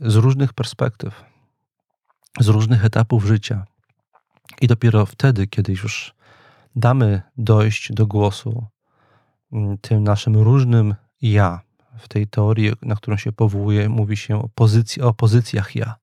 z 0.00 0.14
różnych 0.14 0.52
perspektyw, 0.52 1.24
z 2.40 2.48
różnych 2.48 2.84
etapów 2.84 3.24
życia. 3.24 3.64
I 4.60 4.66
dopiero 4.66 5.06
wtedy, 5.06 5.46
kiedy 5.46 5.72
już 5.72 6.14
damy 6.76 7.22
dojść 7.36 7.92
do 7.92 8.06
głosu 8.06 8.66
mm, 9.52 9.78
tym 9.78 10.04
naszym 10.04 10.36
różnym 10.36 10.94
ja, 11.22 11.60
w 11.98 12.08
tej 12.08 12.26
teorii, 12.26 12.72
na 12.82 12.94
którą 12.94 13.16
się 13.16 13.32
powołuje, 13.32 13.88
mówi 13.88 14.16
się 14.16 14.36
o, 14.36 14.48
pozycji, 14.54 15.02
o 15.02 15.14
pozycjach 15.14 15.76
ja, 15.76 15.94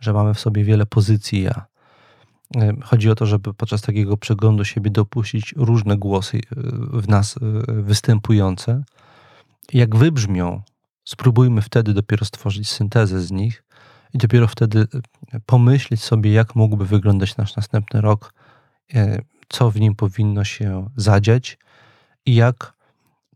że 0.00 0.12
mamy 0.12 0.34
w 0.34 0.40
sobie 0.40 0.64
wiele 0.64 0.86
pozycji 0.86 1.42
ja. 1.42 1.66
Chodzi 2.84 3.10
o 3.10 3.14
to, 3.14 3.26
żeby 3.26 3.54
podczas 3.54 3.82
takiego 3.82 4.16
przeglądu 4.16 4.64
siebie 4.64 4.90
dopuścić 4.90 5.54
różne 5.56 5.96
głosy 5.96 6.36
y, 6.36 6.42
w 6.92 7.08
nas 7.08 7.36
y, 7.36 7.40
występujące. 7.82 8.84
Jak 9.72 9.96
wybrzmią 9.96 10.62
Spróbujmy 11.06 11.62
wtedy 11.62 11.94
dopiero 11.94 12.24
stworzyć 12.24 12.68
syntezę 12.68 13.20
z 13.20 13.30
nich 13.30 13.64
i 14.14 14.18
dopiero 14.18 14.48
wtedy 14.48 14.86
e, 15.32 15.40
pomyśleć 15.46 16.02
sobie, 16.02 16.32
jak 16.32 16.54
mógłby 16.54 16.86
wyglądać 16.86 17.36
nasz 17.36 17.56
następny 17.56 18.00
rok, 18.00 18.34
e, 18.94 19.18
co 19.48 19.70
w 19.70 19.80
nim 19.80 19.94
powinno 19.94 20.44
się 20.44 20.90
zadziać 20.96 21.58
i 22.26 22.34
jak 22.34 22.72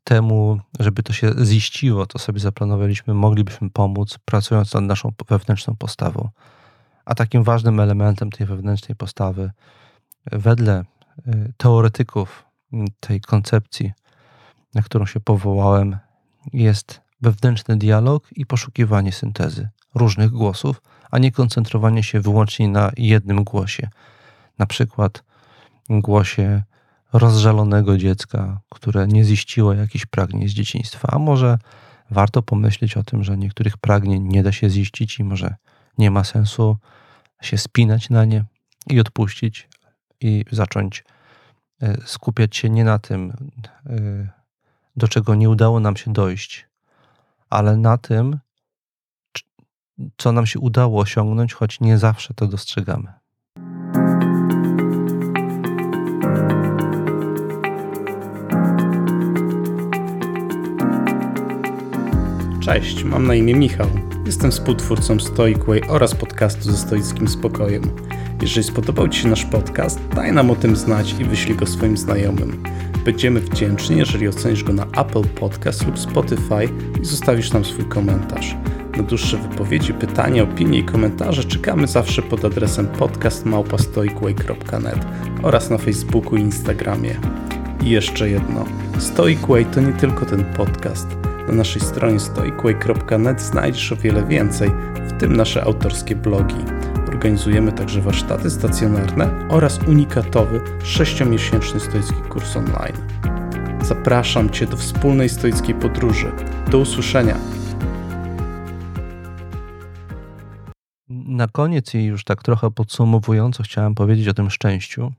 temu, 0.04 0.60
żeby 0.80 1.02
to 1.02 1.12
się 1.12 1.32
ziściło, 1.44 2.06
to 2.06 2.18
sobie 2.18 2.40
zaplanowaliśmy, 2.40 3.14
moglibyśmy 3.14 3.70
pomóc, 3.70 4.18
pracując 4.24 4.74
nad 4.74 4.84
naszą 4.84 5.12
wewnętrzną 5.28 5.76
postawą. 5.76 6.28
A 7.04 7.14
takim 7.14 7.44
ważnym 7.44 7.80
elementem 7.80 8.30
tej 8.30 8.46
wewnętrznej 8.46 8.96
postawy, 8.96 9.50
wedle 10.32 10.84
e, 11.26 11.52
teoretyków 11.56 12.44
tej 13.00 13.20
koncepcji, 13.20 13.92
na 14.74 14.82
którą 14.82 15.06
się 15.06 15.20
powołałem, 15.20 15.96
jest 16.52 17.09
wewnętrzny 17.22 17.76
dialog 17.76 18.28
i 18.32 18.46
poszukiwanie 18.46 19.12
syntezy 19.12 19.68
różnych 19.94 20.30
głosów, 20.30 20.82
a 21.10 21.18
nie 21.18 21.32
koncentrowanie 21.32 22.02
się 22.02 22.20
wyłącznie 22.20 22.68
na 22.68 22.92
jednym 22.96 23.44
głosie. 23.44 23.88
Na 24.58 24.66
przykład 24.66 25.24
głosie 25.88 26.62
rozżalonego 27.12 27.96
dziecka, 27.96 28.60
które 28.68 29.06
nie 29.06 29.24
ziściło 29.24 29.74
jakichś 29.74 30.06
pragnień 30.06 30.48
z 30.48 30.52
dzieciństwa, 30.52 31.08
a 31.12 31.18
może 31.18 31.58
warto 32.10 32.42
pomyśleć 32.42 32.96
o 32.96 33.02
tym, 33.02 33.24
że 33.24 33.36
niektórych 33.36 33.76
pragnień 33.76 34.22
nie 34.22 34.42
da 34.42 34.52
się 34.52 34.70
ziścić 34.70 35.18
i 35.18 35.24
może 35.24 35.54
nie 35.98 36.10
ma 36.10 36.24
sensu 36.24 36.76
się 37.42 37.58
spinać 37.58 38.10
na 38.10 38.24
nie 38.24 38.44
i 38.86 39.00
odpuścić 39.00 39.68
i 40.20 40.44
zacząć 40.50 41.04
e, 41.82 41.96
skupiać 42.04 42.56
się 42.56 42.70
nie 42.70 42.84
na 42.84 42.98
tym, 42.98 43.32
e, 43.86 44.28
do 44.96 45.08
czego 45.08 45.34
nie 45.34 45.50
udało 45.50 45.80
nam 45.80 45.96
się 45.96 46.12
dojść, 46.12 46.69
ale 47.50 47.76
na 47.76 47.98
tym, 47.98 48.38
co 50.16 50.32
nam 50.32 50.46
się 50.46 50.58
udało 50.58 51.00
osiągnąć, 51.00 51.54
choć 51.54 51.80
nie 51.80 51.98
zawsze 51.98 52.34
to 52.34 52.46
dostrzegamy. 52.46 53.12
Cześć, 62.60 63.04
mam 63.04 63.26
na 63.26 63.34
imię 63.34 63.54
Michał. 63.54 63.86
Jestem 64.26 64.50
współtwórcą 64.50 65.20
Stoicway 65.20 65.82
oraz 65.88 66.14
podcastu 66.14 66.62
ze 66.62 66.76
stoickim 66.76 67.28
spokojem. 67.28 67.82
Jeżeli 68.42 68.66
spodobał 68.66 69.08
Ci 69.08 69.20
się 69.20 69.28
nasz 69.28 69.44
podcast, 69.44 70.00
daj 70.14 70.32
nam 70.32 70.50
o 70.50 70.56
tym 70.56 70.76
znać 70.76 71.12
i 71.12 71.24
wyślij 71.24 71.56
go 71.56 71.66
swoim 71.66 71.96
znajomym. 71.96 72.62
Będziemy 73.04 73.40
wdzięczni, 73.40 73.98
jeżeli 73.98 74.28
ocenisz 74.28 74.64
go 74.64 74.72
na 74.72 74.84
Apple 74.84 75.22
Podcast 75.22 75.86
lub 75.86 75.98
Spotify 75.98 76.68
i 77.02 77.04
zostawisz 77.04 77.52
nam 77.52 77.64
swój 77.64 77.84
komentarz. 77.84 78.56
Na 78.96 79.02
dłuższe 79.02 79.36
wypowiedzi, 79.36 79.94
pytania, 79.94 80.42
opinie 80.42 80.78
i 80.78 80.84
komentarze 80.84 81.44
czekamy 81.44 81.86
zawsze 81.86 82.22
pod 82.22 82.44
adresem 82.44 82.86
podcastmałpastoicway.net 82.86 85.06
oraz 85.42 85.70
na 85.70 85.78
Facebooku 85.78 86.36
i 86.36 86.40
Instagramie. 86.40 87.20
I 87.82 87.90
jeszcze 87.90 88.30
jedno. 88.30 88.64
Stoic 88.98 89.40
Way 89.48 89.64
to 89.64 89.80
nie 89.80 89.92
tylko 89.92 90.26
ten 90.26 90.44
podcast. 90.44 91.06
Na 91.48 91.54
naszej 91.54 91.82
stronie 91.82 92.20
stoicway.net 92.20 93.42
znajdziesz 93.42 93.92
o 93.92 93.96
wiele 93.96 94.26
więcej, 94.26 94.70
w 94.94 95.20
tym 95.20 95.36
nasze 95.36 95.64
autorskie 95.64 96.16
blogi. 96.16 96.64
Organizujemy 97.20 97.72
także 97.72 98.00
warsztaty 98.00 98.50
stacjonarne 98.50 99.48
oraz 99.48 99.78
unikatowy 99.78 100.60
6-miesięczny 100.82 101.80
stoicki 101.80 102.22
kurs 102.28 102.56
online. 102.56 102.96
Zapraszam 103.82 104.50
Cię 104.50 104.66
do 104.66 104.76
wspólnej 104.76 105.28
stoickiej 105.28 105.74
podróży. 105.74 106.32
Do 106.70 106.78
usłyszenia! 106.78 107.36
Na 111.08 111.48
koniec 111.48 111.94
i 111.94 112.04
już 112.04 112.24
tak 112.24 112.42
trochę 112.42 112.70
podsumowująco 112.70 113.62
chciałem 113.62 113.94
powiedzieć 113.94 114.28
o 114.28 114.34
tym 114.34 114.50
szczęściu, 114.50 115.12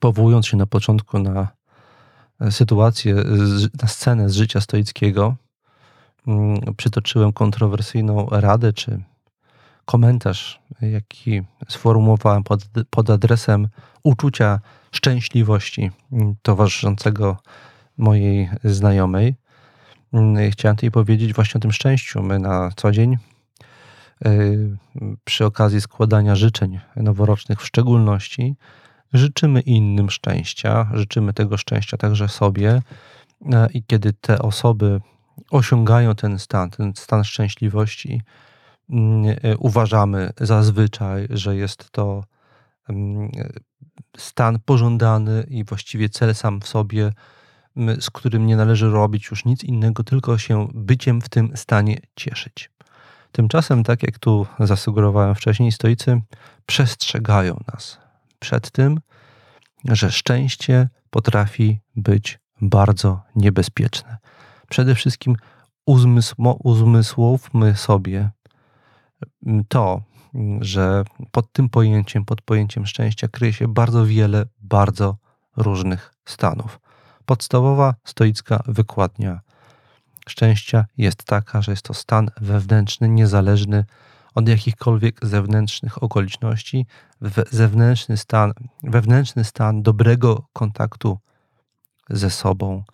powołując 0.00 0.46
się 0.46 0.56
na 0.56 0.66
początku 0.66 1.18
na 1.18 1.48
sytuację, 2.50 3.14
na 3.82 3.88
scenę 3.88 4.30
z 4.30 4.34
życia 4.34 4.60
stoickiego, 4.60 5.34
mm, 6.26 6.60
przytoczyłem 6.76 7.32
kontrowersyjną 7.32 8.26
radę 8.30 8.72
czy 8.72 9.02
komentarz, 9.84 10.60
jaki 10.80 11.42
sformułowałem 11.68 12.44
pod, 12.44 12.64
pod 12.90 13.10
adresem 13.10 13.68
uczucia 14.02 14.60
szczęśliwości 14.92 15.90
towarzyszącego 16.42 17.36
mojej 17.98 18.50
znajomej. 18.64 19.34
Mm, 20.12 20.50
chciałem 20.50 20.76
tutaj 20.76 20.90
powiedzieć 20.90 21.34
właśnie 21.34 21.58
o 21.58 21.62
tym 21.62 21.72
szczęściu. 21.72 22.22
My 22.22 22.38
na 22.38 22.70
co 22.76 22.92
dzień 22.92 23.16
y, 24.26 24.76
przy 25.24 25.44
okazji 25.44 25.80
składania 25.80 26.36
życzeń 26.36 26.80
noworocznych 26.96 27.60
w 27.60 27.66
szczególności 27.66 28.56
życzymy 29.14 29.60
innym 29.60 30.10
szczęścia, 30.10 30.90
życzymy 30.94 31.32
tego 31.32 31.56
szczęścia 31.56 31.96
także 31.96 32.28
sobie 32.28 32.82
e, 33.52 33.68
i 33.74 33.82
kiedy 33.86 34.12
te 34.12 34.38
osoby 34.38 35.00
osiągają 35.50 36.14
ten 36.14 36.38
stan, 36.38 36.70
ten 36.70 36.92
stan 36.96 37.24
szczęśliwości, 37.24 38.22
uważamy 39.58 40.30
zazwyczaj, 40.40 41.26
że 41.30 41.56
jest 41.56 41.90
to 41.90 42.24
mm, 42.88 43.30
stan 44.16 44.58
pożądany 44.64 45.46
i 45.48 45.64
właściwie 45.64 46.08
cel 46.08 46.34
sam 46.34 46.60
w 46.60 46.68
sobie, 46.68 47.12
z 48.00 48.10
którym 48.10 48.46
nie 48.46 48.56
należy 48.56 48.90
robić 48.90 49.30
już 49.30 49.44
nic 49.44 49.64
innego, 49.64 50.04
tylko 50.04 50.38
się 50.38 50.68
byciem 50.74 51.20
w 51.20 51.28
tym 51.28 51.56
stanie 51.56 51.98
cieszyć. 52.16 52.70
Tymczasem, 53.32 53.84
tak 53.84 54.02
jak 54.02 54.18
tu 54.18 54.46
zasugerowałem 54.60 55.34
wcześniej, 55.34 55.72
stoicy 55.72 56.20
przestrzegają 56.66 57.60
nas 57.72 57.98
przed 58.38 58.70
tym, 58.70 59.00
że 59.84 60.12
szczęście 60.12 60.88
potrafi 61.10 61.80
być 61.96 62.38
bardzo 62.60 63.20
niebezpieczne. 63.36 64.16
Przede 64.68 64.94
wszystkim 64.94 65.36
uzmysłowmy 66.64 67.76
sobie 67.76 68.30
to, 69.68 70.02
że 70.60 71.04
pod 71.30 71.52
tym 71.52 71.68
pojęciem, 71.68 72.24
pod 72.24 72.42
pojęciem 72.42 72.86
szczęścia 72.86 73.28
kryje 73.28 73.52
się 73.52 73.68
bardzo 73.68 74.06
wiele 74.06 74.46
bardzo 74.60 75.16
różnych 75.56 76.14
stanów. 76.24 76.80
Podstawowa 77.26 77.94
stoicka 78.04 78.62
wykładnia 78.66 79.40
szczęścia 80.28 80.86
jest 80.96 81.24
taka, 81.24 81.62
że 81.62 81.72
jest 81.72 81.82
to 81.82 81.94
stan 81.94 82.30
wewnętrzny, 82.40 83.08
niezależny 83.08 83.84
od 84.34 84.48
jakichkolwiek 84.48 85.26
zewnętrznych 85.26 86.02
okoliczności, 86.02 86.86
zewnętrzny 87.50 88.16
stan, 88.16 88.52
wewnętrzny 88.82 89.44
stan 89.44 89.82
dobrego 89.82 90.46
kontaktu 90.52 91.18
ze 92.10 92.30
sobą 92.30 92.84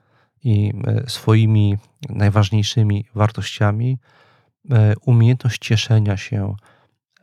i 0.45 0.72
e, 0.87 1.11
swoimi 1.11 1.78
najważniejszymi 2.09 3.05
wartościami, 3.14 3.99
umiejętność 5.06 5.58
cieszenia 5.58 6.16
się 6.16 6.56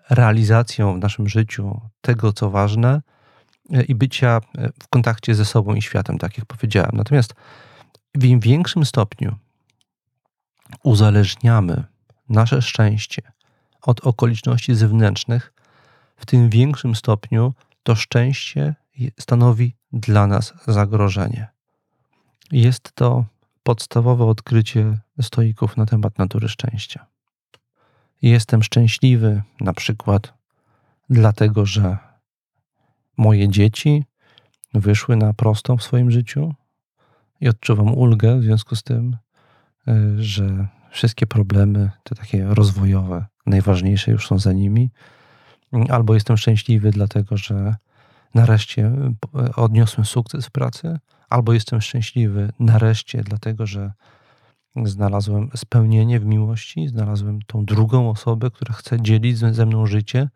realizacją 0.10 1.00
w 1.00 1.00
naszym 1.00 1.30
życiu 1.30 1.82
tego, 2.02 2.34
co 2.34 2.50
ważne 2.50 3.02
e, 3.74 3.84
i 3.84 3.96
bycia 3.96 4.42
w 4.84 4.88
kontakcie 4.88 5.36
ze 5.36 5.46
sobą 5.46 5.74
i 5.74 5.82
światem, 5.82 6.18
tak 6.18 6.38
jak 6.38 6.46
powiedziałem. 6.46 6.92
Natomiast 6.94 7.34
w 8.16 8.24
im 8.24 8.40
większym 8.40 8.86
stopniu 8.86 9.36
uzależniamy 10.84 11.84
nasze 12.30 12.62
szczęście 12.62 13.22
od 13.82 14.00
okoliczności 14.00 14.76
zewnętrznych, 14.76 15.54
w 16.18 16.26
tym 16.26 16.50
większym 16.50 16.96
stopniu 16.96 17.54
to 17.84 17.96
szczęście 17.96 18.76
stanowi 19.20 19.76
dla 19.92 20.28
nas 20.28 20.54
zagrożenie. 20.68 21.48
Jest 22.52 22.92
to 22.96 23.26
podstawowe 23.64 24.26
odkrycie 24.26 24.98
stoików 25.22 25.78
na 25.78 25.86
temat 25.86 26.18
natury 26.18 26.50
szczęścia. 26.50 27.06
Jestem 28.22 28.64
szczęśliwy 28.64 29.42
na 29.62 29.74
przykład 29.74 30.34
dlatego, 31.10 31.66
że 31.66 31.98
moje 33.18 33.50
dzieci 33.50 34.04
wyszły 34.74 35.16
na 35.16 35.34
prostą 35.34 35.78
w 35.78 35.84
swoim 35.84 36.12
życiu 36.12 36.54
i 37.42 37.50
odczuwam 37.50 37.98
ulgę 37.98 38.40
w 38.40 38.44
związku 38.44 38.76
z 38.76 38.84
tym, 38.84 39.18
y, 39.88 40.24
że 40.24 40.68
wszystkie 40.92 41.28
problemy, 41.28 41.92
te 42.04 42.16
takie 42.16 42.46
rozwojowe, 42.48 43.26
najważniejsze 43.46 44.12
już 44.12 44.28
są 44.28 44.40
za 44.40 44.54
nimi, 44.54 44.92
albo 45.90 46.14
jestem 46.14 46.38
szczęśliwy 46.38 46.92
dlatego, 46.92 47.38
że 47.38 47.76
nareszcie 48.34 48.86
e, 48.86 49.56
odniosłem 49.56 50.06
sukces 50.06 50.46
w 50.46 50.52
pracy, 50.52 51.00
albo 51.30 51.54
jestem 51.54 51.82
szczęśliwy 51.82 52.52
nareszcie 52.60 53.24
dlatego, 53.24 53.66
że 53.66 53.92
znalazłem 54.86 55.50
spełnienie 55.56 56.20
w 56.20 56.26
miłości, 56.26 56.88
znalazłem 56.88 57.40
tą 57.48 57.66
drugą 57.66 58.10
osobę, 58.10 58.52
która 58.52 58.74
chce 58.74 59.02
dzielić 59.02 59.38
ze 59.38 59.66
mną 59.66 59.86
życie. 59.86 60.30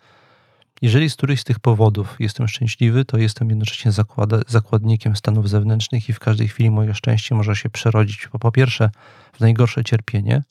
Jeżeli 0.82 1.10
z 1.10 1.16
którychś 1.16 1.42
z 1.42 1.44
tych 1.44 1.60
powodów 1.60 2.16
jestem 2.20 2.48
szczęśliwy, 2.48 3.06
to 3.06 3.18
jestem 3.18 3.50
jednocześnie 3.50 3.92
zakłada, 3.92 4.40
zakładnikiem 4.48 5.16
stanów 5.16 5.50
zewnętrznych 5.50 6.10
i 6.10 6.14
w 6.14 6.20
każdej 6.20 6.48
chwili 6.48 6.72
moje 6.72 6.94
szczęście 6.94 7.36
może 7.36 7.56
się 7.56 7.70
przerodzić 7.70 8.28
po, 8.28 8.40
po 8.40 8.52
pierwsze 8.52 8.90
w 9.34 9.40
najgorsze 9.40 9.84
cierpienie, 9.84 10.44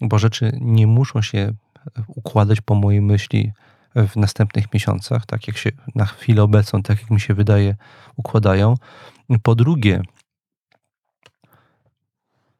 bo 0.00 0.18
rzeczy 0.18 0.58
nie 0.60 0.86
muszą 0.86 1.22
się 1.22 1.52
układać 2.06 2.60
po 2.60 2.74
mojej 2.74 3.00
myśli 3.00 3.52
w 3.94 4.16
następnych 4.16 4.74
miesiącach, 4.74 5.26
tak 5.26 5.46
jak 5.46 5.56
się 5.56 5.70
na 5.94 6.06
chwilę 6.06 6.42
obecną, 6.42 6.82
tak 6.82 7.00
jak 7.00 7.10
mi 7.10 7.20
się 7.20 7.34
wydaje, 7.34 7.76
układają. 8.16 8.74
Po 9.42 9.54
drugie, 9.54 10.02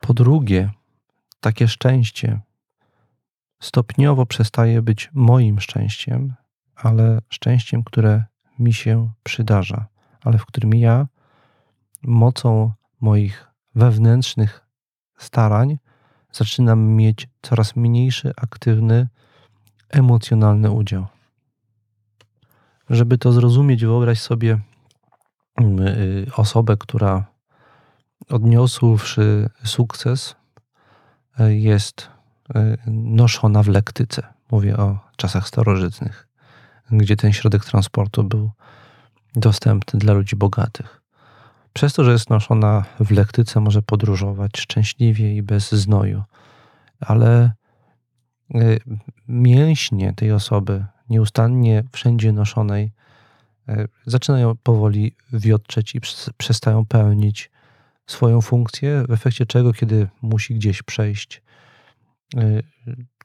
po 0.07 0.15
drugie, 0.15 0.71
takie 1.41 1.69
szczęście 1.69 2.41
stopniowo 3.61 4.27
przestaje 4.27 4.83
być 4.83 5.11
moim 5.15 5.61
szczęściem, 5.61 6.35
ale 6.77 7.19
szczęściem, 7.29 7.85
które 7.85 8.25
mi 8.59 8.73
się 8.73 9.11
przydarza, 9.23 9.87
ale 10.25 10.39
w 10.39 10.47
którym 10.47 10.75
ja 10.75 11.07
mocą 12.03 12.73
moich 13.01 13.47
wewnętrznych 13.75 14.67
starań 15.19 15.79
zaczynam 16.33 16.81
mieć 16.81 17.29
coraz 17.43 17.77
mniejszy, 17.77 18.33
aktywny, 18.37 19.09
emocjonalny 19.89 20.71
udział. 20.71 21.07
Żeby 22.91 23.19
to 23.19 23.33
zrozumieć, 23.33 23.85
wyobraź 23.85 24.21
sobie 24.21 24.61
mm, 25.57 25.87
y, 25.87 26.27
osobę, 26.37 26.77
która 26.77 27.36
odniosłszy 28.29 29.49
sukces, 29.65 30.37
y, 31.41 31.57
jest 31.57 32.11
y, 32.57 32.77
noszona 32.87 33.63
w 33.63 33.69
lektyce. 33.69 34.23
Mówię 34.51 34.77
o 34.77 34.99
czasach 35.17 35.49
starożytnych, 35.49 36.29
gdzie 36.91 37.17
ten 37.17 37.33
środek 37.33 37.65
transportu 37.65 38.25
był 38.25 38.51
dostępny 39.35 39.99
dla 39.99 40.13
ludzi 40.13 40.37
bogatych. 40.37 41.03
Przez 41.73 41.93
to, 41.93 42.05
że 42.05 42.13
jest 42.13 42.31
noszona 42.31 42.85
w 43.01 43.11
lektyce, 43.11 43.61
może 43.61 43.83
podróżować 43.83 44.59
szczęśliwie 44.59 45.37
i 45.37 45.43
bez 45.43 45.73
znoju, 45.73 46.23
ale 47.01 47.53
mięśnie 49.29 50.13
tej 50.13 50.33
osoby 50.33 50.85
nieustannie 51.11 51.85
wszędzie 51.93 52.33
noszonej, 52.33 52.93
e, 53.69 53.89
zaczynają 54.07 54.57
powoli 54.63 55.17
wiotczeć 55.33 55.95
i 55.95 56.01
przestają 56.37 56.87
pełnić 56.87 57.51
swoją 58.07 58.41
funkcję, 58.41 59.05
w 59.09 59.13
efekcie 59.13 59.47
czego, 59.47 59.73
kiedy 59.73 60.09
musi 60.23 60.55
gdzieś 60.55 60.83
przejść, 60.83 61.43
e, 62.37 62.63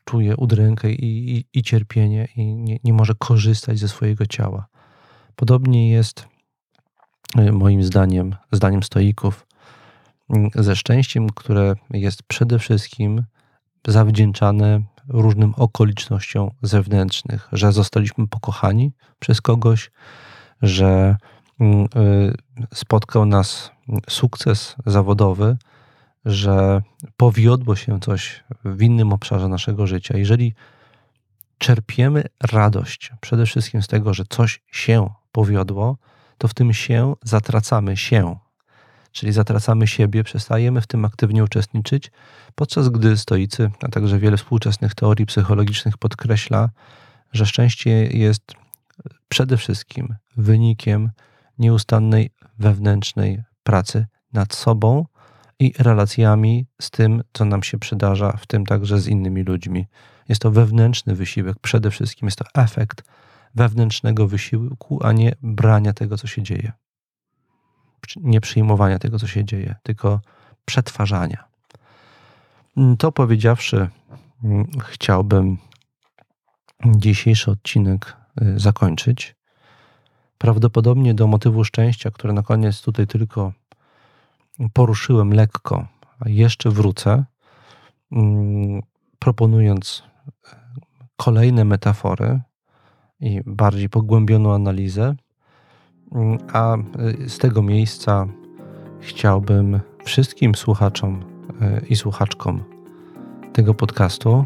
czuje 0.05 0.38
udrękę 0.38 0.91
i, 0.91 1.38
i, 1.38 1.45
i 1.53 1.63
cierpienie 1.63 2.27
i 2.36 2.55
nie, 2.55 2.77
nie 2.84 2.93
może 2.93 3.13
korzystać 3.19 3.79
ze 3.79 3.88
swojego 3.88 4.25
ciała. 4.25 4.67
Podobnie 5.36 5.91
jest 5.91 6.27
y, 7.39 7.51
moim 7.51 7.84
zdaniem, 7.84 8.36
zdaniem 8.51 8.84
stoików, 8.84 9.47
mm, 10.29 10.49
ze 10.55 10.75
szczęściem, 10.75 11.29
które 11.29 11.75
jest 11.89 12.23
przede 12.23 12.59
wszystkim 12.59 13.23
zawdzięczane 13.88 14.82
różnym 15.07 15.53
okolicznościom 15.57 16.49
zewnętrznych, 16.61 17.49
że 17.51 17.71
zostaliśmy 17.71 18.27
pokochani 18.27 18.93
przez 19.19 19.41
kogoś, 19.41 19.91
że 20.61 21.17
y, 21.61 21.65
spotkał 22.74 23.26
nas 23.26 23.72
sukces 24.09 24.76
zawodowy, 24.86 25.57
że 26.26 26.82
powiodło 27.18 27.76
się 27.76 27.99
coś 27.99 28.43
w 28.66 28.82
innym 28.82 29.14
obszarze 29.14 29.47
naszego 29.47 29.88
życia. 29.88 30.18
Jeżeli 30.18 30.53
czerpiemy 31.57 32.24
radość 32.51 33.12
przede 33.22 33.45
wszystkim 33.45 33.82
z 33.82 33.88
tego, 33.88 34.14
że 34.14 34.24
coś 34.30 34.62
się 34.72 35.09
powiodło, 35.32 35.97
to 36.38 36.47
w 36.47 36.53
tym 36.53 36.74
się 36.74 37.14
zatracamy 37.24 37.97
się. 37.97 38.36
Czyli 39.12 39.32
zatracamy 39.32 39.88
siebie, 39.88 40.24
przestajemy 40.24 40.82
w 40.82 40.88
tym 40.88 41.05
aktywnie 41.05 41.43
uczestniczyć, 41.43 42.12
podczas 42.55 42.89
gdy 42.89 43.18
stoicy, 43.18 43.72
a 43.82 43.88
także 43.88 44.20
wiele 44.20 44.38
współczesnych 44.38 44.95
teorii 44.95 45.26
psychologicznych 45.26 45.97
podkreśla, 45.97 46.70
że 47.34 47.45
szczęście 47.45 47.89
jest 48.07 48.53
przede 49.30 49.57
wszystkim 49.57 50.16
wynikiem 50.38 51.12
nieustannej 51.57 52.29
wewnętrznej 52.59 53.43
pracy 53.63 54.05
nad 54.33 54.53
sobą 54.53 55.05
i 55.59 55.73
relacjami 55.79 56.65
z 56.81 56.89
tym, 56.91 57.23
co 57.33 57.45
nam 57.45 57.63
się 57.63 57.79
przydarza, 57.79 58.31
w 58.31 58.47
tym 58.47 58.65
także 58.65 58.99
z 58.99 59.07
innymi 59.07 59.43
ludźmi. 59.43 59.87
Jest 60.29 60.41
to 60.41 60.51
wewnętrzny 60.51 61.15
wysiłek, 61.15 61.59
przede 61.61 61.91
wszystkim 61.91 62.27
jest 62.27 62.37
to 62.37 62.45
efekt 62.53 63.03
wewnętrznego 63.55 64.27
wysiłku, 64.27 64.99
a 65.03 65.11
nie 65.11 65.35
brania 65.41 65.93
tego, 65.93 66.17
co 66.17 66.27
się 66.27 66.43
dzieje. 66.43 66.71
Nie 68.15 68.41
przyjmowania 68.41 68.99
tego, 68.99 69.19
co 69.19 69.27
się 69.27 69.45
dzieje, 69.45 69.75
tylko 69.83 70.21
przetwarzania. 70.65 71.43
To 72.99 73.11
powiedziawszy, 73.11 73.89
chciałbym 74.85 75.57
dzisiejszy 76.85 77.51
odcinek 77.51 78.17
y, 78.41 78.59
zakończyć. 78.59 79.35
Prawdopodobnie 80.41 81.13
do 81.13 81.27
motywu 81.27 81.63
szczęścia, 81.63 82.11
które 82.11 82.33
na 82.33 82.43
koniec 82.43 82.81
tutaj 82.81 83.07
tylko 83.07 83.53
poruszyłem 84.73 85.33
lekko, 85.33 85.87
a 86.19 86.29
jeszcze 86.29 86.69
wrócę, 86.69 87.25
mm, 88.11 88.81
proponując 89.19 90.03
e, 90.27 90.55
kolejne 91.15 91.65
metafory 91.65 92.41
i 93.19 93.41
bardziej 93.45 93.89
pogłębioną 93.89 94.53
analizę. 94.53 95.15
Mm, 96.11 96.37
a 96.53 96.75
e, 96.75 96.79
z 97.29 97.37
tego 97.37 97.61
miejsca 97.61 98.27
chciałbym 98.99 99.79
wszystkim 100.03 100.55
słuchaczom 100.55 101.23
e, 101.61 101.81
i 101.89 101.95
słuchaczkom 101.95 102.63
tego 103.53 103.73
podcastu 103.73 104.45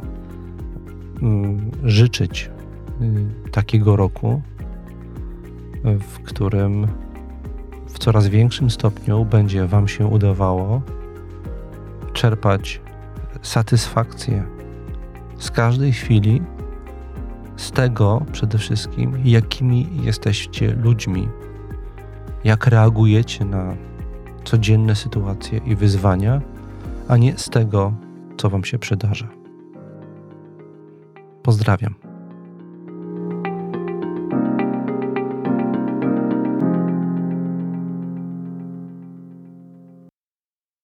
mm, 1.21 1.71
życzyć 1.83 2.51
takiego 3.51 3.95
roku, 3.95 4.41
w 5.85 6.19
którym 6.23 6.87
w 7.87 7.99
coraz 7.99 8.27
większym 8.27 8.69
stopniu 8.69 9.25
będzie 9.25 9.67
Wam 9.67 9.87
się 9.87 10.07
udawało 10.07 10.81
czerpać 12.13 12.81
satysfakcję 13.41 14.43
z 15.37 15.51
każdej 15.51 15.93
chwili, 15.93 16.41
z 17.55 17.71
tego 17.71 18.25
przede 18.31 18.57
wszystkim, 18.57 19.17
jakimi 19.23 19.87
jesteście 20.03 20.73
ludźmi, 20.73 21.29
jak 22.43 22.67
reagujecie 22.67 23.45
na 23.45 23.75
codzienne 24.43 24.95
sytuacje 24.95 25.57
i 25.57 25.75
wyzwania, 25.75 26.41
a 27.07 27.17
nie 27.17 27.37
z 27.37 27.49
tego, 27.49 27.93
co 28.37 28.49
Wam 28.49 28.63
się 28.63 28.79
przydarza. 28.79 29.27
Pozdrawiam. 31.43 32.04